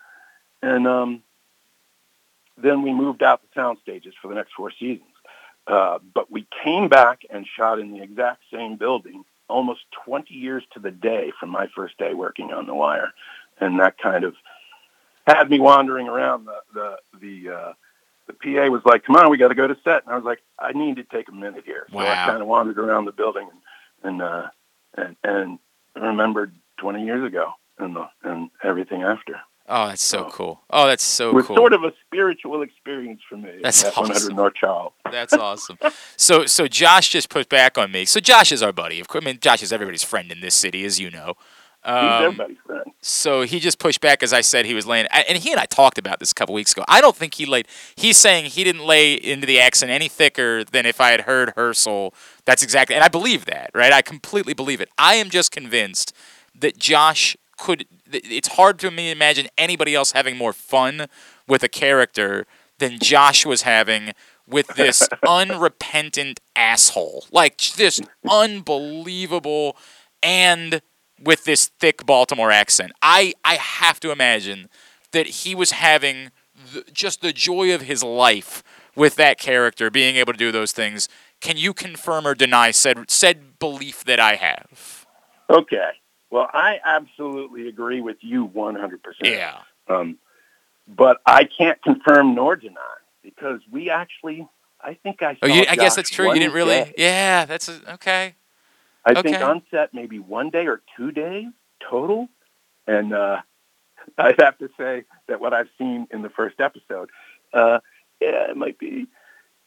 [0.63, 1.23] and um,
[2.57, 5.09] then we moved out the sound stages for the next four seasons.
[5.67, 10.63] Uh, but we came back and shot in the exact same building almost 20 years
[10.73, 13.13] to the day from my first day working on The Wire.
[13.61, 14.35] And that kind of
[15.27, 17.73] had me wandering around the, the, the, uh,
[18.27, 20.25] the PA was like, "Come on, we got to go to set." And I was
[20.25, 23.13] like, "I need to take a minute here." So I kind of wandered around the
[23.13, 23.61] building and
[24.05, 24.49] and uh,
[24.97, 25.59] and, and
[25.95, 29.41] remembered 20 years ago and the, and everything after.
[29.67, 30.61] Oh, that's so cool.
[30.69, 31.57] Oh, that's so it was cool.
[31.57, 33.61] sort of a spiritual experience for me.
[33.63, 34.37] That's at 100 awesome.
[34.37, 34.93] North Charles.
[35.11, 35.79] That's awesome.
[36.17, 38.05] So so Josh just put back on me.
[38.05, 39.01] So Josh is our buddy.
[39.01, 41.35] Of course, I mean Josh is everybody's friend in this city, as you know.
[41.85, 42.85] He's Um, everybody's friend.
[43.03, 45.67] so he just pushed back as I said he was laying, and he and I
[45.67, 46.85] talked about this a couple weeks ago.
[46.89, 47.69] I don't think he laid.
[47.95, 51.55] He's saying he didn't lay into the accent any thicker than if I had heard
[51.57, 52.13] Hersl.
[52.47, 53.93] That's exactly, and I believe that, right?
[53.93, 54.89] I completely believe it.
[54.99, 56.15] I am just convinced
[56.59, 57.87] that Josh could.
[58.11, 61.07] It's hard for me to imagine anybody else having more fun
[61.47, 62.47] with a character
[62.79, 64.13] than Josh was having
[64.47, 67.27] with this unrepentant asshole.
[67.31, 68.01] Like this
[68.31, 69.77] unbelievable
[70.23, 70.81] and
[71.23, 72.93] with this thick Baltimore accent.
[73.03, 74.69] I I have to imagine
[75.13, 76.31] that he was having
[76.73, 78.63] the, just the joy of his life
[78.97, 81.09] with that character being able to do those things.
[81.41, 85.07] Can you confirm or deny said said belief that I have?
[85.51, 85.91] Okay.
[86.31, 88.99] Well, I absolutely agree with you 100%.
[89.23, 89.59] Yeah.
[89.89, 90.19] Um,
[90.89, 92.81] but I can't confirm nor deny
[93.23, 94.49] because we actually,
[94.81, 96.33] I think I saw Oh, you, I guess that's true.
[96.33, 96.75] You didn't really.
[96.75, 96.95] day.
[96.99, 98.35] Yeah, that's a, okay.
[99.05, 99.43] I think Okay.
[99.43, 101.47] on set maybe one day or two days
[101.91, 102.29] total.
[102.87, 103.39] And uh,
[104.19, 107.11] I'd have to say that what I've seen in the first episode,
[107.53, 107.81] uh,
[108.21, 109.07] yeah, it might be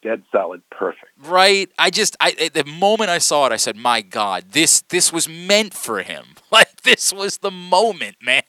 [0.04, 1.12] dead solid perfect.
[1.24, 1.70] Right.
[1.78, 5.12] I just I at the moment I saw it, I said, "My God, this this
[5.12, 6.26] was meant for him.
[6.50, 8.42] Like this was the moment, man.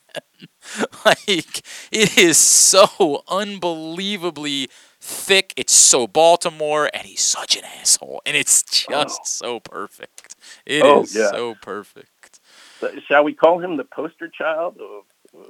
[1.04, 4.68] like it is so unbelievably
[5.00, 5.52] thick.
[5.56, 10.17] It's so Baltimore, and he's such an asshole, and it's just so perfect.
[10.66, 11.30] It is Oh, yeah.
[11.30, 12.40] so perfect.
[13.08, 15.04] Shall we call him the poster child of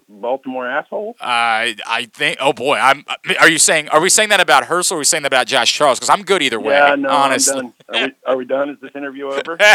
[0.08, 1.14] Baltimore asshole?
[1.20, 2.38] I I think.
[2.40, 3.04] Oh boy, I'm.
[3.38, 3.88] Are you saying?
[3.90, 4.92] Are we saying that about Hersl?
[4.92, 5.98] or Are we saying that about Josh Charles?
[5.98, 6.74] Because I'm good either way.
[6.74, 7.58] yeah, no, honestly.
[7.58, 7.74] I'm done.
[7.88, 8.70] Are we, are we done?
[8.70, 9.58] Is this interview over?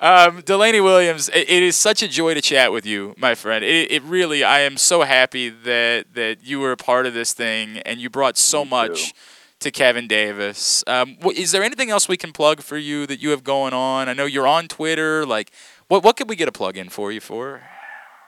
[0.00, 3.64] um, Delaney Williams, it, it is such a joy to chat with you, my friend.
[3.64, 7.32] It, it really, I am so happy that that you were a part of this
[7.32, 9.14] thing and you brought so much
[9.60, 10.84] to Kevin Davis.
[10.86, 13.72] Um, wh- is there anything else we can plug for you that you have going
[13.72, 14.08] on?
[14.08, 15.24] I know you're on Twitter.
[15.26, 15.50] Like,
[15.88, 17.62] what what could we get a plug in for you for?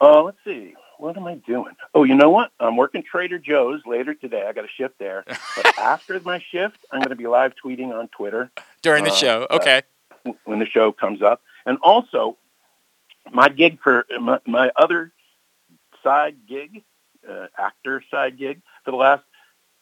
[0.01, 0.75] Oh, let's see.
[0.99, 1.75] What am I doing?
[1.95, 2.53] Oh, you know what?
[2.59, 4.47] I'm working Trader Joe's later today.
[4.49, 5.25] I got a shift there.
[5.27, 8.51] But after my shift, I'm going to be live tweeting on Twitter
[8.81, 9.83] During the Uh, show, uh, okay.
[10.45, 11.43] when the show comes up.
[11.67, 12.39] And also,
[13.31, 15.13] my gig for my, my other
[16.03, 16.83] side gig,
[17.29, 19.23] uh, actor side gig, for the last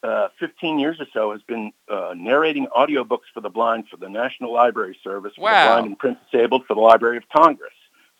[0.04, 4.08] uh, 15 years or so has been uh, narrating audiobooks for the blind for the
[4.08, 5.64] National Library Service, for Wow.
[5.64, 7.72] the blind and print disabled, for the Library of Congress.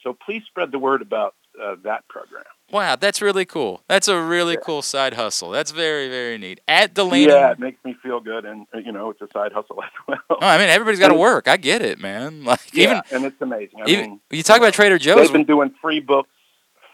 [0.03, 2.45] So please spread the word about uh, that program.
[2.71, 3.83] Wow, that's really cool.
[3.89, 5.51] That's a really cool side hustle.
[5.51, 6.61] That's very, very neat.
[6.67, 7.27] At Delaney.
[7.27, 9.91] Yeah, it makes me feel good, and uh, you know, it's a side hustle as
[10.09, 10.19] well.
[10.31, 11.47] Oh, I mean, everybody's got to work.
[11.47, 12.45] I get it, man.
[12.45, 13.81] Like Yeah, even and it's amazing.
[13.83, 15.17] I even mean, you talk about Trader Joe's.
[15.29, 16.31] They've been doing free books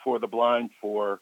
[0.05, 1.21] for the blind for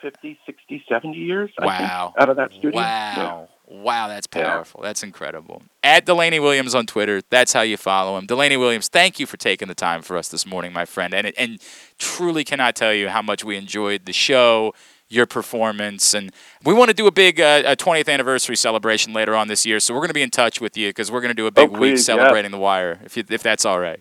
[0.00, 1.50] 50, 60, 70 years.
[1.58, 2.14] I think, Wow.
[2.18, 2.72] out of that studio.
[2.80, 3.48] Wow.
[3.70, 4.80] Wow, that's powerful.
[4.82, 5.62] That's incredible.
[5.82, 8.24] At Delaney Williams on Twitter, that's how you follow him.
[8.24, 11.12] Delaney Williams, thank you for taking the time for us this morning, my friend.
[11.12, 11.58] And and
[11.98, 14.72] truly cannot tell you how much we enjoyed the show,
[15.10, 16.32] your performance, and
[16.64, 19.80] we want to do a big uh, a 20th anniversary celebration later on this year.
[19.80, 21.50] So we're going to be in touch with you because we're going to do a
[21.50, 22.06] big Oh, week please, yes.
[22.06, 24.00] celebrating the Wire, if you, if that's all right.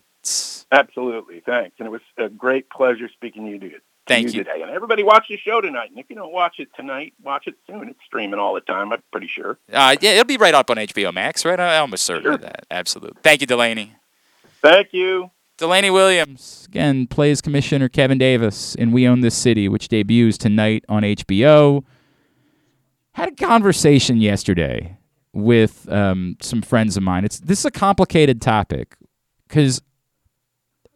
[0.72, 1.42] Absolutely.
[1.46, 1.76] Thanks.
[1.80, 3.66] And it was a great pleasure speaking to you, to
[4.08, 4.44] Thank you.
[4.44, 4.62] today.
[4.62, 5.90] And everybody watch the show tonight.
[5.90, 7.90] And if you don't watch it tonight, watch it soon.
[7.90, 9.58] It's streaming all the time, I'm pretty sure.
[9.72, 11.60] Uh, yeah, it'll be right up on HBO Max, right?
[11.60, 12.66] I'm almost certain of that.
[12.72, 13.20] Absolutely.
[13.24, 13.96] Thank you, Delaney.
[14.62, 15.32] Thank you.
[15.58, 16.66] Delaney Williams.
[16.70, 21.84] Again, plays Commissioner Kevin Davis in We Own This City, which debuts tonight on HBO.
[23.14, 24.98] Had a conversation yesterday
[25.34, 27.26] with um, some friends of mine.
[27.26, 28.96] It's this is a complicated topic
[29.48, 29.82] because,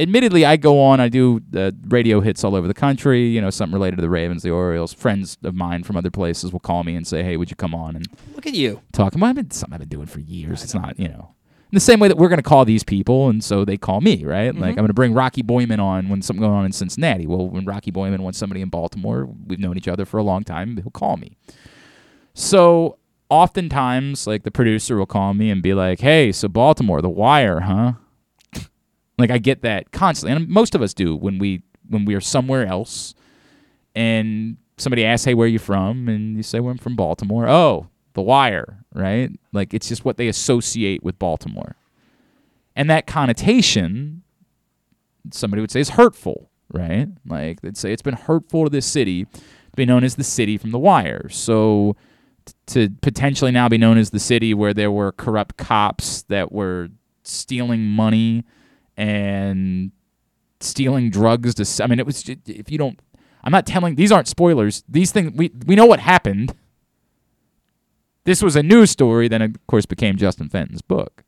[0.01, 3.27] admittedly, I go on, I do uh, radio hits all over the country.
[3.27, 4.93] You know, something related to the Ravens, the Orioles.
[4.93, 7.73] Friends of mine from other places will call me and say, "Hey, would you come
[7.75, 8.81] on and Look at you.
[8.91, 10.63] talk?" Well, I've been something I've been doing for years.
[10.63, 11.35] It's not, you know.
[11.71, 14.01] In the same way that we're going to call these people, and so they call
[14.01, 14.53] me, right?
[14.53, 17.25] Like I'm going to bring Rocky Boiman on when something going on in Cincinnati.
[17.27, 20.43] Well, when Rocky Boiman wants somebody in Baltimore, we've known each other for a long
[20.43, 20.75] time.
[20.75, 21.37] He'll call me.
[22.33, 22.97] So
[23.29, 27.61] oftentimes, like the producer will call me and be like, "Hey, so Baltimore, The Wire,
[27.61, 27.93] huh?"
[29.21, 32.21] Like I get that constantly, and most of us do when we when we are
[32.21, 33.13] somewhere else,
[33.95, 37.47] and somebody asks, "Hey, where are you from?" and you say, "Well, I'm from Baltimore."
[37.47, 39.31] Oh, The Wire, right?
[39.53, 41.75] Like it's just what they associate with Baltimore,
[42.75, 44.23] and that connotation,
[45.31, 47.07] somebody would say, is hurtful, right?
[47.25, 50.57] Like they'd say it's been hurtful to this city to be known as the city
[50.57, 51.29] from The Wire.
[51.29, 51.95] So
[52.67, 56.89] to potentially now be known as the city where there were corrupt cops that were
[57.23, 58.43] stealing money
[58.97, 59.91] and
[60.59, 62.99] stealing drugs to I mean it was if you don't
[63.43, 64.83] I'm not telling these aren't spoilers.
[64.87, 66.55] These things we we know what happened.
[68.23, 71.23] This was a news story then of course became Justin Fenton's book.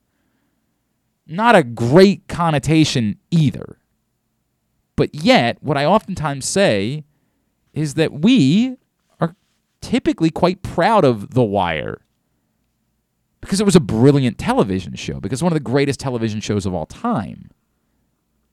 [1.26, 3.78] Not a great connotation either.
[4.96, 7.06] But yet what I oftentimes say
[7.74, 8.78] is that we
[9.20, 9.36] are
[9.82, 12.02] typically quite proud of The Wire
[13.44, 16.74] because it was a brilliant television show, because one of the greatest television shows of
[16.74, 17.50] all time.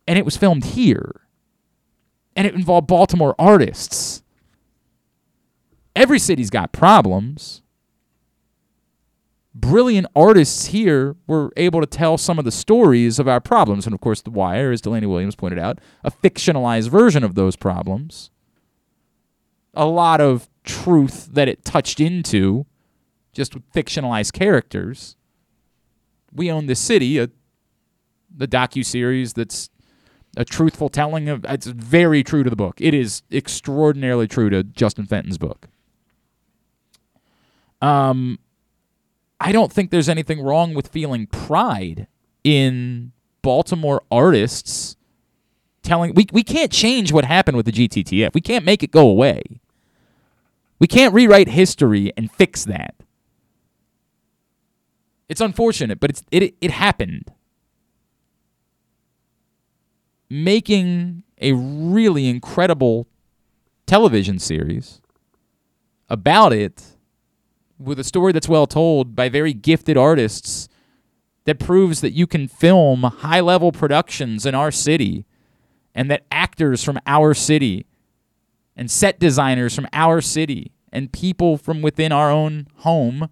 [0.07, 1.23] And it was filmed here.
[2.35, 4.23] And it involved Baltimore artists.
[5.95, 7.63] Every city's got problems.
[9.55, 13.87] Brilliant artists here were able to tell some of the stories of our problems.
[13.87, 17.57] And of course, The Wire, as Delaney Williams pointed out, a fictionalized version of those
[17.57, 18.31] problems
[19.75, 22.67] a lot of truth that it touched into
[23.33, 25.17] just fictionalized characters.
[26.33, 27.29] We own the city, a
[28.35, 29.71] the docu series that's
[30.37, 32.81] a truthful telling of it's very true to the book.
[32.81, 35.69] It is extraordinarily true to Justin Fenton's book.
[37.83, 38.39] Um
[39.41, 42.07] I don't think there's anything wrong with feeling pride
[42.45, 43.13] in
[43.43, 44.97] Baltimore artists
[45.83, 48.35] telling we we can't change what happened with the GTTF.
[48.35, 49.61] We can't make it go away.
[50.79, 52.95] We can't rewrite history and fix that.
[55.31, 57.31] It's unfortunate, but it's it it happened.
[60.29, 63.07] Making a really incredible
[63.87, 65.01] television series
[66.09, 66.97] about it
[67.79, 70.69] with a story that's well told by very gifted artists
[71.45, 75.27] that proves that you can film high level productions in our city
[75.95, 77.87] and that actors from our city
[78.75, 83.31] and set designers from our city and people from within our own home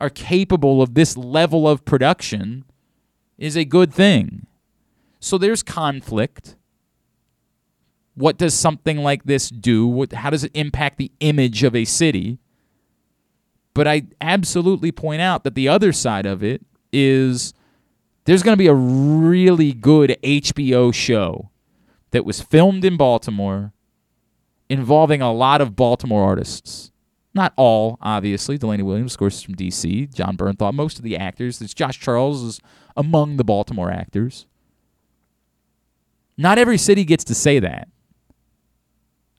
[0.00, 2.64] are capable of this level of production
[3.38, 4.46] is a good thing.
[5.18, 6.56] So there's conflict.
[8.14, 9.86] What does something like this do?
[9.86, 12.38] What, how does it impact the image of a city?
[13.74, 16.62] But I absolutely point out that the other side of it
[16.92, 17.54] is
[18.24, 21.50] there's going to be a really good HBO show
[22.10, 23.72] that was filmed in Baltimore
[24.68, 26.89] involving a lot of Baltimore artists.
[27.32, 28.58] Not all, obviously.
[28.58, 30.06] Delaney Williams, of course, from D.C.
[30.06, 31.60] Jon Bernthal, most of the actors.
[31.60, 32.60] It's Josh Charles is
[32.96, 34.46] among the Baltimore actors.
[36.36, 37.88] Not every city gets to say that.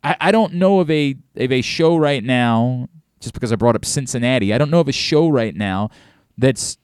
[0.03, 2.87] I, I don't know of a of a show right now,
[3.19, 4.53] just because I brought up Cincinnati.
[4.53, 5.89] I don't know of a show right now
[6.37, 6.77] that's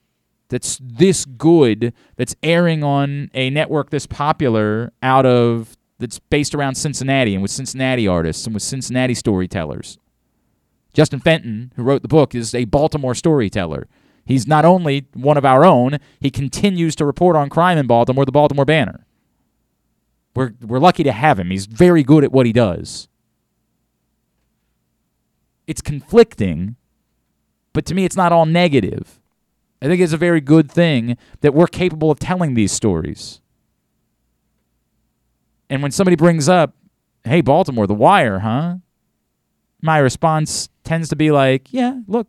[0.50, 6.76] that's this good that's airing on a network this popular out of that's based around
[6.76, 9.98] Cincinnati and with Cincinnati artists and with Cincinnati storytellers.
[10.98, 13.88] Justin Fenton, who wrote the book, is a Baltimore storyteller.
[14.26, 18.26] He's not only one of our own, he continues to report on crime in Baltimore,
[18.26, 19.06] the Baltimore Banner.
[20.36, 21.52] We're, we're lucky to have him.
[21.52, 23.10] He's very good at what he does.
[25.68, 26.78] It's conflicting,
[27.74, 29.20] but to me, it's not all negative.
[29.80, 33.40] I think it's a very good thing that we're capable of telling these stories.
[35.70, 36.74] And when somebody brings up,
[37.24, 38.78] hey, Baltimore, The Wire, huh?
[39.82, 42.28] My response tends to be like, yeah, look,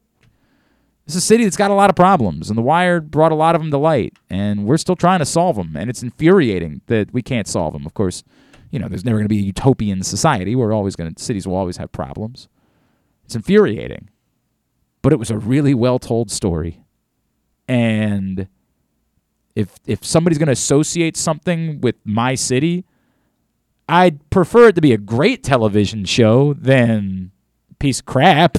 [1.07, 3.55] it's a city that's got a lot of problems, and The Wire brought a lot
[3.55, 5.75] of them to light, and we're still trying to solve them.
[5.75, 7.87] And it's infuriating that we can't solve them.
[7.87, 8.23] Of course,
[8.71, 10.55] you know, there's never going to be a utopian society.
[10.55, 12.49] We're always going to, cities will always have problems.
[13.25, 14.11] It's infuriating.
[15.01, 16.83] But it was a really well told story.
[17.67, 18.49] And
[19.55, 22.85] if if somebody's going to associate something with my city,
[23.89, 27.31] I'd prefer it to be a great television show than
[27.79, 28.59] piece of crap.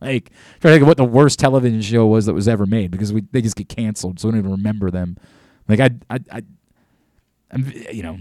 [0.00, 0.30] Like
[0.60, 3.12] trying to think of what the worst television show was that was ever made because
[3.12, 5.16] we they just get canceled, so I don't even remember them.
[5.68, 6.42] Like I I I,
[7.50, 8.18] I'm, you know,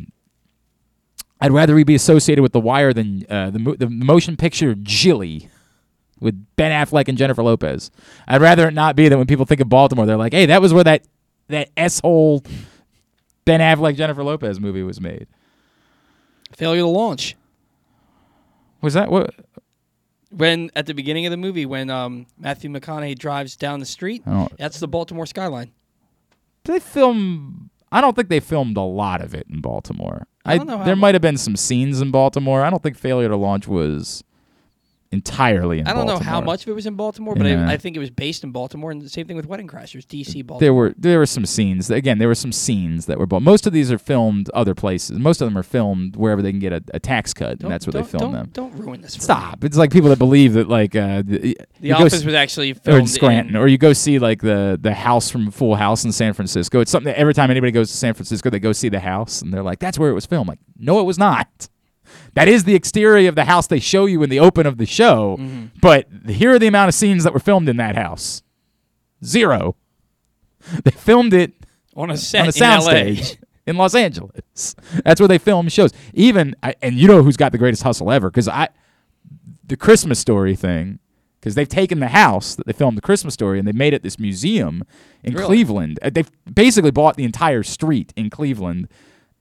[1.40, 5.50] I'd rather we be associated with The Wire than uh, the the motion picture Gigli
[6.20, 7.92] with Ben Affleck and Jennifer Lopez.
[8.28, 10.62] I'd rather it not be that when people think of Baltimore, they're like, hey, that
[10.62, 11.06] was where that
[11.48, 12.44] that s hole
[13.46, 15.28] Ben Affleck Jennifer Lopez movie was made.
[16.56, 17.36] Failure to launch.
[18.82, 19.34] Was that what?
[20.32, 24.22] When at the beginning of the movie, when um, Matthew McConaughey drives down the street,
[24.28, 24.48] Oh.
[24.58, 25.72] that's the Baltimore skyline.
[26.66, 27.70] They film?
[27.92, 30.28] I don't think they filmed a lot of it in Baltimore.
[30.46, 32.64] I don't know how there might have been some scenes in Baltimore.
[32.64, 34.24] I don't think Failure to Launch was
[35.12, 37.68] entirely in I don't know how much of it was in Baltimore, but Yeah.
[37.68, 38.92] I, I think it was based in Baltimore.
[38.92, 40.60] And the same thing with Wedding Crashers, DC, Baltimore.
[40.60, 41.90] There were there were some scenes.
[41.90, 43.26] Again, there were some scenes that were.
[43.26, 45.18] But most of these are filmed other places.
[45.18, 47.72] Most of them are filmed wherever they can get a, a tax cut, Don't- and
[47.74, 48.50] that's where they film them.
[48.54, 49.18] Don't ruin this.
[49.18, 49.22] Me.
[49.24, 49.64] Stop!
[49.64, 53.00] It's like people that believe that like uh, the, The go Office was actually or
[53.00, 56.12] in Scranton, in- or you go see like the the house from Full House in
[56.12, 56.82] San Francisco.
[56.82, 59.42] It's something that every time anybody goes to San Francisco, they go see the house,
[59.42, 61.68] and they're like, "That's where it was filmed." Like, no, it was not.
[62.36, 64.86] That is the exterior of the house they show you in the open of the
[64.86, 65.66] show, Mm-hmm.
[65.82, 68.44] but here are the amount of scenes that were filmed in that house.
[69.24, 69.76] Zero.
[70.84, 71.54] They filmed it
[71.96, 72.92] On a set on a in LA.
[72.92, 74.76] soundstage in Los Angeles.
[75.04, 75.92] That's where they film shows.
[76.14, 78.70] Even and you know who's got the greatest hustle ever because I
[79.66, 81.00] the Christmas story thing
[81.40, 84.04] because they've taken the house that they filmed the Christmas story and they made it
[84.04, 84.84] this museum
[85.24, 85.46] in Really?
[85.46, 86.00] Cleveland.
[86.02, 88.90] Uh, They've basically bought the entire street in Cleveland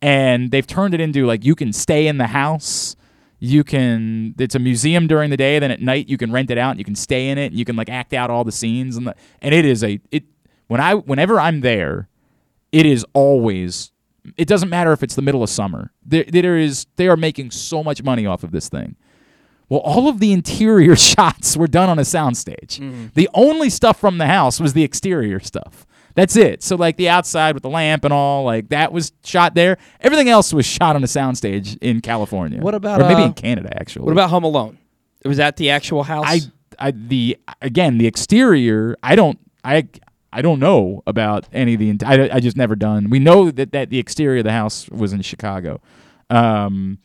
[0.00, 2.96] and they've turned it into like you can stay in the house.
[3.40, 6.58] You can it's a museum during the day, then at night you can rent it
[6.58, 8.52] out and you can stay in it and you can like act out all the
[8.52, 10.24] scenes and the, and it is a it
[10.66, 12.08] when I whenever I'm there,
[12.72, 13.92] it is always
[14.36, 15.92] it doesn't matter if it's the middle of summer.
[16.04, 18.96] There, there is they are making so much money off of this thing.
[19.68, 22.78] Well, all of the interior shots were done on a soundstage.
[22.78, 23.06] Mm-hmm.
[23.14, 25.86] The only stuff from the house was the exterior stuff.
[26.18, 26.64] That's it.
[26.64, 29.78] So like the outside with the lamp and all, like that was shot there.
[30.00, 32.60] Everything else was shot on a soundstage in California.
[32.60, 34.04] What about, or maybe uh, in Canada actually?
[34.04, 34.78] What about Home Alone?
[35.24, 36.24] Was that the actual house?
[36.26, 36.40] I,
[36.76, 38.96] I the again the exterior.
[39.00, 39.86] I don't I
[40.32, 42.04] I don't know about any of the.
[42.04, 43.10] I, I just never done.
[43.10, 45.80] We know that that the exterior of the house was in Chicago.
[46.30, 46.98] Um,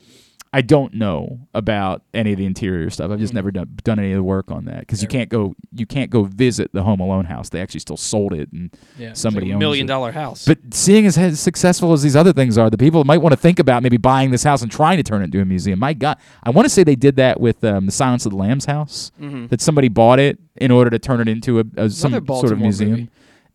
[0.56, 3.10] I don't know about any of the interior stuff.
[3.10, 5.56] I've just never done done any of the work on that because you can't go
[5.76, 7.50] you can't go visit the Home Alone house.
[7.50, 10.14] They actually still sold it and Yeah, somebody like million it.
[10.14, 10.46] house.
[10.46, 13.38] But seeing as, as successful as these other things are, the people might want to
[13.38, 15.80] think about maybe buying this house and trying to turn it into a museum.
[15.80, 18.38] My God, I want to say they did that with um, the Silence of the
[18.38, 19.12] Lambs house.
[19.20, 19.50] Mhm.
[19.50, 22.60] That somebody bought it in order to turn it into a, a some sort of
[22.60, 23.10] museum.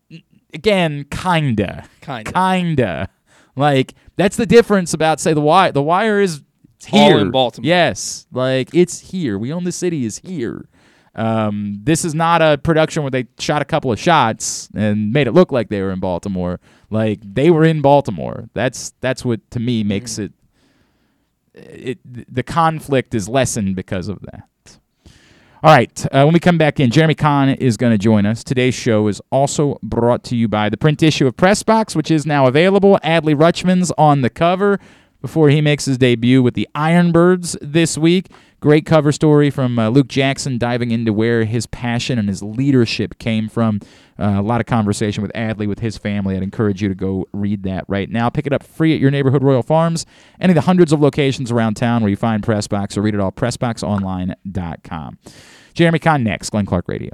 [0.09, 0.25] movie.
[0.53, 2.31] Again, kinda, Kinda.
[2.33, 3.09] kinda.
[3.55, 5.71] Like that's the difference about say the wire.
[5.71, 6.41] The wire is
[6.79, 7.67] it's All here in Baltimore.
[7.67, 9.37] Yes, like it's here.
[9.37, 10.69] We own the city is here.
[11.13, 15.27] Um, this is not a production where they shot a couple of shots and made
[15.27, 16.61] it look like they were in Baltimore.
[16.89, 18.49] Like they were in Baltimore.
[18.53, 20.31] That's that's what to me makes it.
[21.53, 24.45] It the conflict is lessened because of that.
[25.61, 28.45] All right, uh, when we come back in, Jeremy Conn is going to join us.
[28.45, 32.25] Today's show is also brought to you by the print issue of Pressbox, which is
[32.25, 32.97] now available.
[33.03, 34.79] Adley Rutschman's on the cover
[35.21, 38.27] before he makes his debut with the Ironbirds this week.
[38.61, 43.17] Great cover story from uh, Luke Jackson diving into where his passion and his leadership
[43.17, 43.79] came from.
[44.19, 46.35] Uh, a lot of conversation with Adley, with his family.
[46.35, 48.29] I'd encourage you to go read that right now.
[48.29, 50.05] Pick it up free at your neighborhood Royal Farms,
[50.41, 53.21] any of the hundreds of locations around town where you find Pressbox, or read it
[53.21, 55.17] all, pressboxonline.com.
[55.73, 57.13] Jeremy Conn next, Glenn Clark Radio.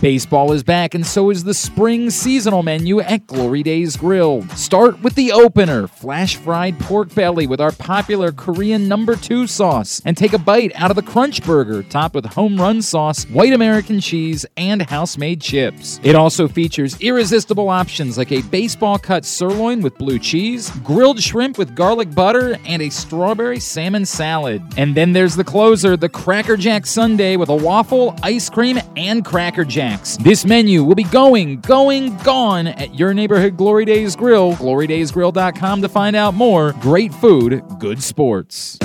[0.00, 4.42] Baseball is back, and so is the spring seasonal menu at Glory Days Grill.
[4.50, 10.00] Start with the opener flash fried pork belly with our popular Korean number two sauce,
[10.04, 13.52] and take a bite out of the Crunch Burger, topped with home run sauce, white
[13.52, 15.98] American cheese, and house made chips.
[16.04, 21.58] It also features irresistible options like a baseball cut sirloin with blue cheese, grilled shrimp
[21.58, 24.62] with garlic butter, and a strawberry salmon salad.
[24.76, 29.24] And then there's the closer, the Cracker Jack Sundae with a waffle, ice cream, and
[29.24, 29.87] Cracker Jack.
[30.18, 34.52] This menu will be going, going, gone at your neighborhood Glory Days Grill.
[34.54, 36.72] GloryDaysGrill.com to find out more.
[36.80, 38.78] Great food, good sports.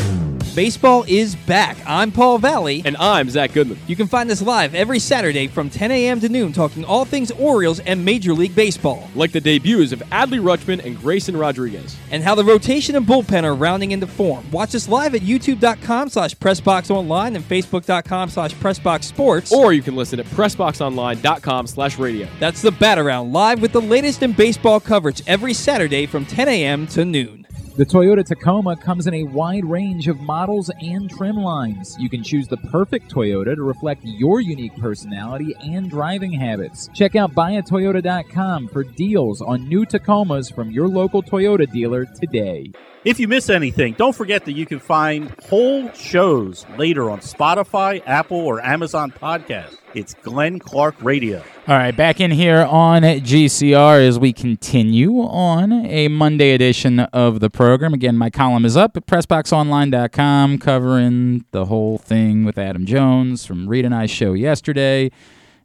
[0.55, 1.77] Baseball is back.
[1.83, 2.83] I'm Paul Valle.
[2.85, 3.79] And I'm Zach Goodman.
[3.87, 6.19] You can find us live every Saturday from 10 a.m.
[6.19, 9.09] to noon talking all things Orioles and Major League Baseball.
[9.15, 11.97] Like the debuts of Adley Rutschman and Grayson Rodriguez.
[12.11, 14.49] And how the rotation and bullpen are rounding into form.
[14.51, 19.51] Watch us live at youtube.com slash pressboxonline and facebook.com slash pressboxsports.
[19.51, 22.27] Or you can listen at pressboxonline.com slash radio.
[22.39, 26.47] That's the Bat Around live with the latest in baseball coverage every Saturday from 10
[26.47, 26.85] a.m.
[26.87, 27.42] to noon.
[27.75, 31.97] The Toyota Tacoma comes in a wide range of models and trim lines.
[31.99, 36.87] You can choose the perfect Toyota to reflect your unique personality and driving habits.
[36.93, 42.71] Check out buyatoyota.com for deals on new Tacomas from your local Toyota dealer today.
[43.05, 48.03] If you miss anything, don't forget that you can find whole shows later on Spotify,
[48.05, 49.77] Apple, or Amazon Podcast.
[49.95, 51.43] It's Glenn Clark Radio.
[51.67, 57.41] All right, back in here on GCR as we continue on a Monday edition of
[57.41, 57.93] the program.
[57.93, 63.69] Again, my column is up at PressBoxOnline.com covering the whole thing with Adam Jones from
[63.69, 65.11] Reed and I show yesterday.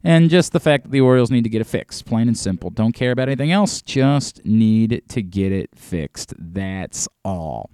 [0.03, 2.69] And just the fact that the Orioles need to get it fixed, plain and simple.
[2.69, 6.35] Don't care about anything else, just need to get it fixed.
[6.37, 7.71] That's all.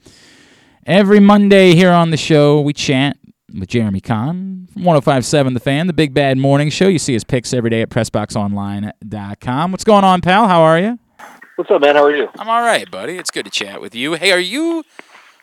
[0.86, 3.18] Every Monday here on the show, we chat
[3.60, 6.88] with Jeremy Conn from 1057 The Fan, the Big Bad Morning Show.
[6.88, 9.72] You see his picks every day at PressBoxOnline.com.
[9.72, 10.48] What's going on, pal?
[10.48, 11.00] How are you?
[11.56, 11.96] What's up, man?
[11.96, 12.28] How are you?
[12.38, 13.18] I'm all right, buddy.
[13.18, 14.14] It's good to chat with you.
[14.14, 14.84] Hey, are you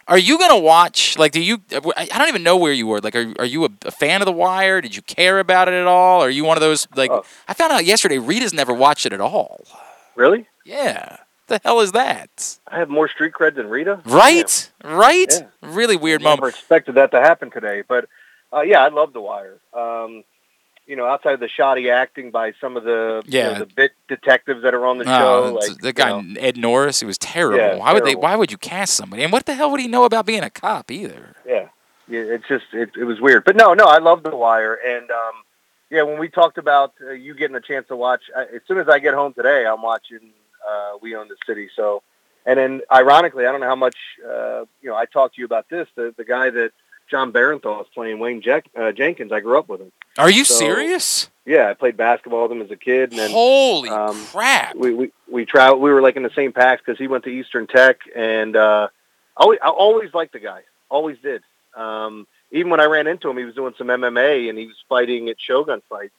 [0.09, 1.17] are you gonna watch?
[1.17, 1.63] Like, do you?
[1.97, 3.01] I don't even know where you were.
[3.01, 4.81] Like, are are you a, a fan of The Wire?
[4.81, 6.21] Did you care about it at all?
[6.21, 7.11] Are you one of those like?
[7.11, 7.25] Oh.
[7.49, 8.19] I found out yesterday.
[8.19, 9.65] Rita's never watched it at all.
[10.15, 10.47] Really?
[10.65, 11.19] Yeah.
[11.53, 12.59] The hell is that?
[12.67, 14.01] I have more street cred than Rita.
[14.07, 14.71] Right?
[14.83, 15.27] Right?
[15.31, 15.47] Yeah.
[15.61, 16.55] Really weird Never moment.
[16.57, 18.09] expected that to happen today, but
[18.55, 19.59] uh, yeah, I love The Wire.
[19.75, 20.25] Um,
[20.87, 23.59] you know, outside of the shoddy acting by some of the you know, Yeah.
[23.59, 26.57] the bit detectives that are on the Oh, show, like the guy you know, Ed
[26.57, 27.59] Norris, he was terrible.
[27.59, 28.15] Yeah, why would they?
[28.15, 29.23] Why would you cast somebody?
[29.23, 31.37] And what the hell would he know about being a cop either?
[31.47, 31.69] yeah,
[32.09, 33.45] yeah, it's just it, it was weird.
[33.45, 35.35] But no, no, I love The Wire, and um,
[35.91, 38.79] yeah, when we talked about uh, you getting a chance to watch, I, as soon
[38.79, 40.31] as I get home today, I'm watching
[40.69, 41.69] uh, We Own the City.
[41.77, 42.03] So,
[42.47, 44.97] and then ironically, I don't know how much uh, you know.
[44.97, 45.89] I talked to you about this.
[45.95, 46.73] The the guy that
[47.11, 49.33] Jon Bernthal is playing, Wayne Jack, uh, Jenkins.
[49.33, 49.93] I grew up with him.
[50.19, 51.29] Are you So- serious?
[51.45, 53.11] Yeah, I played basketball with him as a kid.
[53.11, 54.77] And then, Holy um, crap!
[54.77, 55.83] We we we traveled.
[55.83, 58.89] We were like in the same packs because he went to Eastern Tech, and uh,
[59.37, 60.61] I always, I always liked the guy.
[60.89, 61.43] Always did.
[61.75, 64.77] Um, even when I ran into him, he was doing some MMA and he was
[64.89, 66.13] fighting at Shogun fights.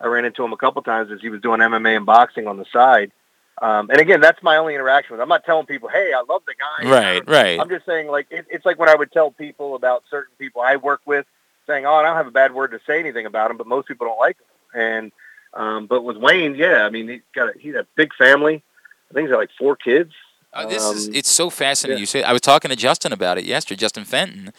[0.00, 2.56] I ran into him a couple times as he was doing MMA and boxing on
[2.56, 3.12] the side.
[3.60, 5.18] Um, and again, that's my only interaction with.
[5.20, 5.24] him.
[5.24, 7.60] I'm not telling people, "Hey, I love the guy." Right, right.
[7.60, 10.62] I'm just saying, like, it, it's like when I would tell people about certain people
[10.62, 11.26] I work with,
[11.66, 13.86] saying, "Oh, I don't have a bad word to say anything about him," but most
[13.88, 14.80] people don't like him.
[14.80, 15.12] And
[15.54, 18.62] um, but with Wayne, yeah, I mean, he's got a, he's a big family.
[19.10, 20.12] I think he's got like four kids.
[20.54, 21.98] Uh, this is Um, it's so fascinating.
[21.98, 22.00] yeah.
[22.00, 24.52] You say I was talking to Justin about it yesterday, Justin Fenton,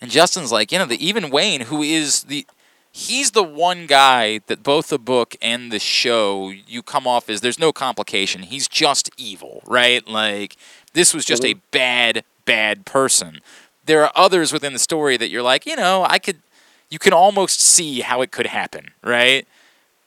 [0.00, 2.46] and Justin's like, you know, the even Wayne, who is the
[2.92, 7.40] he's the one guy that both the book and the show you come off as
[7.40, 8.42] there's no complication.
[8.42, 10.06] He's just evil, right?
[10.06, 10.56] Like
[10.92, 13.40] this was just a bad, bad person.
[13.86, 16.38] There are others within the story that you're like, you know, I could
[16.88, 19.46] you can almost see how it could happen, right?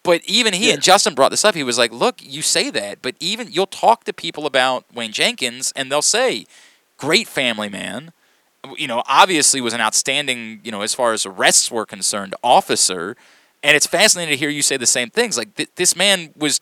[0.03, 1.55] But even he and Justin brought this up.
[1.55, 5.13] He was like, "Look, you say that, but even you'll talk to people about Wayne
[5.13, 6.45] Jenkins, and they'll say,
[6.97, 8.11] great family man.
[8.77, 13.15] You know, obviously was an outstanding, you know, as far as arrests were concerned, officer.
[13.61, 15.37] And it's fascinating to hear you say the same things.
[15.37, 16.61] Like th- this man was,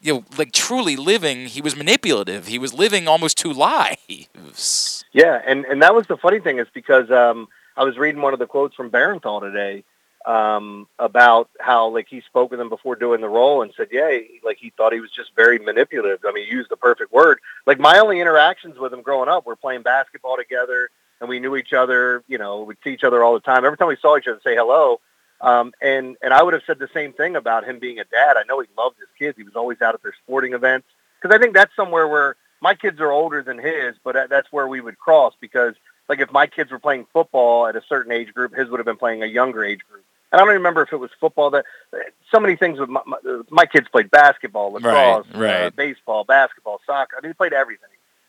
[0.00, 1.46] you know, like truly living.
[1.46, 2.46] He was manipulative.
[2.46, 5.04] He was living almost two lives.
[5.12, 8.32] Yeah, and and that was the funny thing is because um, I was reading one
[8.32, 9.84] of the quotes from Bernthal today
[10.26, 14.18] um, about how like he spoke with him before doing the role and said, yeah,
[14.44, 16.20] like he thought he was just very manipulative.
[16.26, 17.38] I mean, he used the perfect word.
[17.64, 20.90] Like my only interactions with him growing up were playing basketball together,
[21.20, 22.22] and we knew each other.
[22.28, 23.64] You know, we'd see each other all the time.
[23.64, 25.00] Every time we saw each other, say hello.
[25.40, 28.36] Um, and and I would have said the same thing about him being a dad.
[28.36, 29.36] I know he loved his kids.
[29.36, 30.86] He was always out at their sporting events
[31.20, 34.66] because I think that's somewhere where my kids are older than his, but that's where
[34.66, 35.74] we would cross because
[36.08, 38.86] like if my kids were playing football at a certain age group, his would have
[38.86, 40.04] been playing a younger age group.
[40.32, 41.50] And I don't remember if it was football.
[41.50, 41.64] That
[42.32, 43.18] so many things with my, my,
[43.50, 45.62] my kids played basketball, lacrosse, Right, right.
[45.64, 47.16] Uh, baseball, basketball, soccer.
[47.16, 47.88] I mean, they played everything.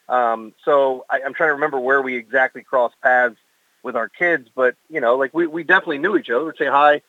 [0.10, 3.38] Um, so I, I'm trying to remember where we exactly crossed paths
[3.84, 6.46] with our kids, but you know, like we we definitely knew each other.
[6.46, 7.02] We'd say hi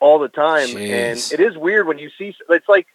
[0.00, 1.32] all the time, Jeez.
[1.32, 2.34] and it is weird when you see.
[2.48, 2.86] It's like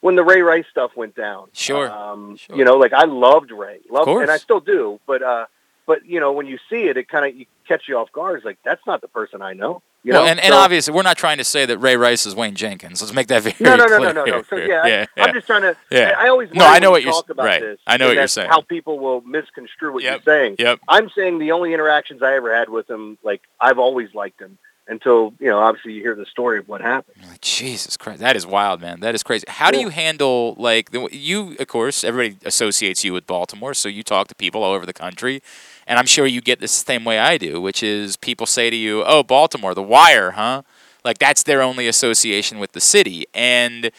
[0.00, 1.48] when the Ray Rice stuff went down.
[1.52, 1.90] Sure.
[1.90, 5.00] Um, You know, like I loved Ray, loved, and I still do.
[5.06, 5.46] But uh,
[5.86, 8.36] but you know, when you see it, it kind of you catch you off guard.
[8.36, 9.82] It's like that's not the person I know.
[10.06, 12.26] You well, know, and, and So- obviously, we're not trying to say that Ray Rice
[12.26, 13.02] is Wayne Jenkins.
[13.02, 14.12] Let's make that very No, no, no, clear.
[14.12, 14.42] no, no, no.
[14.48, 15.76] So yeah, I, yeah, I'm just trying to.
[15.90, 16.14] Yeah.
[16.16, 17.60] I, I always No, I know what you're- talk about right.
[17.60, 17.80] this.
[17.88, 18.48] I know what you're saying.
[18.48, 20.22] How people will misconstrue what Yep.
[20.24, 20.56] you're saying.
[20.60, 20.78] Yep.
[20.86, 24.58] I'm saying the only interactions I ever had with him, like I've always liked him
[24.88, 27.16] until you know, obviously you hear the story of what happened.
[27.40, 29.00] Jesus Christ, that is wild, man.
[29.00, 29.44] That is crazy.
[29.48, 31.56] How do you handle like the, you?
[31.58, 34.92] Of course, everybody associates you with Baltimore, so you talk to people all over the
[34.92, 35.42] country,
[35.86, 38.70] and I'm sure you get this the same way I do, which is people say
[38.70, 40.62] to you, "Oh, Baltimore, The Wire, huh?"
[41.04, 43.90] Like that's their only association with the city, and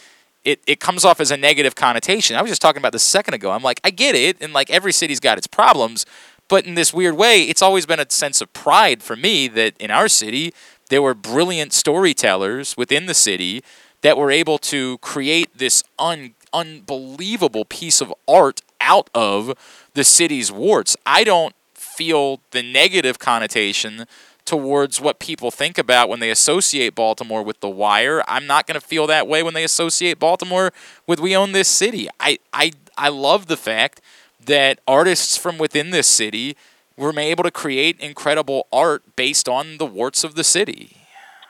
[0.43, 2.35] it, it comes off as a negative connotation.
[2.35, 3.51] I was just talking about this a second ago.
[3.51, 6.05] I'm like, I get it, and like every city's got its problems,
[6.47, 9.75] but in this weird way, it's always been a sense of pride for me that
[9.79, 10.53] in our city
[10.89, 13.61] there were brilliant storytellers within the city
[14.01, 19.53] that were able to create this un- unbelievable piece of art out of
[19.95, 20.95] the city's warts.
[21.05, 21.53] I don't
[21.97, 24.05] feel the negative connotation
[24.45, 28.23] towards what people think about when they associate Baltimore with The Wire.
[28.27, 30.71] I'm not going to feel that way when they associate Baltimore
[31.05, 32.07] with We Own This City.
[32.19, 33.99] I, I, I love the fact
[34.45, 36.55] that artists from within this city
[36.95, 40.96] were able to create incredible art based on the warts of the city.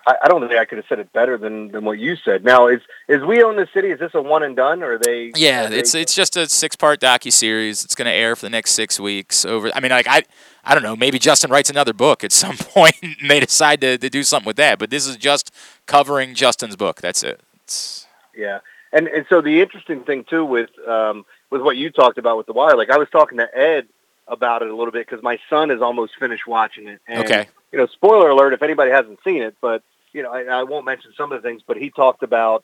[0.07, 2.43] I, I don't think I could have said it better than, than what you said.
[2.43, 2.79] Now, is
[3.09, 3.89] is we own the city?
[3.89, 5.31] Is this a one and done, or are they?
[5.35, 7.83] Yeah, they- it's it's just a six part docu series.
[7.83, 9.43] It's going to air for the next six weeks.
[9.45, 10.23] Over, I mean, like I,
[10.63, 10.95] I don't know.
[10.95, 14.47] Maybe Justin writes another book at some point, and they decide to, to do something
[14.47, 14.79] with that.
[14.79, 15.53] But this is just
[15.85, 17.01] covering Justin's book.
[17.01, 17.41] That's it.
[17.65, 18.59] It's, Yeah,
[18.93, 22.45] and and so the interesting thing too with um, with what you talked about with
[22.47, 23.87] the wire, like I was talking to Ed
[24.29, 27.01] about it a little bit because my son is almost finished watching it.
[27.07, 27.47] And, Okay.
[27.71, 29.83] You know, spoiler alert if anybody hasn't seen it, but
[30.17, 32.63] you know, I, I won't mention some of the things, but he talked about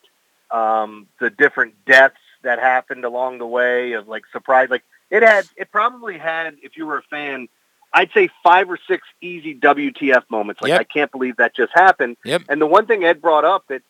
[0.49, 4.69] um, the different deaths that happened along the way of like surprise.
[4.71, 7.47] Like it had, it probably had, if you were a fan,
[7.93, 10.63] I'd say five or six easy WTF moments.
[10.63, 10.79] Like Yep.
[10.81, 12.17] I can't believe that just happened.
[12.25, 12.41] Yep.
[12.49, 13.83] And the one thing Ed brought up that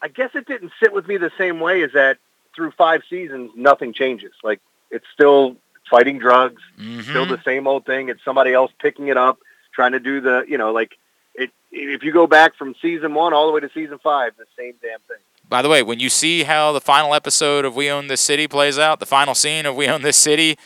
[0.00, 2.16] I guess it didn't sit with me the same way is that
[2.54, 4.32] through five seasons, nothing changes.
[4.42, 4.60] Like
[4.90, 5.56] it's still
[5.90, 6.62] fighting drugs,
[7.02, 8.08] still the same old thing.
[8.08, 9.38] It's somebody else picking it up,
[9.74, 10.96] trying to do the, you know, like
[11.36, 11.50] it.
[11.72, 14.74] If you go back from season one all the way to season five, the same
[14.82, 15.18] damn thing.
[15.48, 18.48] by the way, when you see how the final episode of We Own This City
[18.48, 20.58] plays out, the final scene of We Own This City,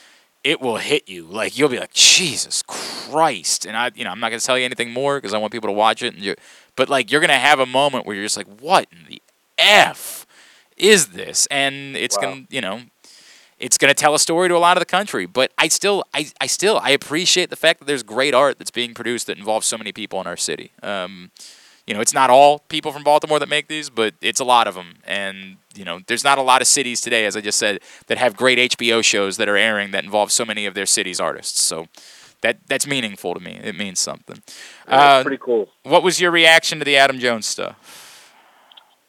[0.44, 1.24] it will hit you.
[1.24, 3.66] Like you'll be like, Jesus Christ!
[3.66, 5.52] And I, you know, I'm not going to tell you anything more because I want
[5.52, 6.14] people to watch it.
[6.14, 6.34] And you,
[6.76, 9.20] but like, you're going to have a moment where you're just like, what in the
[9.58, 10.26] f
[10.76, 11.46] is this?
[11.50, 12.82] And it's going, to you know,
[13.60, 15.26] it's going to tell a story to a lot of the country.
[15.26, 18.70] But I still, I, I still, I appreciate the fact that there's great art that's
[18.70, 20.72] being produced that involves so many people in our city.
[20.82, 21.30] Um,
[21.86, 24.66] you know, it's not all people from Baltimore that make these, but it's a lot
[24.66, 24.94] of them.
[25.04, 28.18] And you know, there's not a lot of cities today, as I just said, that
[28.18, 31.60] have great HBO shows that are airing that involve so many of their city's artists.
[31.60, 31.86] So
[32.42, 33.58] that that's meaningful to me.
[33.62, 34.42] It means something.
[34.86, 35.68] That's Uh, pretty cool.
[35.82, 37.76] What was your reaction to the Adam Jones stuff?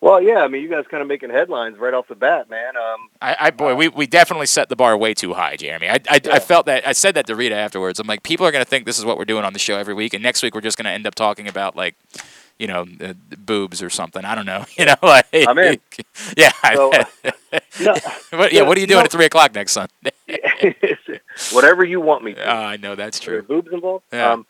[0.02, 2.76] Well, yeah, I mean, you guys kind of making headlines right off the bat, man.
[2.76, 5.90] Um, I, I boy, we, we definitely set the bar way too high, Jeremy.
[5.90, 8.00] I, I, I felt that I said that to Rita afterwards.
[8.00, 9.78] I'm like, people are going to think this is what we're doing on the show
[9.78, 11.96] every week, and next week we're just going to end up talking about like,
[12.58, 14.26] you know, uh, boobs or something.
[14.26, 14.66] I don't know.
[14.78, 15.80] You know, like I'm in.
[16.36, 16.52] Yeah.
[16.74, 16.92] So,
[17.82, 17.96] no,
[18.32, 18.64] what, yeah.
[18.64, 19.06] What are you doing no.
[19.06, 20.12] at three o'clock next Sunday?
[21.52, 22.44] whatever you want me to.
[22.44, 23.44] Oh, I know that's true.
[23.44, 24.06] boobs involved.
[24.12, 24.32] Yeah.
[24.32, 24.48] Um,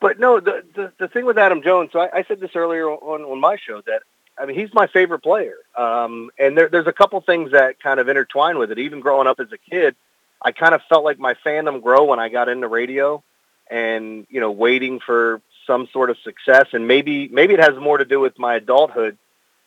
[0.00, 1.90] But no, the, the the thing with Adam Jones.
[1.92, 4.02] So I, I said this earlier on on my show that
[4.42, 5.54] I mean he's my favorite player.
[5.76, 8.78] Um, and there, there's a couple things that kind of intertwine with it.
[8.78, 9.94] Even growing up as a kid,
[10.42, 13.22] I kind of felt like my fandom grow when I got into radio,
[13.70, 16.66] and you know, waiting for some sort of success.
[16.72, 19.16] And maybe maybe it has more to do with my adulthood.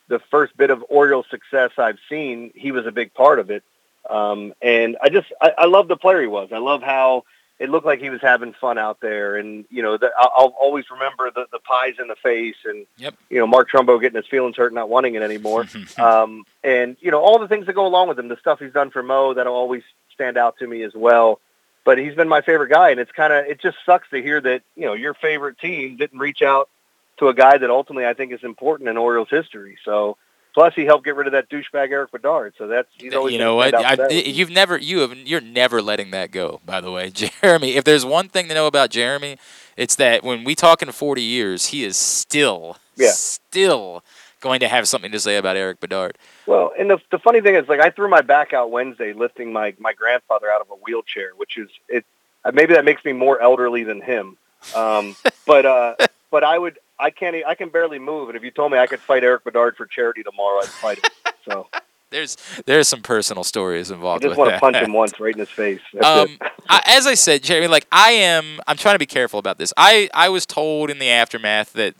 [0.09, 3.63] The first bit of Orioles success I've seen, he was a big part of it.
[4.09, 6.49] Um, and I just I, I love the player he was.
[6.51, 7.23] I love how
[7.57, 9.37] it looked like he was having fun out there.
[9.37, 12.85] And, you know, the, I'll, I'll always remember the, the pies in the face and,
[12.97, 13.15] yep.
[13.29, 15.65] you know, Mark Trumbo getting his feelings hurt, not wanting it anymore.
[15.97, 18.73] um, and, you know, all the things that go along with him, the stuff he's
[18.73, 19.83] done for Mo, that'll always
[20.13, 21.39] stand out to me as well.
[21.85, 22.89] But he's been my favorite guy.
[22.89, 25.97] And it's kind of, it just sucks to hear that, you know, your favorite team
[25.97, 26.69] didn't reach out
[27.17, 29.77] to a guy that ultimately I think is important in Orioles history.
[29.85, 30.17] So,
[30.55, 32.53] Plus, he helped get rid of that douchebag Erik Bedard.
[32.57, 36.11] So that's he's always you know what I, you've never you have you're never letting
[36.11, 36.61] that go.
[36.65, 37.09] By the way,
[37.41, 37.75] Jeremy.
[37.75, 39.37] If there's one thing to know about Jeremy,
[39.75, 43.11] it's that when we talk in 40 years, he is still yeah.
[43.11, 44.01] still
[44.39, 46.17] going to have something to say about Erik Bedard.
[46.45, 49.51] Well, and the the funny thing is, like I threw my back out Wednesday lifting
[49.51, 52.05] my my grandfather out of a wheelchair, which is it.
[52.53, 54.37] Maybe that makes me more elderly than him.
[54.73, 55.95] Um, but uh,
[56.31, 57.35] but I would I can't.
[57.45, 59.85] I can barely move, and if you told me I could fight Erik Bedard for
[59.85, 61.11] charity tomorrow, I'd fight him.
[61.43, 61.67] So
[62.09, 64.23] there's there's some personal stories involved.
[64.23, 65.81] I just want to punch him once right in his face.
[66.03, 66.37] Um,
[66.69, 69.73] I, as I said, Jeremy, like I am, I'm trying to be careful about this.
[69.75, 71.95] I I was told in the aftermath that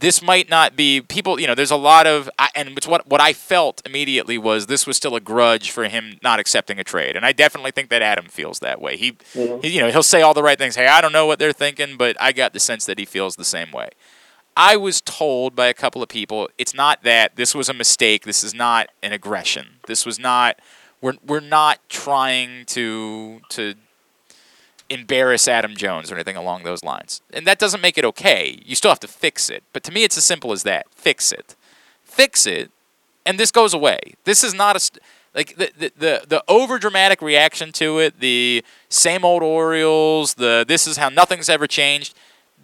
[0.00, 1.40] this might not be people.
[1.40, 4.86] You know, there's a lot of, and it's what what I felt immediately was this
[4.86, 8.02] was still a grudge for him not accepting a trade, and I definitely think that
[8.02, 8.96] Adam feels that way.
[8.96, 9.60] He, mm-hmm.
[9.60, 10.76] he you know, he'll say all the right things.
[10.76, 13.36] Hey, I don't know what they're thinking, but I got the sense that he feels
[13.36, 13.90] the same way.
[14.58, 17.36] I was told by a couple of people, it's not that.
[17.36, 18.24] This was a mistake.
[18.24, 19.76] This is not an aggression.
[19.86, 20.58] This was not.
[21.00, 23.76] We're we're not trying to to
[24.90, 27.20] embarrass Adam Jones or anything along those lines.
[27.32, 28.60] And that doesn't make it okay.
[28.64, 29.62] You still have to fix it.
[29.72, 30.86] But to me, it's as simple as that.
[30.90, 31.54] Fix it.
[32.02, 32.72] Fix it,
[33.24, 34.00] and this goes away.
[34.24, 34.80] This is not a.
[34.80, 35.00] St-
[35.36, 40.64] like the, the the the over dramatic reaction to it, the same old Orioles, the
[40.66, 42.16] this is how nothing's ever changed,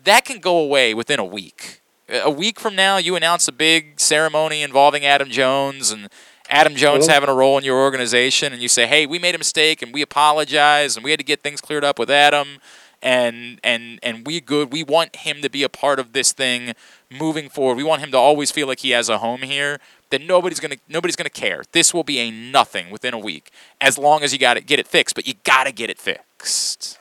[0.03, 3.99] that can go away within a week a week from now, you announce a big
[4.01, 6.09] ceremony involving Adam Jones and
[6.51, 9.39] Adam Jones having a role in your organization, and you say, "Hey, we made a
[9.39, 12.59] mistake, and we apologize, and we had to get things cleared up with Adam,
[13.03, 14.71] and and and we good.
[14.71, 16.75] We want him to be a part of this thing
[17.11, 17.77] moving forward.
[17.77, 20.77] We want him to always feel like he has a home here." Then nobody's gonna
[20.87, 21.65] nobody's gonna care.
[21.73, 23.51] This will be a nothing within a week,
[23.81, 25.15] as long as you got to get it fixed.
[25.15, 26.99] But you got to get it fixed.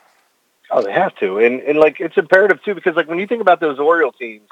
[0.72, 3.42] Oh, they have to, and and like it's imperative too, because like when you think
[3.42, 4.48] about those Oriole teams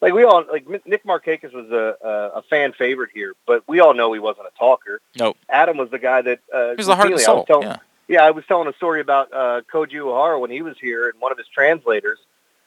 [0.00, 3.80] like we all like Nick Markakis was a, a, a fan favorite here, but we
[3.80, 5.00] all know he wasn't a talker.
[5.18, 5.36] Nope.
[5.48, 7.44] Adam was the guy that uh, he was the heart and soul.
[7.44, 7.76] Telling, yeah.
[8.08, 11.20] yeah, I was telling a story about uh, Koji Uehara when he was here, and
[11.20, 12.18] one of his translators,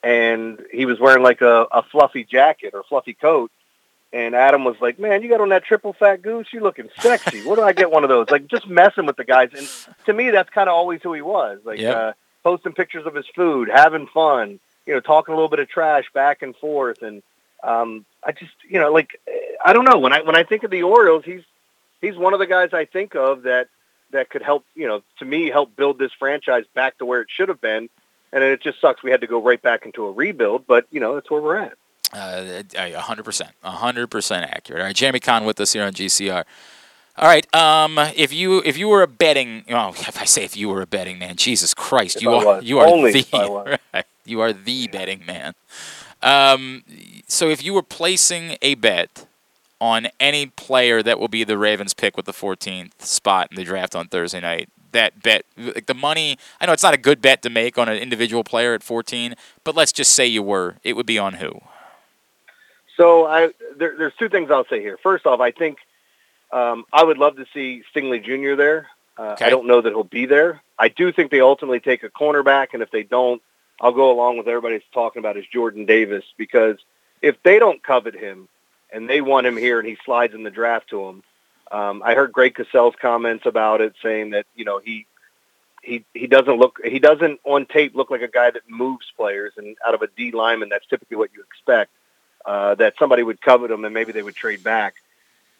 [0.01, 3.51] and he was wearing like a, a fluffy jacket or fluffy coat,
[4.11, 6.47] and Adam was like, "Man, you got on that triple fat goose.
[6.51, 7.43] You're looking sexy.
[7.43, 9.67] Where do I get one of those?" Like just messing with the guys, and
[10.05, 11.59] to me, that's kind of always who he was.
[11.63, 11.95] Like yep.
[11.95, 14.59] uh, posting pictures of his food, having fun
[14.89, 17.03] you know, talking a little bit of trash back and forth.
[17.03, 17.21] And
[17.63, 19.21] um, I just, you know, like
[19.63, 21.43] I don't know when I when I think of the Orioles, he's
[22.01, 23.67] he's one of the guys I think of that
[24.09, 27.27] that could help, you know, to me help build this franchise back to where it
[27.29, 27.87] should have been.
[28.33, 30.99] And it just sucks we had to go right back into a rebuild, but you
[30.99, 31.73] know that's where we're at.
[32.11, 34.81] Uh, a hundred percent, a hundred percent accurate.
[34.81, 36.45] All right, Jeremy Conn with us here on GCR.
[37.19, 37.53] All right.
[37.53, 40.81] Um, if you if you were a betting, oh, if I say if you were
[40.81, 42.63] a betting man, Jesus Christ, If you I are was.
[42.63, 43.77] you are Only the if I was.
[43.93, 45.53] right, you are the betting man.
[46.21, 46.83] Um,
[47.27, 49.25] so if you were placing a bet
[49.81, 53.63] on any player that will be the Ravens pick with the 14th spot in the
[53.63, 57.21] draft on Thursday night, that bet, like the money, I know it's not a good
[57.21, 60.75] bet to make on an individual player at 14, but let's just say you were,
[60.83, 61.61] it would be on who?
[62.97, 64.97] So I there, there's two things I'll say here.
[65.01, 65.77] First off, I think
[66.51, 68.55] um, I would love to see Stingley Jr.
[68.55, 68.87] there.
[69.17, 69.45] Uh, Okay.
[69.45, 70.61] I don't know that he'll be there.
[70.77, 73.41] I do think they ultimately take a cornerback, and if they don't,
[73.81, 76.77] I'll go along with everybody's talking about is Jordan Davis because
[77.21, 78.47] if they don't covet him
[78.91, 81.23] and they want him here and he slides in the draft to them,
[81.71, 85.05] um, I heard Greg Cosell's comments about it saying that you know he
[85.81, 89.53] he he doesn't look he doesn't on tape look like a guy that moves players
[89.57, 91.91] and out of a D lineman that's typically what you expect
[92.45, 94.95] uh, that somebody would covet him and maybe they would trade back.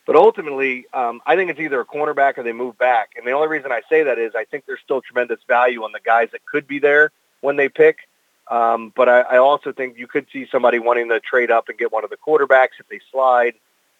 [0.06, 3.12] But ultimately, um, I think it's either a cornerback or they move back.
[3.16, 5.92] And the only reason I say that is I think there's still tremendous value on
[5.92, 8.09] the guys that could be there when they pick.
[8.50, 11.78] Um, but I, I also think you could see somebody wanting to trade up and
[11.78, 13.54] get one of the quarterbacks if they slide.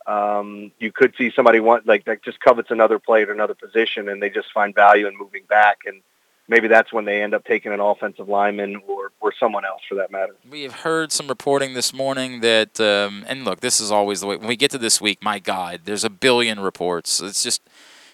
[0.08, 4.10] Um, you could see somebody want like that just covets another player at another position,
[4.10, 5.80] and they just find value in moving back.
[5.86, 6.02] And
[6.48, 9.96] maybe that's when they end up taking an offensive lineman or or someone else for
[9.96, 10.36] that matter.
[10.50, 14.28] We have heard some reporting this morning that, um, and look, this is always the
[14.28, 14.38] way.
[14.38, 17.22] When we get to this week, my God, there's a billion reports.
[17.22, 17.62] It's just,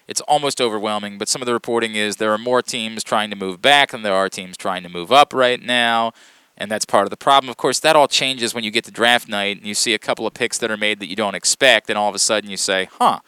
[0.07, 1.17] it's almost overwhelming.
[1.17, 4.03] But some of the reporting is there are more teams trying to move back than
[4.03, 6.13] there are teams trying to move up right now.
[6.57, 7.49] And that's part of the problem.
[7.49, 9.99] Of course, that all changes when you get to draft night and you see a
[9.99, 12.49] couple of picks that are made that you don't expect, and all of a sudden
[12.49, 13.19] you say, huh,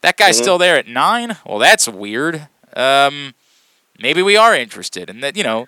[0.00, 0.42] that guy's Mhm.
[0.42, 1.36] still there at nine?
[1.44, 2.48] Well, that's weird.
[2.74, 3.34] Um,
[3.98, 5.10] maybe we are interested.
[5.10, 5.66] And that, you know,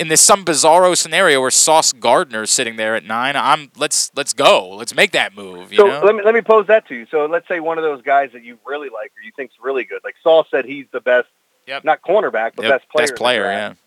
[0.00, 4.10] in this some bizarro scenario where Sauce Gardner is sitting there at nine, I'm let's
[4.16, 4.70] let's go.
[4.70, 5.70] Let's make that move.
[5.72, 6.00] You So know?
[6.02, 7.06] let me let me pose that to you.
[7.10, 9.84] So let's say one of those guys that you really like or you think's really
[9.84, 10.00] good.
[10.02, 11.28] Like Saul said, he's the best,
[11.66, 11.84] Yep.
[11.84, 13.06] not cornerback, but Yep, best player.
[13.08, 13.78] best player, draft.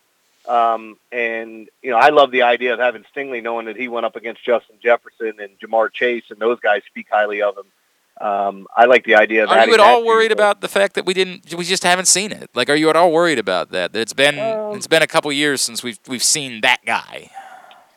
[0.48, 4.06] Um, and you know, I love the idea of having Stingley, knowing that he went
[4.06, 7.66] up against Justin Jefferson and Ja'Marr Chase, and those guys speak highly of him.
[8.24, 10.96] Um, I like the idea of Are you at all worried to- about the fact
[10.96, 12.50] that we didn't we just haven't seen it?
[12.54, 13.92] Like are you at all worried about that?
[13.92, 17.30] That it's been Um, it's been a couple years since we've we've seen that guy.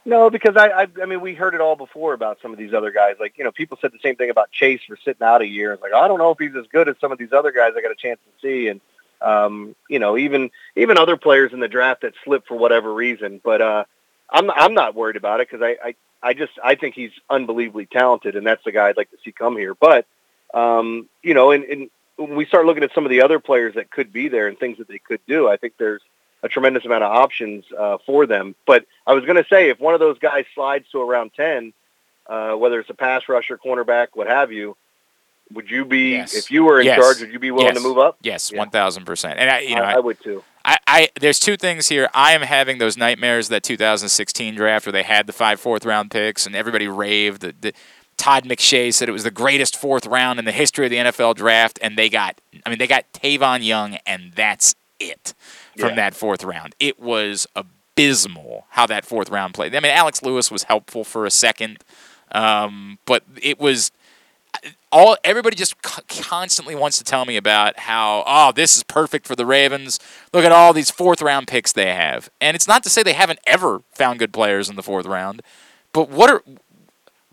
[0.05, 2.73] No, because I, I, I mean, we heard it all before about some of these
[2.73, 3.17] other guys.
[3.19, 5.73] Like, you know, people said the same thing about Chase for sitting out a year.
[5.73, 7.73] It's like, I don't know if he's as good as some of these other guys
[7.77, 8.69] I got a chance to see.
[8.69, 8.81] And,
[9.21, 13.41] um, you know, even, even other players in the draft that slipped for whatever reason.
[13.43, 13.85] But, uh,
[14.31, 17.87] I'm, I'm not worried about it because I, I, I just, I think he's unbelievably
[17.87, 19.75] talented and that's the guy I'd like to see come here.
[19.75, 20.07] But,
[20.57, 23.75] um, you know, and, and when we start looking at some of the other players
[23.75, 26.03] that could be there and things that they could do, I think there's,
[26.43, 28.55] a tremendous amount of options uh, for them.
[28.67, 31.73] But I was going to say, if one of those guys slides to around 10,
[32.29, 34.77] uh, whether it's a pass rusher, cornerback, what have you,
[35.53, 36.35] would you be, Yes.
[36.35, 36.99] if you were in Yes.
[36.99, 37.77] charge, would you be willing Yes.
[37.77, 38.19] to move up?
[38.23, 38.59] Yes, Yeah.
[38.59, 39.39] one thousand percent.
[39.41, 40.45] And I, you know, I, I would too.
[40.65, 42.09] I, I there's two things here.
[42.13, 46.11] I am having those nightmares that 2016 draft where they had the five fourth round
[46.11, 47.43] picks and everybody raved.
[47.43, 47.73] The, the,
[48.17, 51.35] Todd McShay said it was the greatest fourth round in the history of the NFL
[51.37, 55.35] draft, and they got I mean they got Tavon Young, and that's it
[55.79, 55.95] from Yeah.
[55.97, 56.75] that fourth round.
[56.81, 59.75] It was abysmal how that fourth round played.
[59.75, 61.85] I mean Alex Lewis was helpful for a second,
[62.33, 63.93] um, but it was
[64.91, 69.37] all everybody just constantly wants to tell me about how oh this is perfect for
[69.37, 70.01] the Ravens.
[70.33, 73.13] Look at all these fourth round picks they have, and it's not to say they
[73.13, 75.43] haven't ever found good players in the fourth round,
[75.93, 76.43] but what are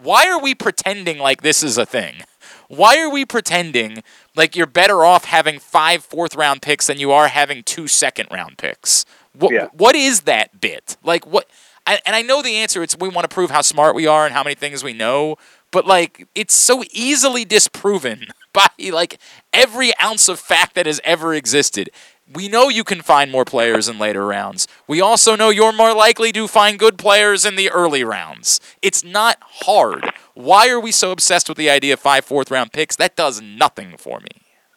[0.03, 2.23] why are we pretending like this is a thing?
[2.67, 4.03] Why are we pretending
[4.35, 8.27] like you're better off having five fourth round picks than you are having two second
[8.31, 9.05] round picks?
[9.38, 9.67] What Yeah.
[9.73, 10.97] what is that bit?
[11.03, 11.47] Like what?
[11.85, 12.81] I, and I know the answer.
[12.81, 15.35] It's we want to prove how smart we are and how many things we know.
[15.71, 19.19] But like it's so easily disproven by like
[19.51, 21.89] every ounce of fact that has ever existed.
[22.34, 24.68] We know you can find more players in later rounds.
[24.88, 28.60] We also know you're more likely to find good players in the early rounds.
[28.81, 30.10] It's not hard.
[30.34, 32.95] Why are we so obsessed with the idea of five fourth round picks?
[32.95, 34.30] That does nothing for me.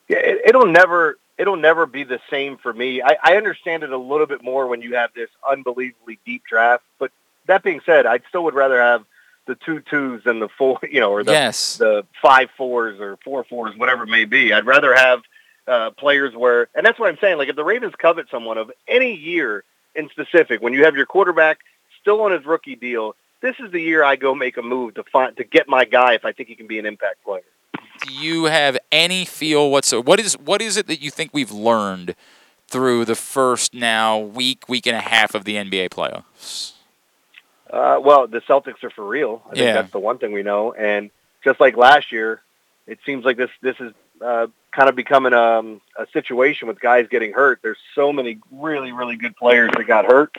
[0.08, 3.02] Yeah, it, it'll never it'll never be the same for me.
[3.02, 6.84] I, I understand it a little bit more when you have this unbelievably deep draft.
[6.98, 7.10] But
[7.46, 9.04] that being said, I still would rather have
[9.46, 11.76] the two twos than the four, you know, or the Yes.
[11.78, 14.52] the five fours or four fours, whatever it may be.
[14.52, 15.22] I'd rather have
[15.66, 17.38] uh, players where, and that's what I'm saying.
[17.38, 19.64] Like if the Ravens covet someone of any year
[19.94, 21.58] in specific, when you have your quarterback
[22.00, 25.02] still on his rookie deal, this is the year I go make a move to
[25.04, 27.42] find to get my guy if I think he can be an impact player.
[28.06, 30.04] Do you have any feel whatsoever?
[30.04, 32.14] What is what is it that you think we've learned
[32.68, 36.72] through the first now week, week and a half of the NBA playoffs?
[37.70, 39.42] Uh, well, the Celtics are for real.
[39.46, 39.72] I think Yeah.
[39.74, 40.72] that's the one thing we know.
[40.72, 41.10] And
[41.42, 42.42] just like last year,
[42.86, 43.92] it seems like this this is
[44.24, 44.46] uh,
[44.76, 47.60] kind of becoming um, a situation with guys getting hurt.
[47.62, 50.36] There's so many really really good players that got hurt,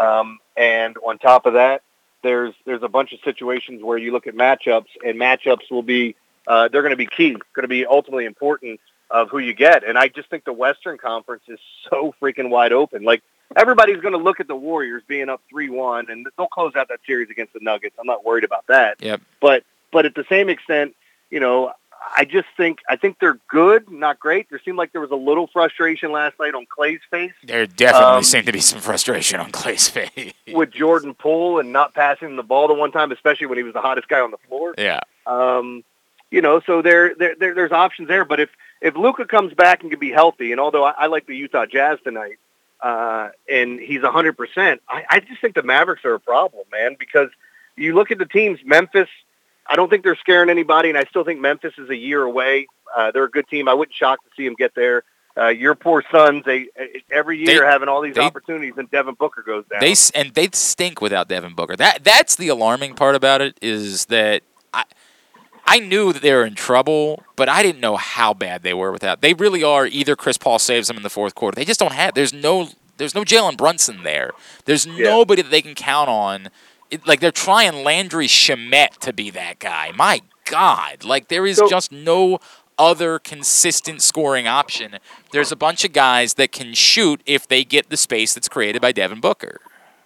[0.00, 1.82] um, and on top of that,
[2.22, 6.14] there's there's a bunch of situations where you look at matchups, and matchups will be
[6.46, 8.80] uh, they're going to be key, going to be ultimately important
[9.10, 9.82] of who you get.
[9.86, 11.58] And I just think the Western Conference is
[11.90, 13.02] so freaking wide open.
[13.02, 13.22] Like
[13.56, 16.88] everybody's going to look at the Warriors being up three one, and they'll close out
[16.88, 17.96] that series against the Nuggets.
[17.98, 19.02] I'm not worried about that.
[19.02, 19.20] Yep.
[19.40, 20.94] But but at the same extent,
[21.30, 21.72] you know,
[22.16, 24.48] I just think I think they're good, not great.
[24.48, 28.16] There seemed like there was a little frustration last night on Klay's face There definitely
[28.16, 30.32] Um, seemed to be some frustration on Klay's face.
[30.52, 33.74] with Jordan Poole and not passing the ball the one time, especially when he was
[33.74, 34.74] the hottest guy on the floor.
[34.78, 35.00] Yeah.
[35.26, 35.84] Um,
[36.30, 38.24] you know, so there, there, there there's options there.
[38.24, 38.50] But if
[38.80, 41.66] if Luka comes back and can be healthy, and although I, I like the Utah
[41.66, 42.38] Jazz tonight,
[42.80, 46.96] uh, and he's hundred percent, I I just think the Mavericks are a problem, man.
[46.98, 47.28] Because
[47.76, 49.08] you look at the teams, Memphis.
[49.66, 52.66] I don't think they're scaring anybody, and I still think Memphis is a year away.
[52.96, 53.68] Uh, they're a good team.
[53.68, 55.04] I wouldn't shock to see them get there.
[55.36, 56.66] Uh, your poor Suns, they
[57.10, 59.80] every year They- having all these they- opportunities, and Devin Booker goes down.
[59.80, 61.76] They and they stink without Devin Booker.
[61.76, 64.42] That that's the alarming part about it is that
[64.74, 64.84] I
[65.66, 68.90] I knew that they were in trouble, but I didn't know how bad they were
[68.90, 69.20] without.
[69.20, 71.54] They really are either Chris Paul saves them in the fourth quarter.
[71.54, 72.14] They just don't have.
[72.14, 74.32] There's no There's no Jalen Brunson there.
[74.66, 76.48] There's nobody that they can count on.
[76.90, 79.92] It, like they're trying Landry Shamet to be that guy.
[79.96, 82.40] My God, like there is just no
[82.78, 84.98] other consistent scoring option.
[85.32, 88.80] There's a bunch of guys that can shoot if they get the space that's created
[88.80, 89.60] by Devin Booker.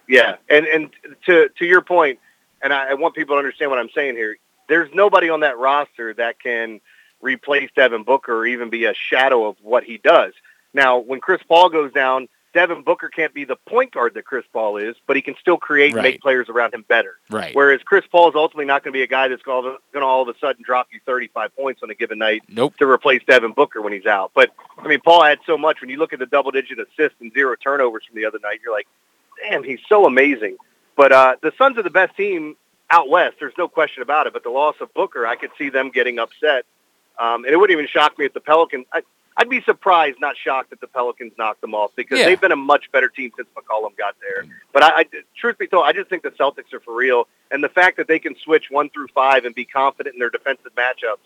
[0.07, 0.89] Yeah, and and
[1.25, 2.19] to to your point,
[2.61, 4.37] and I, I want people to understand what I'm saying here.
[4.67, 6.81] There's nobody on that roster that can
[7.21, 10.33] replace Devin Booker or even be a shadow of what he does.
[10.73, 14.45] Now, when Chris Paul goes down, Devin Booker can't be the point guard that Chris
[14.53, 17.17] Paul is, but he can still create and make players around him better.
[17.29, 17.53] Right.
[17.53, 20.21] Whereas Chris Paul is ultimately not going to be a guy that's going to all
[20.21, 22.77] of a sudden drop you 35 points on a given night Nope.
[22.77, 24.31] to replace Devin Booker when he's out.
[24.33, 25.81] But I mean, Paul had so much.
[25.81, 28.73] When you look at the double-digit assists and zero turnovers from the other night, you're
[28.73, 28.87] like,
[29.49, 30.55] damn, he's so amazing.
[30.95, 32.55] But uh, the Suns are the best team
[32.89, 33.35] out west.
[33.37, 34.33] There's no question about it.
[34.33, 36.63] But the loss of Booker, I could see them getting upset.
[37.19, 38.85] Um, and it wouldn't even shock me if the Pelicans.
[38.93, 39.01] I,
[39.37, 42.25] I'd be surprised, not shocked, that the Pelicans knocked them off because Yeah.
[42.25, 44.45] they've been a much better team since McCollum got there.
[44.71, 45.05] But I, I,
[45.37, 48.07] truth be told, I just think the Celtics are for real, and the fact that
[48.07, 51.17] they can switch one through five and be confident in their defensive matchups,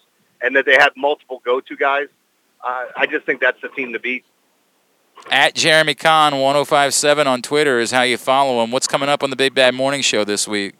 [0.41, 2.07] and that they have multiple go-to guys,
[2.65, 4.25] uh, I just think that's the team to beat.
[5.29, 8.71] At Jeremy Conn 1057 on Twitter is how you follow him.
[8.71, 10.75] What's coming up on the Big Bad Morning Show this week?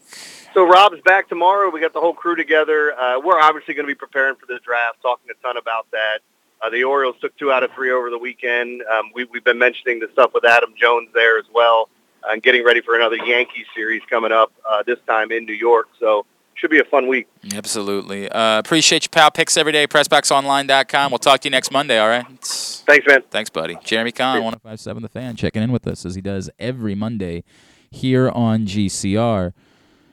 [0.54, 1.70] So Rob's back tomorrow.
[1.70, 2.92] We got the whole crew together.
[2.98, 6.20] Uh, we're obviously going to be preparing for the draft, talking a ton about that.
[6.62, 8.82] Uh, the Orioles took two out of three over the weekend.
[8.82, 11.88] Um, we, we've been mentioning the stuff with Adam Jones there as well,
[12.22, 15.54] uh, and getting ready for another Yankee series coming up uh, this time in New
[15.54, 15.88] York.
[15.98, 17.26] So should be a fun week.
[17.54, 18.28] Absolutely.
[18.28, 19.86] Uh, appreciate your pal picks every day.
[19.86, 21.10] PressBoxOnline.com.
[21.10, 22.26] We'll talk to you next Monday, all right?
[22.42, 23.22] Thanks, man.
[23.30, 23.78] Thanks, buddy.
[23.82, 27.44] Jeremy Conn, 1057 The Fan checking in with us as he does every Monday
[27.90, 29.54] here on GCR.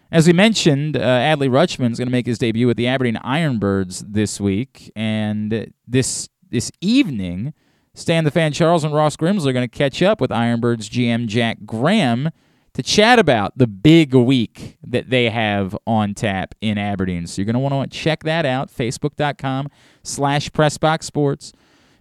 [0.10, 3.16] As we mentioned, uh, Adley Rutschman is going to make his debut with the Aberdeen
[3.16, 7.54] Ironbirds this week, and this this evening,
[7.94, 11.28] Stan the Fan Charles and Ross Grimsley are going to catch up with Ironbirds GM
[11.28, 12.30] Jack Graham
[12.74, 17.26] to chat about the big week that they have on tap in Aberdeen.
[17.26, 19.70] So you're going to want to check that out, facebook.com
[20.04, 21.54] slash pressboxsports.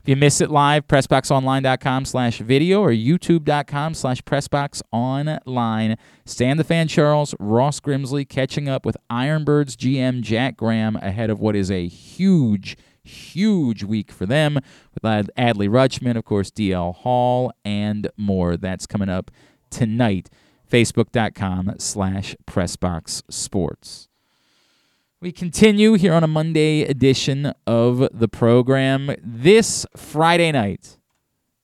[0.07, 5.97] If you miss it live, pressboxonline.com slash video or youtube.com slash pressboxonline.
[6.25, 11.41] Stan the Fan Charles, Ross Grimsley catching up with Ironbirds GM Jack Graham ahead of
[11.41, 14.59] what is a huge, huge week for them
[14.95, 15.03] with
[15.37, 18.57] Adley Rutschman, of course, DL Hall, and more.
[18.57, 19.31] That's coming up
[19.71, 20.31] tonight.
[20.71, 24.09] Facebook.com slash pressboxsports.
[25.21, 29.15] We continue here on a Monday edition of the program.
[29.23, 30.99] This Friday night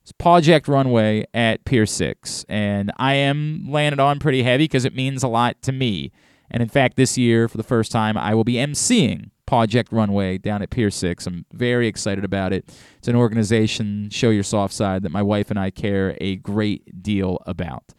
[0.03, 4.93] it's Pawject Runway at Pier 6, and I am it on pretty heavy because it
[4.93, 6.11] means a lot to me.
[6.51, 10.37] And in fact, this year, for the first time, I will be emceeing Pawject Runway
[10.37, 11.27] down at Pier 6.
[11.27, 12.69] I'm very excited about it.
[12.97, 17.03] It's an organization, Show Your Soft Side, that my wife and I care a great
[17.03, 17.93] deal about.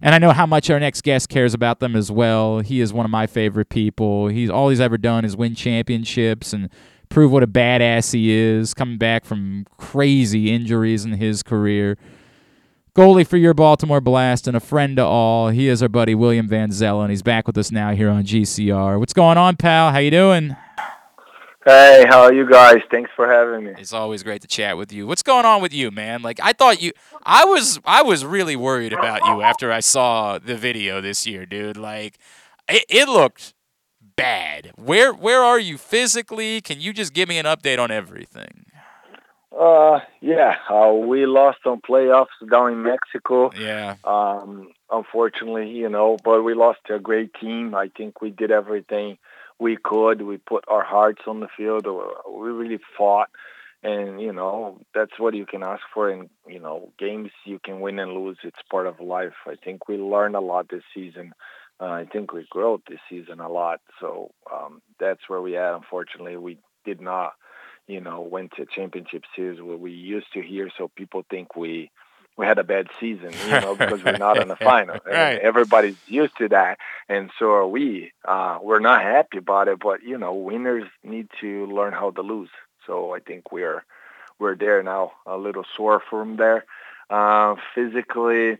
[0.00, 2.58] And I know how much our next guest cares about them as well.
[2.58, 4.28] He is one of my favorite people.
[4.28, 6.68] He's all he's ever done is win championships and
[7.08, 11.96] prove what a badass he is, coming back from crazy injuries in his career.
[12.94, 15.48] Goalie for your Baltimore Blast and a friend to all.
[15.48, 18.98] He is our buddy William Vanzela, and he's back with us now here on GCR.
[18.98, 19.92] What's going on, pal?
[19.92, 20.54] How you doing?
[21.64, 22.82] Hey, how are you guys?
[22.90, 23.72] Thanks for having me.
[23.78, 25.06] It's always great to chat with you.
[25.06, 26.20] What's going on with you, man?
[26.20, 26.92] Like I thought you
[27.22, 31.46] I was I was really worried about you after I saw the video this year,
[31.46, 31.78] dude.
[31.78, 32.18] Like
[32.68, 33.54] it, it looked
[34.16, 34.72] bad.
[34.76, 36.60] Where where are you physically?
[36.60, 38.66] Can you just give me an update on everything?
[39.58, 43.50] Uh, yeah, uh, we lost on playoffs down in Mexico.
[43.58, 43.96] Yeah.
[44.04, 47.74] Um, unfortunately, you know, but we lost to a great team.
[47.74, 49.18] I think we did everything
[49.58, 50.22] we could.
[50.22, 51.86] We put our hearts on the field.
[51.86, 53.28] Uh, We really fought.
[53.84, 56.08] And, you know, that's what you can ask for.
[56.08, 58.38] And, you know, games you can win and lose.
[58.44, 59.34] It's part of life.
[59.46, 61.34] I think we learned a lot this season.
[61.80, 63.80] Uh, I think we grew this season a lot.
[64.00, 65.74] So um, that's where we at.
[65.74, 67.32] Unfortunately, we did not,
[67.92, 70.70] you know, went to championship series where we used to hear.
[70.78, 71.90] So people think we
[72.38, 74.96] we had a bad season, you know, because we're not in the final.
[75.04, 75.38] Right.
[75.38, 76.78] Everybody's used to that,
[77.08, 78.12] and so are we.
[78.24, 82.22] Uh, we're not happy about it, but you know, winners need to learn how to
[82.22, 82.48] lose.
[82.86, 83.84] So I think we're
[84.38, 85.12] we're there now.
[85.26, 86.64] A little sore from there.
[87.10, 88.56] Uh, physically,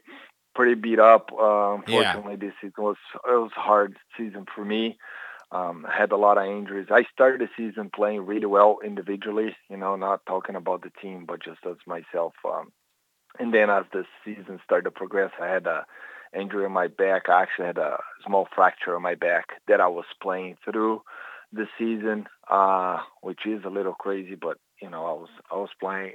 [0.55, 1.31] pretty beat up.
[1.33, 2.97] Uh, unfortunately, this season was
[3.27, 4.99] it was a hard season for me.
[5.53, 6.89] Um, I had a lot of injuries.
[6.91, 11.27] I started the season playing really well individually, you know, not talking about the team,
[11.27, 12.33] but just as myself.
[12.45, 12.73] Um,
[13.39, 15.85] and then as the season started to progress, I had a
[16.35, 17.29] injury in my back.
[17.29, 21.03] I actually had a small fracture on my back that I was playing through
[21.53, 25.71] the season, uh, which is a little crazy, but you know, I was I was
[25.79, 26.15] playing,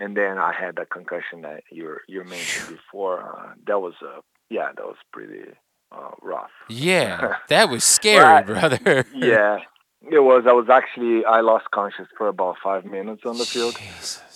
[0.00, 3.20] and then I had the concussion that you you mentioned before.
[3.20, 5.52] Uh, that was uh, yeah, that was pretty
[5.92, 6.50] uh, rough.
[6.68, 9.06] Yeah, that was scary, brother.
[9.14, 9.58] yeah,
[10.10, 10.44] it was.
[10.46, 13.76] I was actually I lost conscious for about five minutes on the field.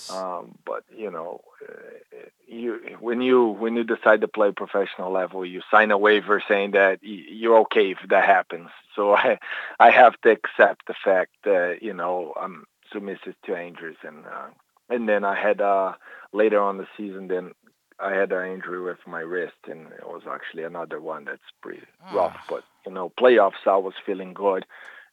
[0.08, 2.16] Um, but you know, uh,
[2.46, 6.72] you when you when you decide to play professional level, you sign a waiver saying
[6.72, 8.68] that you're okay if that happens.
[8.94, 9.38] So I
[9.80, 14.48] I have to accept the fact that you know I'm submissive to injuries, and uh,
[14.88, 15.94] and then I had uh,
[16.32, 17.52] later on the season then
[17.98, 21.82] I had an injury with my wrist, and it was actually another one that's pretty
[22.12, 22.36] rough.
[22.36, 22.44] Ah.
[22.48, 24.66] But you know, playoffs I was feeling good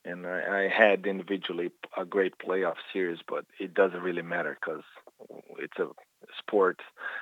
[0.05, 4.83] and I, I had individually a great playoff series, but it doesn't really matter because
[5.57, 5.87] it's a
[6.37, 6.79] sport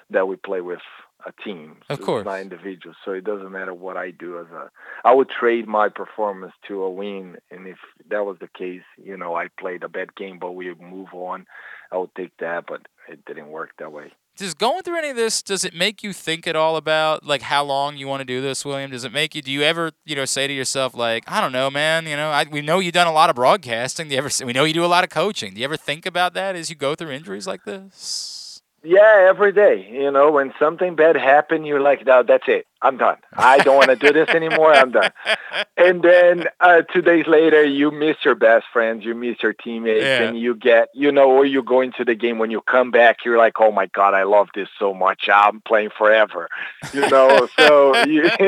[0.09, 0.81] that we play with
[1.25, 1.77] a team.
[1.89, 2.21] Of so course.
[2.21, 2.95] it's not individual.
[3.05, 4.71] So it doesn't matter what I do as a.
[5.03, 7.77] I would trade my performance to a win, and if
[8.09, 11.45] that was the case, you know, I played a bad game, but we move on.
[11.91, 14.11] I would take that, but it didn't work that way.
[14.37, 17.43] Does going through any of this does it make you think at all about like
[17.43, 18.91] how long you want to do this, William?
[18.91, 19.41] Does it make you?
[19.41, 22.07] Do you ever you know say to yourself like I don't know, man?
[22.07, 24.07] You know, I, we know you've done a lot of broadcasting.
[24.07, 24.29] Do you ever?
[24.45, 25.53] We know you do a lot of coaching.
[25.53, 28.61] Do you ever think about that as you go through injuries like this?
[28.83, 29.87] Yeah, every day.
[29.91, 32.65] You know, when something bad happened, you're like, no, that's it.
[32.83, 33.17] I'm done.
[33.33, 34.73] I don't want to do this anymore.
[34.73, 35.11] I'm done.
[35.77, 40.03] And then uh, two days later, you miss your best friends, you miss your teammates,
[40.03, 40.21] Yeah.
[40.23, 42.37] and you get, you know, or you go into the game.
[42.37, 45.27] When you come back, you're like, oh my god, I love this so much.
[45.33, 46.49] I'm playing forever.
[46.93, 48.23] You know, so you,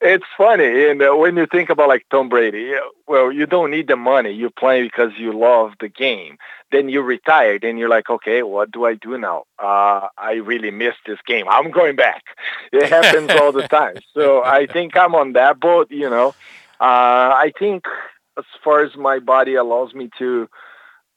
[0.00, 0.88] it's funny.
[0.90, 2.72] And uh, when you think about like Tom Brady,
[3.06, 4.30] well, you don't need the money.
[4.32, 6.38] You play because you love the game.
[6.70, 9.44] Then you retire, and you're like, okay, what do I do now?
[9.58, 11.44] Uh, I really miss this game.
[11.46, 12.22] I'm going back.
[12.72, 13.96] It happens all the time.
[14.14, 15.90] So I think I'm on that boat.
[15.90, 16.28] You know,
[16.80, 17.84] uh, I think
[18.38, 20.48] as far as my body allows me to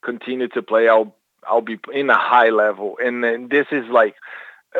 [0.02, 1.14] continue to play, I'll
[1.46, 2.98] I'll be in a high level.
[3.02, 4.14] And then this is like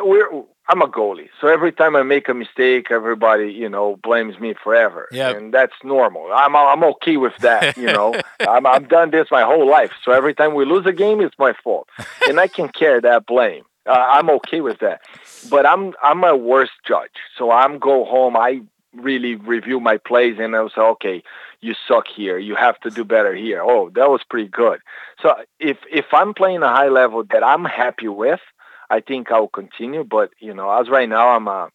[0.01, 0.29] we're
[0.69, 4.53] I'm a goalie, so every time I make a mistake, everybody you know blames me
[4.61, 5.37] forever, Yep.
[5.37, 6.27] and that's normal.
[6.33, 7.77] I'm I'm okay with that.
[7.77, 10.91] You know, I'm I've done this my whole life, so every time we lose a
[10.91, 11.87] game, it's my fault,
[12.27, 13.63] and I can carry that blame.
[13.87, 15.01] Uh, I'm okay with that,
[15.49, 17.11] but I'm I'm a worst judge.
[17.37, 18.35] So I'm go home.
[18.35, 18.61] I
[18.93, 21.23] really review my plays, and I'll say, okay,
[21.61, 22.37] you suck here.
[22.37, 23.61] You have to do better here.
[23.63, 24.79] Oh, that was pretty good.
[25.21, 28.41] So if if I'm playing a high level that I'm happy with,
[28.89, 30.03] I think I'll continue.
[30.03, 31.69] But you know, as right now, I'm a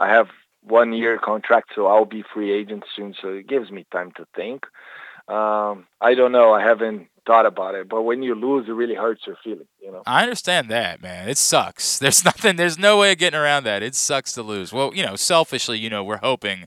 [0.00, 0.28] I have
[0.62, 3.14] one year contract, so I'll be free agent soon.
[3.20, 4.66] So it gives me time to think.
[5.28, 6.52] Um, I don't know.
[6.52, 9.66] I haven't thought about it, but when you lose, it really hurts your feeling.
[9.82, 10.02] You know.
[10.06, 11.28] I understand that, man.
[11.28, 11.98] It sucks.
[12.00, 12.56] There's nothing.
[12.56, 13.82] There's no way of getting around that.
[13.82, 14.72] It sucks to lose.
[14.72, 16.66] Well, you know, selfishly, you know, we're hoping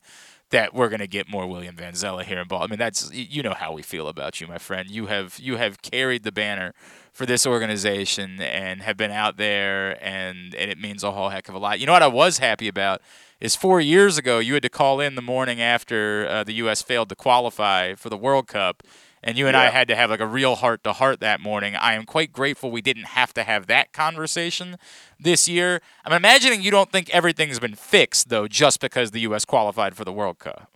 [0.51, 2.63] that we're gonna get more William Vanzela here in ball.
[2.63, 4.89] I mean, that's you know how we feel about you, my friend.
[4.89, 6.73] You have you have carried the banner
[7.11, 11.49] for this organization and have been out there, and and it means a whole heck
[11.49, 11.79] of a lot.
[11.79, 13.01] You know what I was happy about
[13.39, 16.81] is four years ago you had to call in the morning after uh, the U.S.
[16.81, 18.83] failed to qualify for the World Cup.
[19.23, 21.75] And you and I had to have like a real heart to heart that morning.
[21.75, 24.77] I am quite grateful we didn't have to have that conversation
[25.19, 25.79] this year.
[26.03, 29.45] I'm imagining you don't think everything's been fixed though, just because the U.S.
[29.45, 30.67] qualified for the World Cup.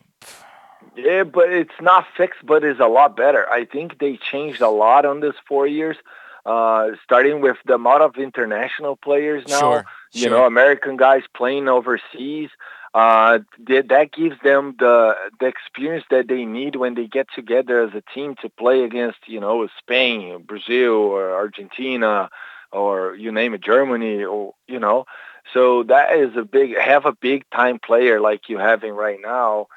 [0.95, 3.49] Yeah, but it's not fixed, but it's a lot better.
[3.49, 5.97] I think they changed a lot on this four years,
[6.45, 9.59] uh, starting with the amount of international players now.
[9.59, 10.29] Sure, You sure.
[10.29, 12.49] know, American guys playing overseas.
[12.95, 17.83] Uh, that that gives them the the experience that they need when they get together
[17.83, 22.29] as a team to play against, you know, Spain, Brazil, or Argentina,
[22.71, 25.05] or you name it, Germany, or you know.
[25.53, 29.67] So that is a big have a big time player like you having right now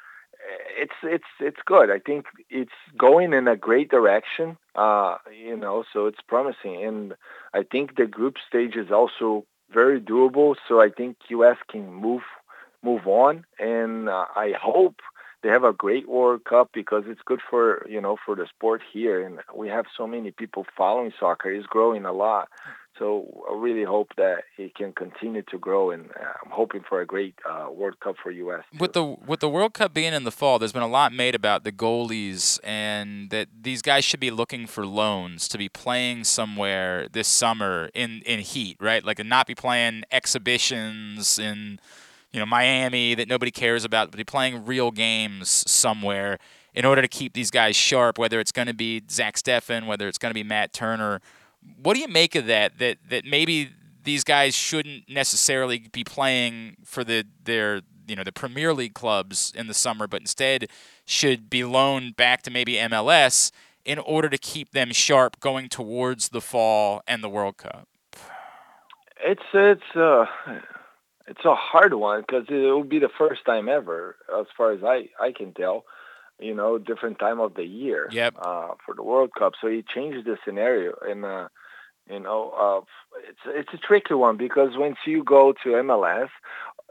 [0.77, 1.91] it's it's it's good.
[1.91, 4.57] I think it's going in a great direction.
[4.75, 7.15] Uh, you know, so it's promising, and
[7.53, 10.57] I think the group stage is also very doable.
[10.69, 11.57] So I think U.S.
[11.69, 12.23] can move
[12.83, 14.97] move on, and uh, I hope
[15.43, 18.83] they have a great World Cup because it's good for you know for the sport
[18.93, 21.51] here, and we have so many people following soccer.
[21.51, 22.49] It's growing a lot.
[22.99, 27.01] So I really hope that it can continue to grow, and uh, I'm hoping for
[27.01, 28.65] a great uh, World Cup for U.S.
[28.77, 31.37] With the with the World Cup being in the fall, there's been a lot made
[31.37, 36.25] about the goalies and that these guys should be looking for loans to be playing
[36.25, 39.05] somewhere this summer in in heat, right?
[39.05, 41.79] Like and not be playing exhibitions in
[42.33, 46.39] you know Miami that nobody cares about, but playing real games somewhere
[46.75, 48.19] in order to keep these guys sharp.
[48.19, 51.21] Whether it's going to be Zach Steffen, whether it's going to be Matt Turner.
[51.83, 52.79] What do you make of that?
[52.79, 53.71] That that maybe
[54.05, 59.53] these guys shouldn't necessarily be playing for the their you know the Premier League clubs
[59.55, 60.69] in the summer, but instead
[61.05, 63.51] should be loaned back to maybe MLS
[63.85, 67.89] in order to keep them sharp going towards the fall and the World Cup.
[69.25, 70.27] It's it's uh
[71.29, 74.81] it's a hard one because it will be the first time ever, as far as
[74.83, 75.85] I I can tell.
[76.41, 78.09] You know, different time of the year.
[78.13, 78.37] Yep.
[78.41, 81.49] Uh, for the World Cup, so it changed the scenario, and uh,
[82.09, 82.81] you know, uh,
[83.29, 86.29] it's it's a tricky one because once you go to MLS,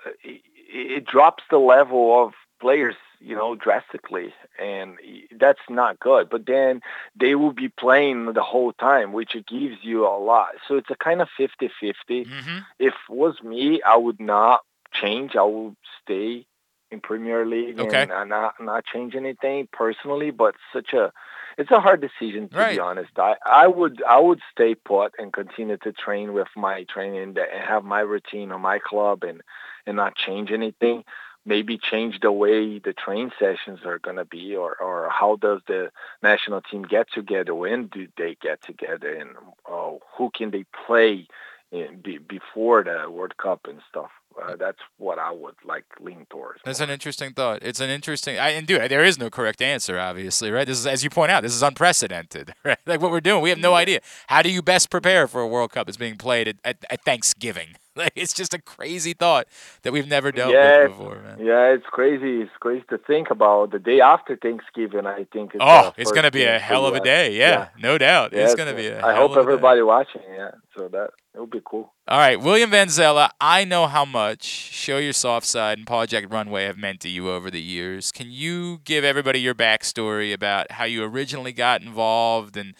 [0.06, 4.98] uh, it, it drops the level of players you know, drastically, and
[5.40, 6.30] that's not good.
[6.30, 6.82] But then
[7.20, 10.50] they will be playing the whole time, which gives you a lot.
[10.68, 11.66] So it's a kind of 50-50.
[12.10, 12.58] Mm-hmm.
[12.80, 14.62] If it was me, I would not
[14.94, 15.36] change.
[15.36, 16.46] I would stay
[16.92, 18.04] in Premier League Okay.
[18.10, 20.32] and not not change anything personally.
[20.32, 21.12] But such a
[21.58, 22.76] it's a hard decision to Right.
[22.76, 23.10] be honest.
[23.18, 27.40] I I would I would stay put and continue to train with my training and
[27.68, 29.42] have my routine on my club and
[29.86, 31.04] and not change anything.
[31.48, 35.62] Maybe change the way the train sessions are going to be, or or how does
[35.66, 35.92] the
[36.22, 37.56] national team get together?
[37.56, 39.30] When do they get together, and
[39.66, 41.28] uh, who can they play
[41.72, 44.12] in, be, before the World Cup and stuff?
[44.42, 46.62] Uh, that's what I would like lean towards.
[46.64, 47.60] That's an interesting thought.
[47.62, 48.38] It's an interesting.
[48.38, 50.68] I, and dude, there is no correct answer, obviously, right?
[50.68, 52.78] This is, as you point out, this is unprecedented, right?
[52.86, 54.00] Like what we're doing, we have no idea.
[54.28, 57.04] How do you best prepare for a World Cup that's being played at, at, at
[57.04, 57.70] Thanksgiving?
[57.98, 59.48] Like it's just a crazy thought
[59.82, 61.40] that we've never dealt yeah, with before, man.
[61.40, 62.42] yeah, it's crazy.
[62.42, 65.08] It's crazy to think about the day after Thanksgiving.
[65.08, 65.56] I think.
[65.56, 67.36] It's Oh, it's gonna be a hell of a day.
[67.36, 68.34] Yeah, no doubt.
[68.34, 69.48] Yeah, it's gonna be a I hell hope of a day.
[69.54, 70.22] everybody watching.
[70.32, 71.94] Yeah, so that it'll be cool.
[72.08, 76.66] All right, William Vanzela, I know how much Show Your Soft Side and Pawject Runway
[76.66, 78.12] have meant to you over the years.
[78.12, 82.74] Can you give everybody your backstory about how you originally got involved and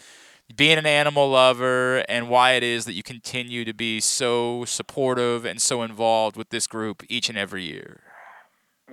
[0.56, 5.44] being an animal lover and why it is that you continue to be so supportive
[5.44, 8.00] and so involved with this group each and every year?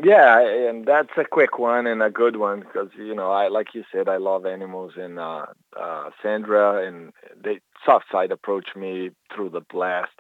[0.02, 0.40] Yeah,
[0.70, 3.84] and that's a quick one and a good one because you know I like you
[3.92, 5.46] said I love animals and uh,
[5.80, 10.12] uh, Sandra and they Softside approached me through the blast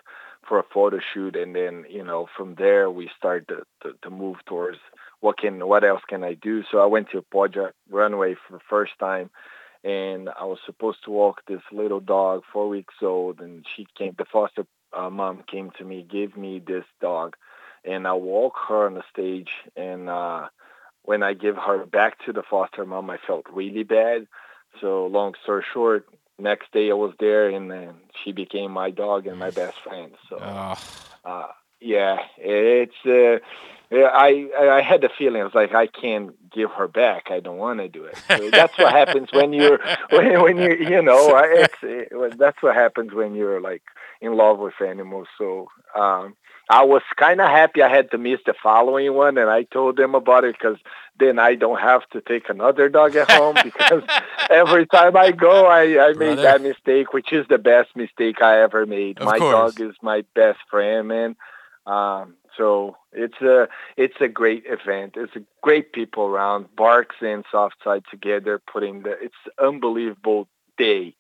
[0.47, 4.10] for a photo shoot and then you know from there we started to, to, to
[4.10, 4.77] move towards
[5.19, 6.64] what can what else can I do?
[6.72, 9.30] So I went to Pawject Runway for the first time
[9.84, 14.15] and I was supposed to walk this little dog four weeks old and she came
[14.18, 14.65] the foster
[14.97, 17.35] uh, mom came to me gave me this dog
[17.86, 20.48] and I walk her on the stage and uh
[21.03, 24.28] when I give her back to the foster mom I felt really bad.
[24.82, 26.07] So long story short,
[26.40, 30.14] next day I was there and then she became my dog and my best friend.
[30.30, 30.38] So
[31.24, 31.48] uh
[31.80, 33.38] yeah, it's uh
[33.91, 37.26] I I had the feeling I was like I can't give her back.
[37.30, 38.18] I don't want to do it.
[38.36, 39.80] So that's what happens when you're
[40.10, 43.84] when when you you know it's it, that's what happens when you're like
[44.22, 45.28] in love with animals.
[45.38, 46.36] So um
[46.70, 49.98] I was kind of happy I had to miss the following one, and I told
[49.98, 50.78] them about it because
[51.20, 54.04] then I don't have to take another dog at home because
[54.50, 58.62] every time I go, I, I made that mistake, which is the best mistake I
[58.62, 59.20] ever made.
[59.20, 59.76] Of my course.
[59.76, 61.36] dog is my best friend, man.
[61.86, 65.16] Um, so it's a it's a great event.
[65.18, 66.76] It's a great people around.
[66.76, 70.48] Barks and Softside together, putting the it's unbelievable
[70.78, 71.16] day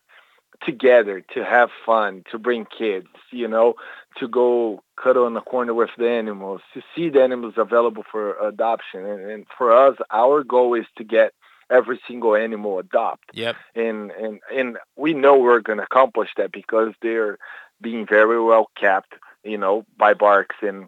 [0.63, 3.75] together to have fun, to bring kids, you know,
[4.17, 8.37] to go cut on the corner with the animals, to see the animals available for
[8.39, 9.05] adoption.
[9.05, 11.33] And, and for us, our goal is to get
[11.69, 13.31] every single animal adopt.
[13.33, 13.55] Yep.
[13.75, 17.37] And and and we know we're going to accomplish that because they're
[17.81, 19.13] being very well kept,
[19.43, 20.87] you know, by Barks and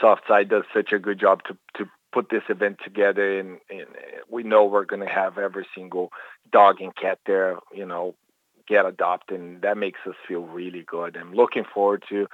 [0.00, 3.86] Softside does such a good job to to put this event together and, and
[4.28, 6.12] we know we're going to have every single
[6.52, 8.14] dog and cat there, you know,
[8.66, 11.16] get adopted and that makes us feel really good.
[11.16, 12.26] I'm looking forward to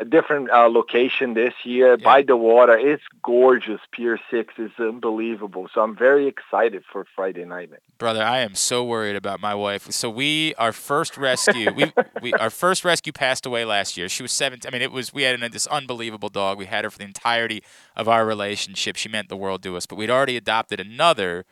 [0.00, 2.76] a different uh, location this year by the water.
[2.76, 3.80] It's gorgeous.
[3.92, 5.68] Pier 6 is unbelievable.
[5.74, 7.70] So I'm very excited for Friday night.
[7.98, 9.90] Brother, I am so worried about my wife.
[9.90, 11.92] So we, our first rescue, we,
[12.22, 14.08] we, our first rescue passed away last year.
[14.08, 14.66] She was 17.
[14.66, 16.56] I mean, it was we had an, this unbelievable dog.
[16.56, 17.62] We had her for the entirety
[17.94, 18.96] of our relationship.
[18.96, 19.84] She meant the world to us.
[19.84, 21.44] But we'd already adopted another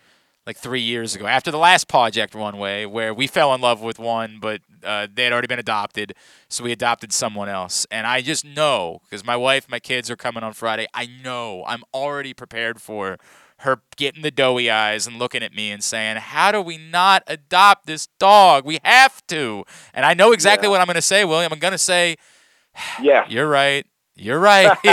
[0.49, 3.99] like three years ago after the last Pawject Runway where we fell in love with
[3.99, 6.15] one but uh, they had already been adopted
[6.49, 7.87] so we adopted someone else.
[7.91, 11.65] And i just know because my wife my kids are coming on friday i know
[11.67, 13.19] i'm already prepared for
[13.59, 17.23] her getting the doughy eyes and looking at me and saying how do we not
[17.27, 18.65] adopt this dog?
[18.65, 19.65] We have to.
[19.93, 21.53] And i know exactly what i'm going to say william.
[21.53, 22.17] I'm going to say
[23.03, 23.27] yeah.
[23.29, 23.87] You're right
[24.19, 24.77] you're right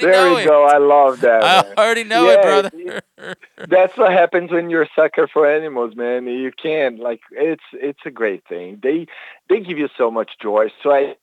[0.00, 0.44] there know we it.
[0.44, 0.64] go.
[0.64, 1.44] I love that.
[1.44, 1.74] I man.
[1.78, 2.70] already know it, Yeah, brother.
[3.68, 6.26] That's what happens when you're a sucker for animals, man.
[6.26, 8.80] You can't like it's it's a great thing.
[8.82, 9.06] They
[9.48, 10.68] they give you so much joy.
[10.82, 11.16] So I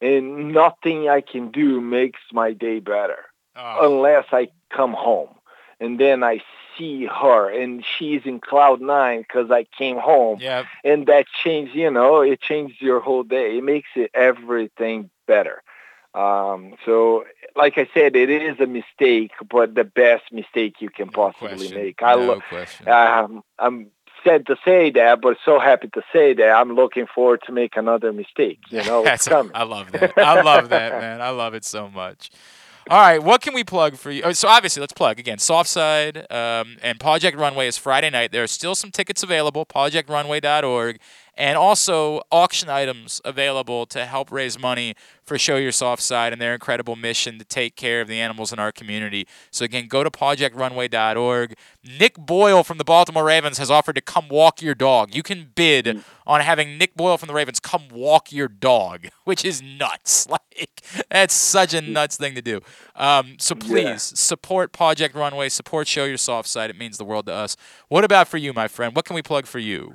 [0.00, 3.18] and nothing I can do makes my day better
[3.56, 3.92] Oh.
[3.92, 5.34] unless I come home
[5.80, 6.42] and then I
[6.78, 10.38] see her and she's in cloud nine because I came home.
[10.40, 10.64] Yeah.
[10.84, 13.58] And that changed, you know, it changed your whole day.
[13.58, 15.62] It makes it everything better.
[16.14, 17.24] Um, so,
[17.56, 21.74] like I said, it is a mistake, but the best mistake you can possibly question.
[21.76, 22.02] make.
[22.02, 23.86] I No lo- Um, I'm
[24.24, 27.76] sad to say that, but so happy to say that I'm looking forward to make
[27.76, 28.58] another mistake.
[28.70, 29.52] You know, it's That's- coming.
[29.54, 30.18] I love that.
[30.18, 31.20] I love that, man.
[31.20, 32.30] I love it so much.
[32.90, 34.24] All right, what can we plug for you?
[34.24, 35.38] oh, So obviously, let's plug again.
[35.38, 38.32] Softside um, and Pawject Runway is Friday night.
[38.32, 39.64] There are still some tickets available.
[39.64, 40.98] PawjectRunway.org,
[41.36, 44.94] and also auction items available to help raise money
[45.24, 48.52] for Show Your Soft Side and their incredible mission to take care of the animals
[48.52, 49.26] in our community.
[49.50, 51.54] So again, go to PawjectRunway.org.
[51.98, 55.14] Nick Boyle from the Baltimore Ravens has offered to come walk your dog.
[55.14, 59.44] You can bid on having Nick Boyle from the Ravens come walk your dog, which
[59.44, 60.26] is nuts.
[60.50, 62.60] Like that's such a nuts thing to do.
[62.96, 63.96] Um, so please Yeah.
[63.96, 66.70] support Pawject Runway, support Show Your Soft Side.
[66.70, 67.56] It means the world to us.
[67.88, 68.94] What about for you, my friend?
[68.94, 69.94] What can we plug for you?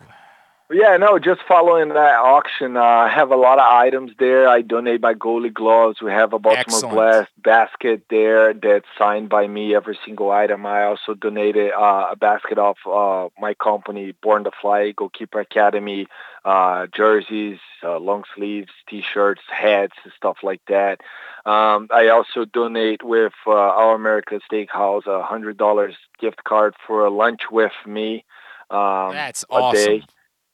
[0.72, 2.76] Yeah, no, just following that auction.
[2.76, 4.48] Uh, I have a lot of items there.
[4.50, 6.02] I donate my goalie gloves.
[6.02, 6.96] We have a Baltimore Excellent.
[6.96, 10.66] Blast basket there that's signed by me, every single item.
[10.66, 16.08] I also donated uh, a basket of uh, my company, Born to Fly, Goalkeeper Academy,
[16.46, 21.02] uh, jerseys, uh, long sleeves, T-shirts, hats, and stuff like that.
[21.46, 27.12] Um, I also donate with uh, Our America Steakhouse a $100 gift card for a
[27.12, 28.26] lunch with me.
[28.72, 30.00] Um, That's a awesome.
[30.00, 30.04] day.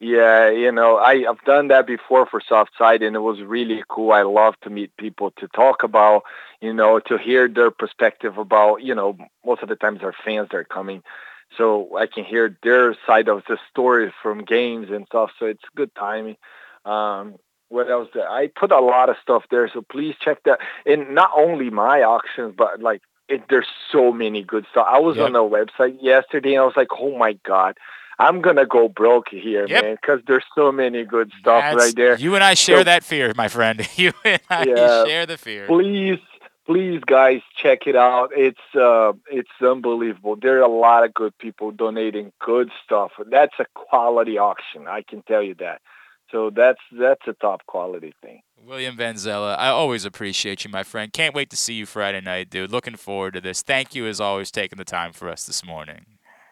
[0.03, 4.13] Yeah, you know, I, I've done that before for Softside, and it was really cool.
[4.13, 6.23] I love to meet people to talk about,
[6.59, 9.15] you know, to hear their perspective about, you know,
[9.45, 11.03] most of the times our fans that are coming,
[11.55, 15.31] so I can hear their side of the story from games and stuff.
[15.39, 16.37] So it's good timing.
[16.83, 17.35] Um,
[17.69, 18.09] what else?
[18.13, 18.27] There?
[18.29, 20.61] I put a lot of stuff there, so please check that.
[20.85, 24.87] And not only my auctions, but like it, there's so many good stuff.
[24.89, 25.25] I was Yep.
[25.27, 27.77] on the website yesterday, and I was like, oh my god.
[28.25, 29.83] I'm gonna go broke here, Yep.
[29.83, 32.15] man, because there's so many good stuff That's- right there.
[32.17, 33.77] You and I share So that fear, my friend.
[33.97, 35.05] You and I Yeah.
[35.05, 35.65] share the fear.
[35.67, 36.19] please,
[36.65, 38.29] please, guys, check it out.
[38.35, 40.35] It's uh, it's unbelievable.
[40.35, 43.11] There are a lot of good people donating good stuff.
[43.29, 44.87] That's a quality auction.
[44.87, 45.81] I can tell you that.
[46.31, 48.41] So that's that's a top quality thing.
[48.63, 51.11] William Vanzela, I always appreciate you, my friend.
[51.11, 52.71] Can't wait to see you Friday night, dude.
[52.71, 53.63] Looking forward to this.
[53.63, 56.05] Thank you, as always, taking the time for us this morning.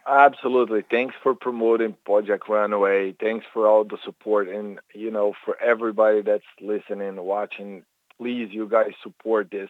[0.09, 0.83] Absolutely.
[0.89, 3.15] Thanks for promoting Project Runaway.
[3.19, 7.83] Thanks for all the support and you know for everybody that's listening watching.
[8.17, 9.69] Please, you guys support this.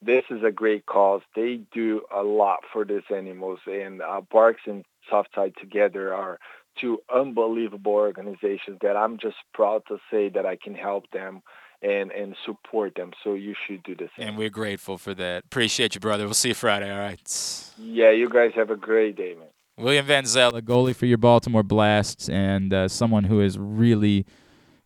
[0.00, 1.22] This is a great cause.
[1.34, 6.38] They do a lot for these animals, and uh, Barks and Softside together are
[6.80, 11.42] two unbelievable organizations that I'm just proud to say that I can help them
[11.82, 13.10] and and support them.
[13.24, 14.28] So you should do the same.
[14.28, 15.46] And we're grateful for that.
[15.46, 16.26] Appreciate you, brother.
[16.26, 17.72] We'll see you Friday, all right?
[17.76, 19.48] Yeah, you guys have a great day, man.
[19.80, 24.26] William Vanzela, a goalie for your Baltimore Blast, and uh, someone who has really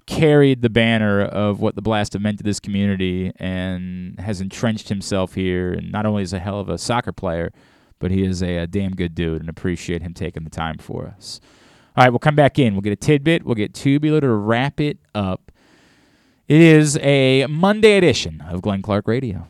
[0.06, 4.88] carried the banner of what the Blast have meant to this community and has entrenched
[4.88, 5.72] himself here.
[5.72, 7.52] And not only is a hell of a soccer player,
[7.98, 11.06] but he is a, a damn good dude, and appreciate him taking the time for
[11.06, 11.40] us.
[11.96, 12.74] All right, we'll come back in.
[12.74, 13.44] We'll get a tidbit.
[13.44, 15.50] We'll get Tubular to wrap it up.
[16.46, 19.48] It is a Monday edition of Glenn Clark Radio.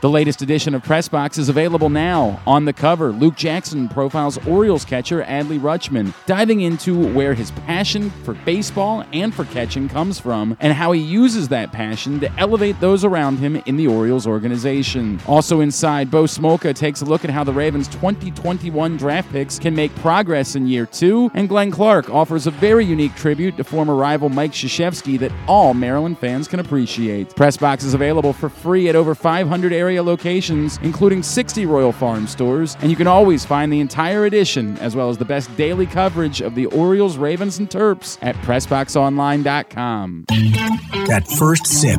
[0.00, 2.40] The latest edition of Press Box is available now.
[2.46, 8.08] On the cover, Luke Jackson profiles Orioles catcher Adley Rutschman, diving into where his passion
[8.24, 12.80] for baseball and for catching comes from and how he uses that passion to elevate
[12.80, 15.20] those around him in the Orioles organization.
[15.26, 19.74] Also inside, Bo Smolka takes a look at how the Ravens' 2021 draft picks can
[19.74, 23.94] make progress in year two, and Glenn Clark offers a very unique tribute to former
[23.94, 27.36] rival Mike Krzyzewski that all Maryland fans can appreciate.
[27.36, 32.28] Press Box is available for free at over 500 area locations, including 60 Royal Farm
[32.28, 35.84] stores, and you can always find the entire edition as well as the best daily
[35.84, 40.26] coverage of the Orioles, Ravens, and Terps at PressBoxOnline.com.
[40.28, 41.98] That first sip.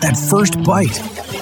[0.00, 0.98] That first bite.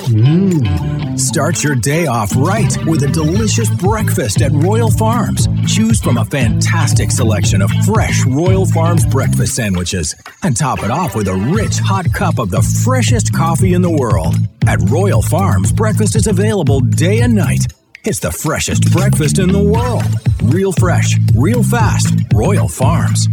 [0.08, 1.18] Mmm.
[1.18, 5.46] Start your day off right with a delicious breakfast at Royal Farms.
[5.68, 11.14] Choose from a fantastic selection of fresh Royal Farms breakfast sandwiches and top it off
[11.14, 14.34] with a rich hot cup of the freshest coffee in the world.
[14.66, 17.66] At Royal Farms, breakfast is available day and night.
[18.04, 20.04] It's the freshest breakfast in the world.
[20.42, 22.14] Real fresh, real fast.
[22.32, 23.28] Royal Farms.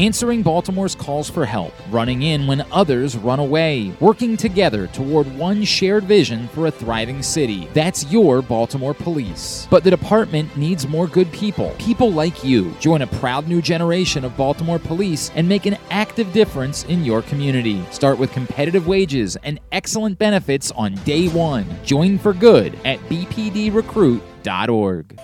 [0.00, 5.62] Answering Baltimore's calls for help, running in when others run away, working together toward one
[5.62, 7.68] shared vision for a thriving city.
[7.74, 9.68] That's your Baltimore Police.
[9.70, 11.74] But the department needs more good people.
[11.78, 12.74] People like you.
[12.80, 17.20] Join a proud new generation of Baltimore police and make an active difference in your
[17.20, 17.84] community.
[17.90, 21.66] Start with competitive wages and excellent benefits on day one.
[21.84, 25.20] Join for good at bpdrecruit.org.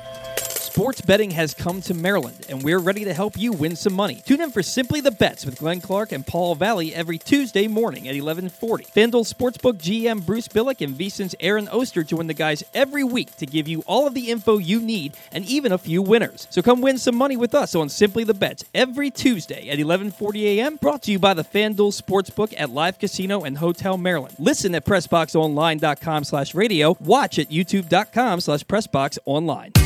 [0.77, 4.23] Sports betting has come to Maryland, and we're ready to help you win some money.
[4.27, 8.07] Tune in for Simply the Bets with Glenn Clark and Paul Valle every Tuesday morning
[8.07, 8.85] at 1140.
[8.85, 13.47] FanDuel Sportsbook GM Bruce Billick and VSiN's Aaron Oster join the guys every week to
[13.47, 16.47] give you all of the info you need and even a few winners.
[16.51, 20.61] So come win some money with us on Simply the Bets every Tuesday at 1140
[20.61, 20.77] a.m.
[20.77, 24.37] Brought to you by the FanDuel Sportsbook at Live Casino and Hotel Maryland.
[24.39, 26.99] Listen at PressBoxOnline.com slash radio.
[27.01, 29.86] Watch at YouTube.com slash PressBoxOnline.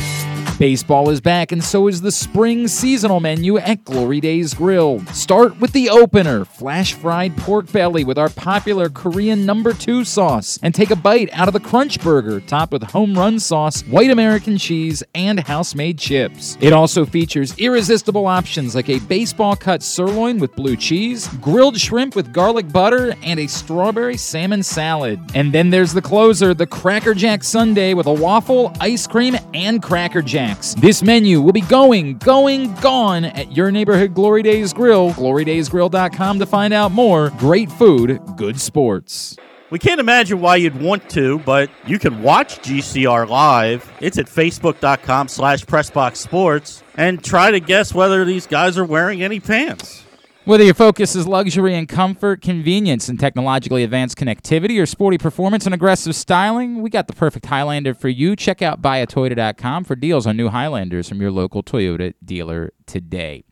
[0.61, 5.03] Baseball is back, and so is the spring seasonal menu at Glory Days Grill.
[5.07, 10.59] Start with the opener flash fried pork belly with our popular Korean number two sauce,
[10.61, 14.11] and take a bite out of the Crunch Burger, topped with home run sauce, white
[14.11, 16.59] American cheese, and house made chips.
[16.61, 22.15] It also features irresistible options like a baseball cut sirloin with blue cheese, grilled shrimp
[22.15, 25.19] with garlic butter, and a strawberry salmon salad.
[25.33, 29.81] And then there's the closer, the Cracker Jack Sundae with a waffle, ice cream, and
[29.81, 30.21] Cracker
[30.51, 30.73] Jacks.
[30.75, 35.11] This menu will be going, going, gone at your neighborhood Glory Days Grill.
[35.11, 37.31] GloryDaysGrill.com to find out more.
[37.37, 39.37] Great food, good sports.
[39.69, 43.89] We can't imagine why you'd want to, but you can watch GCR live.
[44.01, 49.39] It's at facebook.com slash pressboxsports and try to guess whether these guys are wearing any
[49.39, 50.03] pants.
[50.43, 55.67] Whether your focus is luxury and comfort, convenience and technologically advanced connectivity, or sporty performance
[55.67, 58.35] and aggressive styling, we got the perfect Highlander for you.
[58.35, 63.43] Check out buyatoyota.com for deals on new Highlanders from your local Toyota dealer today.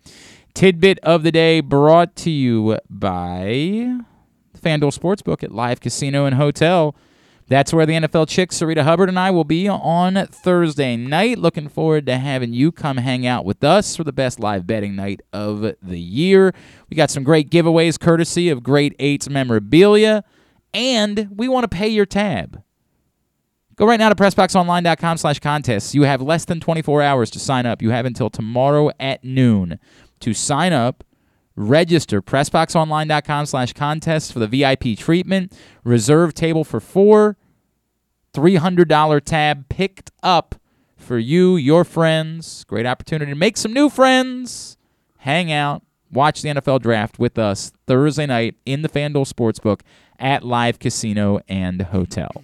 [0.56, 4.00] Tidbit of the day brought to you by
[4.60, 6.96] FanDuel Sportsbook at Live Casino and Hotel.
[7.50, 11.40] That's where the NFL chick, Sarita Hubbard, and I will be on Thursday night.
[11.40, 14.96] Looking forward to having you come hang out with us for the best live betting
[14.96, 16.54] night of the year.
[16.92, 20.24] We got some great giveaways courtesy of Great Eights memorabilia,
[20.76, 22.62] and we want to pay your tab.
[23.76, 25.96] Go right now to PressBoxOnline.com slash contests.
[25.96, 27.82] You have less than 24 hours to sign up.
[27.82, 29.80] You have until tomorrow at noon
[30.20, 31.04] to sign up
[31.60, 32.22] register.
[32.22, 35.54] Pressboxonline.com slash contest for the vip treatment.
[35.84, 37.38] Reserve table for four.
[38.34, 40.56] $300 tab picked up
[40.96, 42.64] for you your friends.
[42.66, 44.78] Great opportunity to make some new friends.
[45.18, 45.84] Hang out.
[46.12, 49.82] Watch the nfl draft with us thursday night in the fanduel sportsbook
[50.18, 52.44] at live casino and hotel.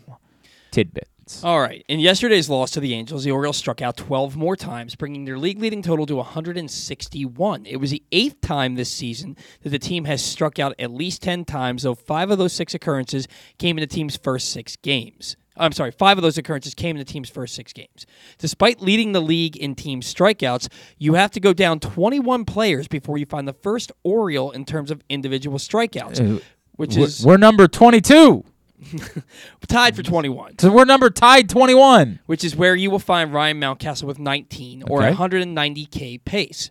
[0.69, 1.09] Tidbit
[1.43, 1.83] All right.
[1.87, 5.39] In yesterday's loss to the Angels, the Orioles struck out 12 more times, bringing their
[5.39, 7.65] league leading total to 161.
[7.65, 11.23] It was the eighth time this season that the team has struck out at least
[11.23, 13.27] 10 times, though five of those six occurrences
[13.57, 15.35] came in the team's first six games.
[15.57, 18.05] I'm sorry, five of those occurrences came in the team's first six games.
[18.37, 23.17] Despite leading the league in team strikeouts, you have to go down 21 players before
[23.17, 26.39] you find the first Oriole in terms of individual strikeouts, Uh,
[26.75, 28.43] which is we're number 22
[29.67, 30.59] tied for 21.
[30.59, 34.83] so we're number tied 21 which is where you will find Ryan Mountcastle with 19
[34.89, 35.15] or Okay.
[35.15, 36.69] 190k pace.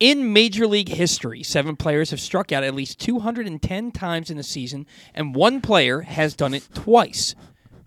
[0.00, 4.42] In Major League history, seven players have struck out at least 210 times in a
[4.42, 7.34] season, and one player has done it twice.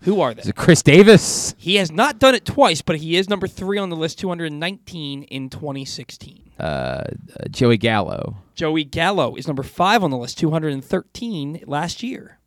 [0.02, 0.42] Who are they?
[0.42, 3.78] is it chris davis He has not done it twice, but he is number three
[3.78, 6.50] on the list, 219 in 2016.
[6.58, 7.04] uh, uh,
[7.50, 12.37] joey gallo Joey Gallo is number five on the list, 213 last year.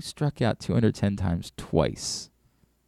[0.00, 2.30] Who struck out 210 times twice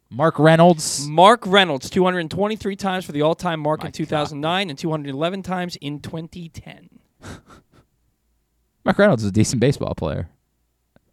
[0.09, 5.43] mark reynolds Mark Reynolds, 223 times for the all time mark in 2009 and 211
[5.43, 6.89] times in 2010.
[8.83, 10.27] Mark Reynolds is a decent baseball player.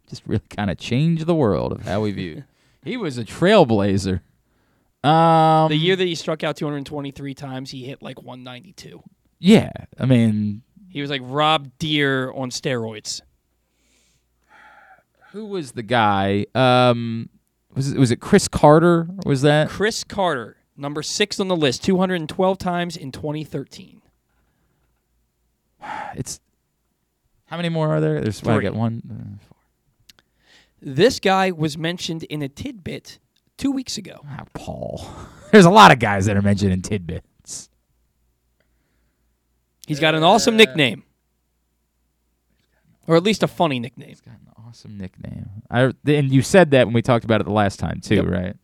[0.09, 2.45] Just really kind of changed the world of how we view.
[2.83, 4.21] he was a trailblazer.
[5.03, 9.03] Um, the year that he struck out 223 times, he hit like 192.
[9.37, 9.69] yeah,
[9.99, 13.21] I mean, He was like Rob Deer on steroids.
[15.31, 16.45] Who was the guy?
[16.53, 17.29] Um,
[17.73, 19.07] was it, was it Chris Carter?
[19.25, 24.01] Was that Chris Carter, number six on the list, 212 times in 2013.
[26.15, 26.39] it's
[27.45, 28.21] how many more are there?
[28.21, 28.63] There's well, I Three.
[28.65, 29.39] got one.
[30.81, 33.19] This guy was mentioned in a tidbit
[33.57, 34.21] two weeks ago.
[34.27, 35.05] Ah, Paul.
[35.51, 37.69] There's a lot of guys that are mentioned in tidbits.
[39.85, 41.03] He's got an awesome nickname,
[43.05, 44.15] or at least a funny nickname.
[44.71, 45.49] Awesome nickname.
[45.69, 48.25] I and you said that when we talked about it the last time too, Yep.
[48.25, 48.55] right?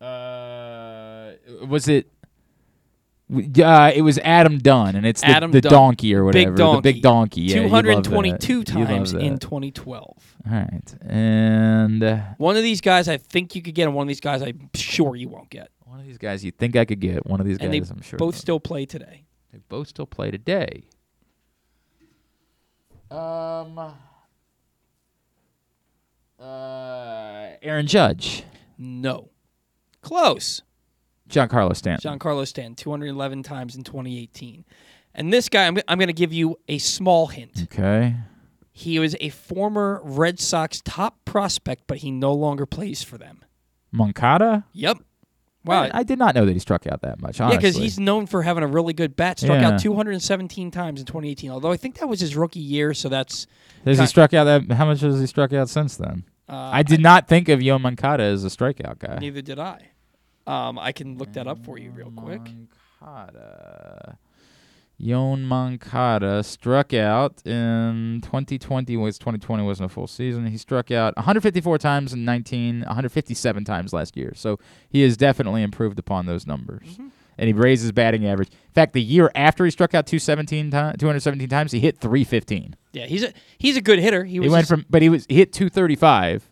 [0.00, 1.32] Uh,
[1.66, 2.10] was it?
[3.62, 5.70] Uh, it was Adam Dunn, and it's the, Adam the Dunn.
[5.70, 6.56] donkey or Big whatever.
[6.56, 6.76] donkey.
[6.88, 7.40] The big donkey.
[7.42, 8.02] Yeah, love that.
[8.04, 10.36] 222 times in 2012.
[10.46, 14.02] All right, and uh, One of these guys I think you could get, and one
[14.04, 15.68] of these guys I'm sure you won't get.
[15.84, 17.24] one of these guys you think I could get.
[17.26, 18.18] One of these and guys, I'm sure.
[18.18, 19.26] both still play today.
[19.52, 20.84] They both still play today.
[23.10, 23.94] Um.
[26.40, 28.44] Uh, Aaron Judge,
[28.78, 29.28] No.
[30.00, 30.62] Close.
[31.28, 32.18] John Giancarlo Stanton.
[32.18, 34.64] Giancarlo Stanton, 211 times in 2018.
[35.14, 37.64] And this guy, I'm, I'm going to give you a small hint.
[37.64, 38.16] Okay.
[38.72, 43.44] He was a former Red Sox top prospect, but he no longer plays for them.
[43.92, 44.64] Moncada.
[44.72, 44.98] Yep.
[45.64, 45.82] Wow.
[45.82, 47.38] I, I did not know that he struck out that much.
[47.38, 49.38] yeah, because he's known for having a really good bat.
[49.38, 49.72] Struck Yeah.
[49.72, 51.50] out 217 times in 2018.
[51.50, 53.46] Although I think that was his rookie year, so that's.
[53.84, 54.72] Has he struck out that?
[54.74, 56.24] How much has he struck out since then?
[56.48, 59.18] Uh, I did not think of Yo Moncada as a strikeout guy.
[59.20, 59.90] Neither did I.
[60.46, 62.40] Um, I can look that up for you real quick.
[63.00, 64.18] Moncada.
[65.00, 70.46] Yoán Moncada struck out in 2020 was 2020 wasn't a full season.
[70.46, 74.32] He struck out 154 times in 19, 157 times last year.
[74.34, 74.58] So
[74.88, 76.88] he has definitely improved upon those numbers.
[76.88, 77.08] Mm-hmm.
[77.38, 78.48] And he raised his batting average.
[78.48, 82.76] In fact, the year after he struck out 217 ti- 217 times, he hit 315.
[82.92, 84.24] Yeah, he's a he's a good hitter.
[84.24, 86.50] He, He, went from but he was he hit 235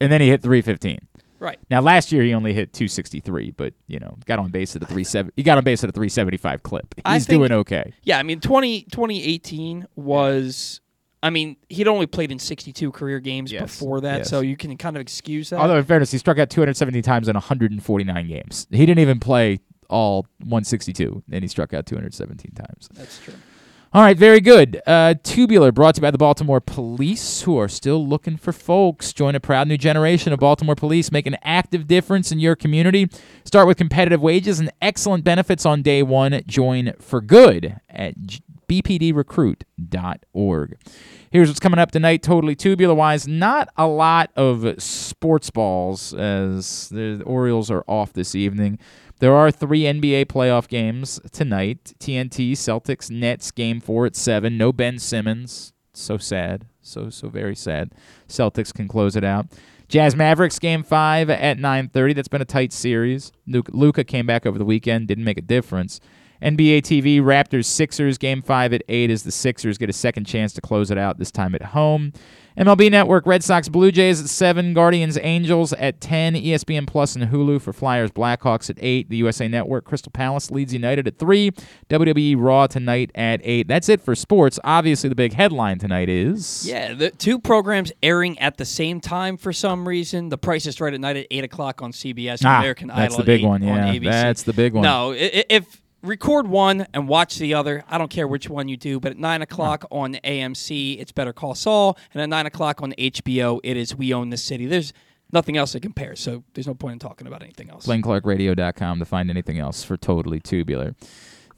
[0.00, 1.00] and then he hit 315.
[1.38, 1.58] Right.
[1.70, 4.86] Now last year he only hit 263, but you know, got on base at a
[4.86, 6.94] 37 he got on base at a 375 clip.
[7.06, 7.92] He's think- doing okay.
[8.02, 10.80] Yeah, I mean 20, 2018 was.
[11.22, 14.30] I mean, he'd only played in 62 career games Yes, before that, yes.
[14.30, 15.58] so you can kind of excuse that.
[15.58, 18.68] Although in fairness, he struck out 270 times in 149 games.
[18.70, 19.58] He didn't even play
[19.88, 22.88] all 162, and he struck out 217 times.
[22.92, 23.34] That's true.
[23.92, 24.82] All right, very good.
[24.86, 29.12] Uh, Tubular, brought to you by the Baltimore Police, who are still looking for folks.
[29.12, 31.12] Join a proud new generation of Baltimore Police.
[31.12, 33.08] Make an active difference in your community.
[33.44, 36.42] Start with competitive wages and excellent benefits on day one.
[36.46, 38.14] Join for good at
[38.68, 40.76] bpdrecruit.org.
[41.30, 43.28] Here's what's coming up tonight, totally tubular wise.
[43.28, 48.78] Not a lot of sports balls as the Orioles are off this evening.
[49.18, 54.58] There are three NBA playoff games tonight TNT, Celtics, Nets, game four at 7.
[54.58, 55.72] No Ben Simmons.
[55.94, 56.66] So sad.
[56.82, 57.92] So, so very sad.
[58.28, 59.46] Celtics can close it out.
[59.88, 62.14] Jazz Mavericks game five at 9:30.
[62.14, 63.32] That's been a tight series.
[63.46, 66.00] Luka came back over the weekend, didn't make a difference.
[66.42, 70.52] NBA TV Raptors Sixers game five at eight as the Sixers get a second chance
[70.54, 72.12] to close it out this time at home.
[72.58, 77.14] MLB Network Red Sox Blue Jays at seven, Guardians Angels at ten, E ESPN Plus
[77.14, 79.10] and Hulu for Flyers Blackhawks at eight.
[79.10, 81.50] The USA Network Crystal Palace Leeds United at three,
[81.90, 83.68] WWE Raw tonight at eight.
[83.68, 84.58] That's it for sports.
[84.64, 89.36] Obviously, the big headline tonight is Yeah, the two programs airing at the same time
[89.36, 90.30] for some reason.
[90.30, 92.42] The Price is Right at night at eight o'clock on CBS.
[92.44, 93.94] Ah, American that's Idol the big 8 one, on yeah.
[93.94, 94.04] ABC.
[94.04, 94.82] That's the big one.
[94.82, 99.00] No, if record one and watch the other, I don't care which one you do.
[99.00, 102.92] But at nine o'clock on AMC, it's Better Call Saul, and at nine o'clock on
[102.92, 104.66] HBO, it is We Own the City.
[104.66, 104.92] There's
[105.32, 107.86] nothing else that compares, so there's no point in talking about anything else.
[107.86, 110.94] GlennClarkRadio.com to find anything else for Totally Tubular.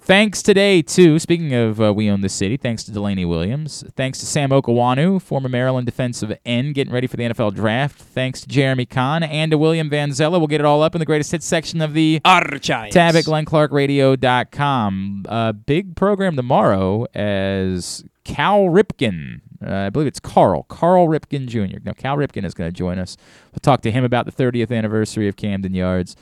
[0.08, 3.84] Thanks today to, speaking of uh, We Own the City, thanks to Delaney Williams.
[3.94, 8.00] Thanks to Sam Okuayinonu, former Maryland defensive end, getting ready for the NFL draft.
[8.00, 10.38] Thanks to Jeremy Conn and to William Vanzela.
[10.38, 12.94] We'll get it all up in the greatest hits section of the Archives.
[12.94, 15.26] tab at GlennClarkRadio.com.
[15.28, 19.42] Uh, big program tomorrow as Cal Ripken.
[19.62, 20.62] Uh, I believe it's Carl.
[20.70, 21.80] Carl Ripken Jr.
[21.84, 23.18] Now, Cal Ripken is going to join us.
[23.52, 26.16] We'll talk to him about the 30th anniversary of Camden Yards.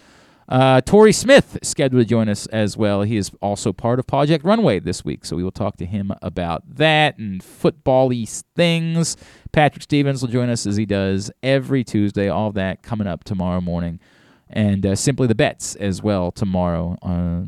[0.48, 3.02] Uh, Torrey Smith is scheduled to join us as well.
[3.02, 6.12] He is also part of Pawject Runway this week, so we will talk to him
[6.22, 9.16] about that and football-y things.
[9.52, 12.28] Patrick Stevens will join us as he does every Tuesday.
[12.28, 13.98] All that coming up tomorrow morning,
[14.48, 16.96] and uh, simply the bets as well tomorrow.
[17.02, 17.42] Uh,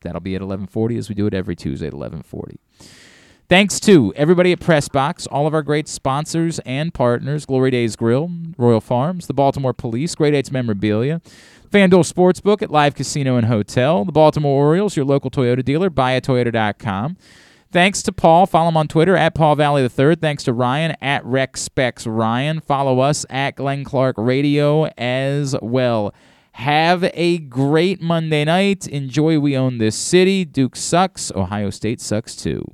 [0.00, 2.56] that'll be at 11:40 as we do it every Tuesday at 11:40.
[3.50, 8.30] Thanks to everybody at Pressbox, all of our great sponsors and partners Glory Days Grill,
[8.56, 11.20] Royal Farms, the Baltimore Police, Great Eights Memorabilia,
[11.70, 17.16] FanDuel Sportsbook at Live Casino and Hotel, the Baltimore Orioles, your local Toyota dealer, buyatoyota.com.
[17.70, 18.46] Thanks to Paul.
[18.46, 20.16] Follow him on Twitter at Paul Valle III.
[20.16, 22.04] Thanks to Ryan at Rec Specs.
[22.04, 22.60] Ryan.
[22.60, 26.12] Follow us at Glenn Clark Radio as well.
[26.54, 28.88] Have a great Monday night.
[28.88, 30.44] Enjoy We Own This City.
[30.44, 31.30] Duke sucks.
[31.30, 32.64] Ohio State sucks too.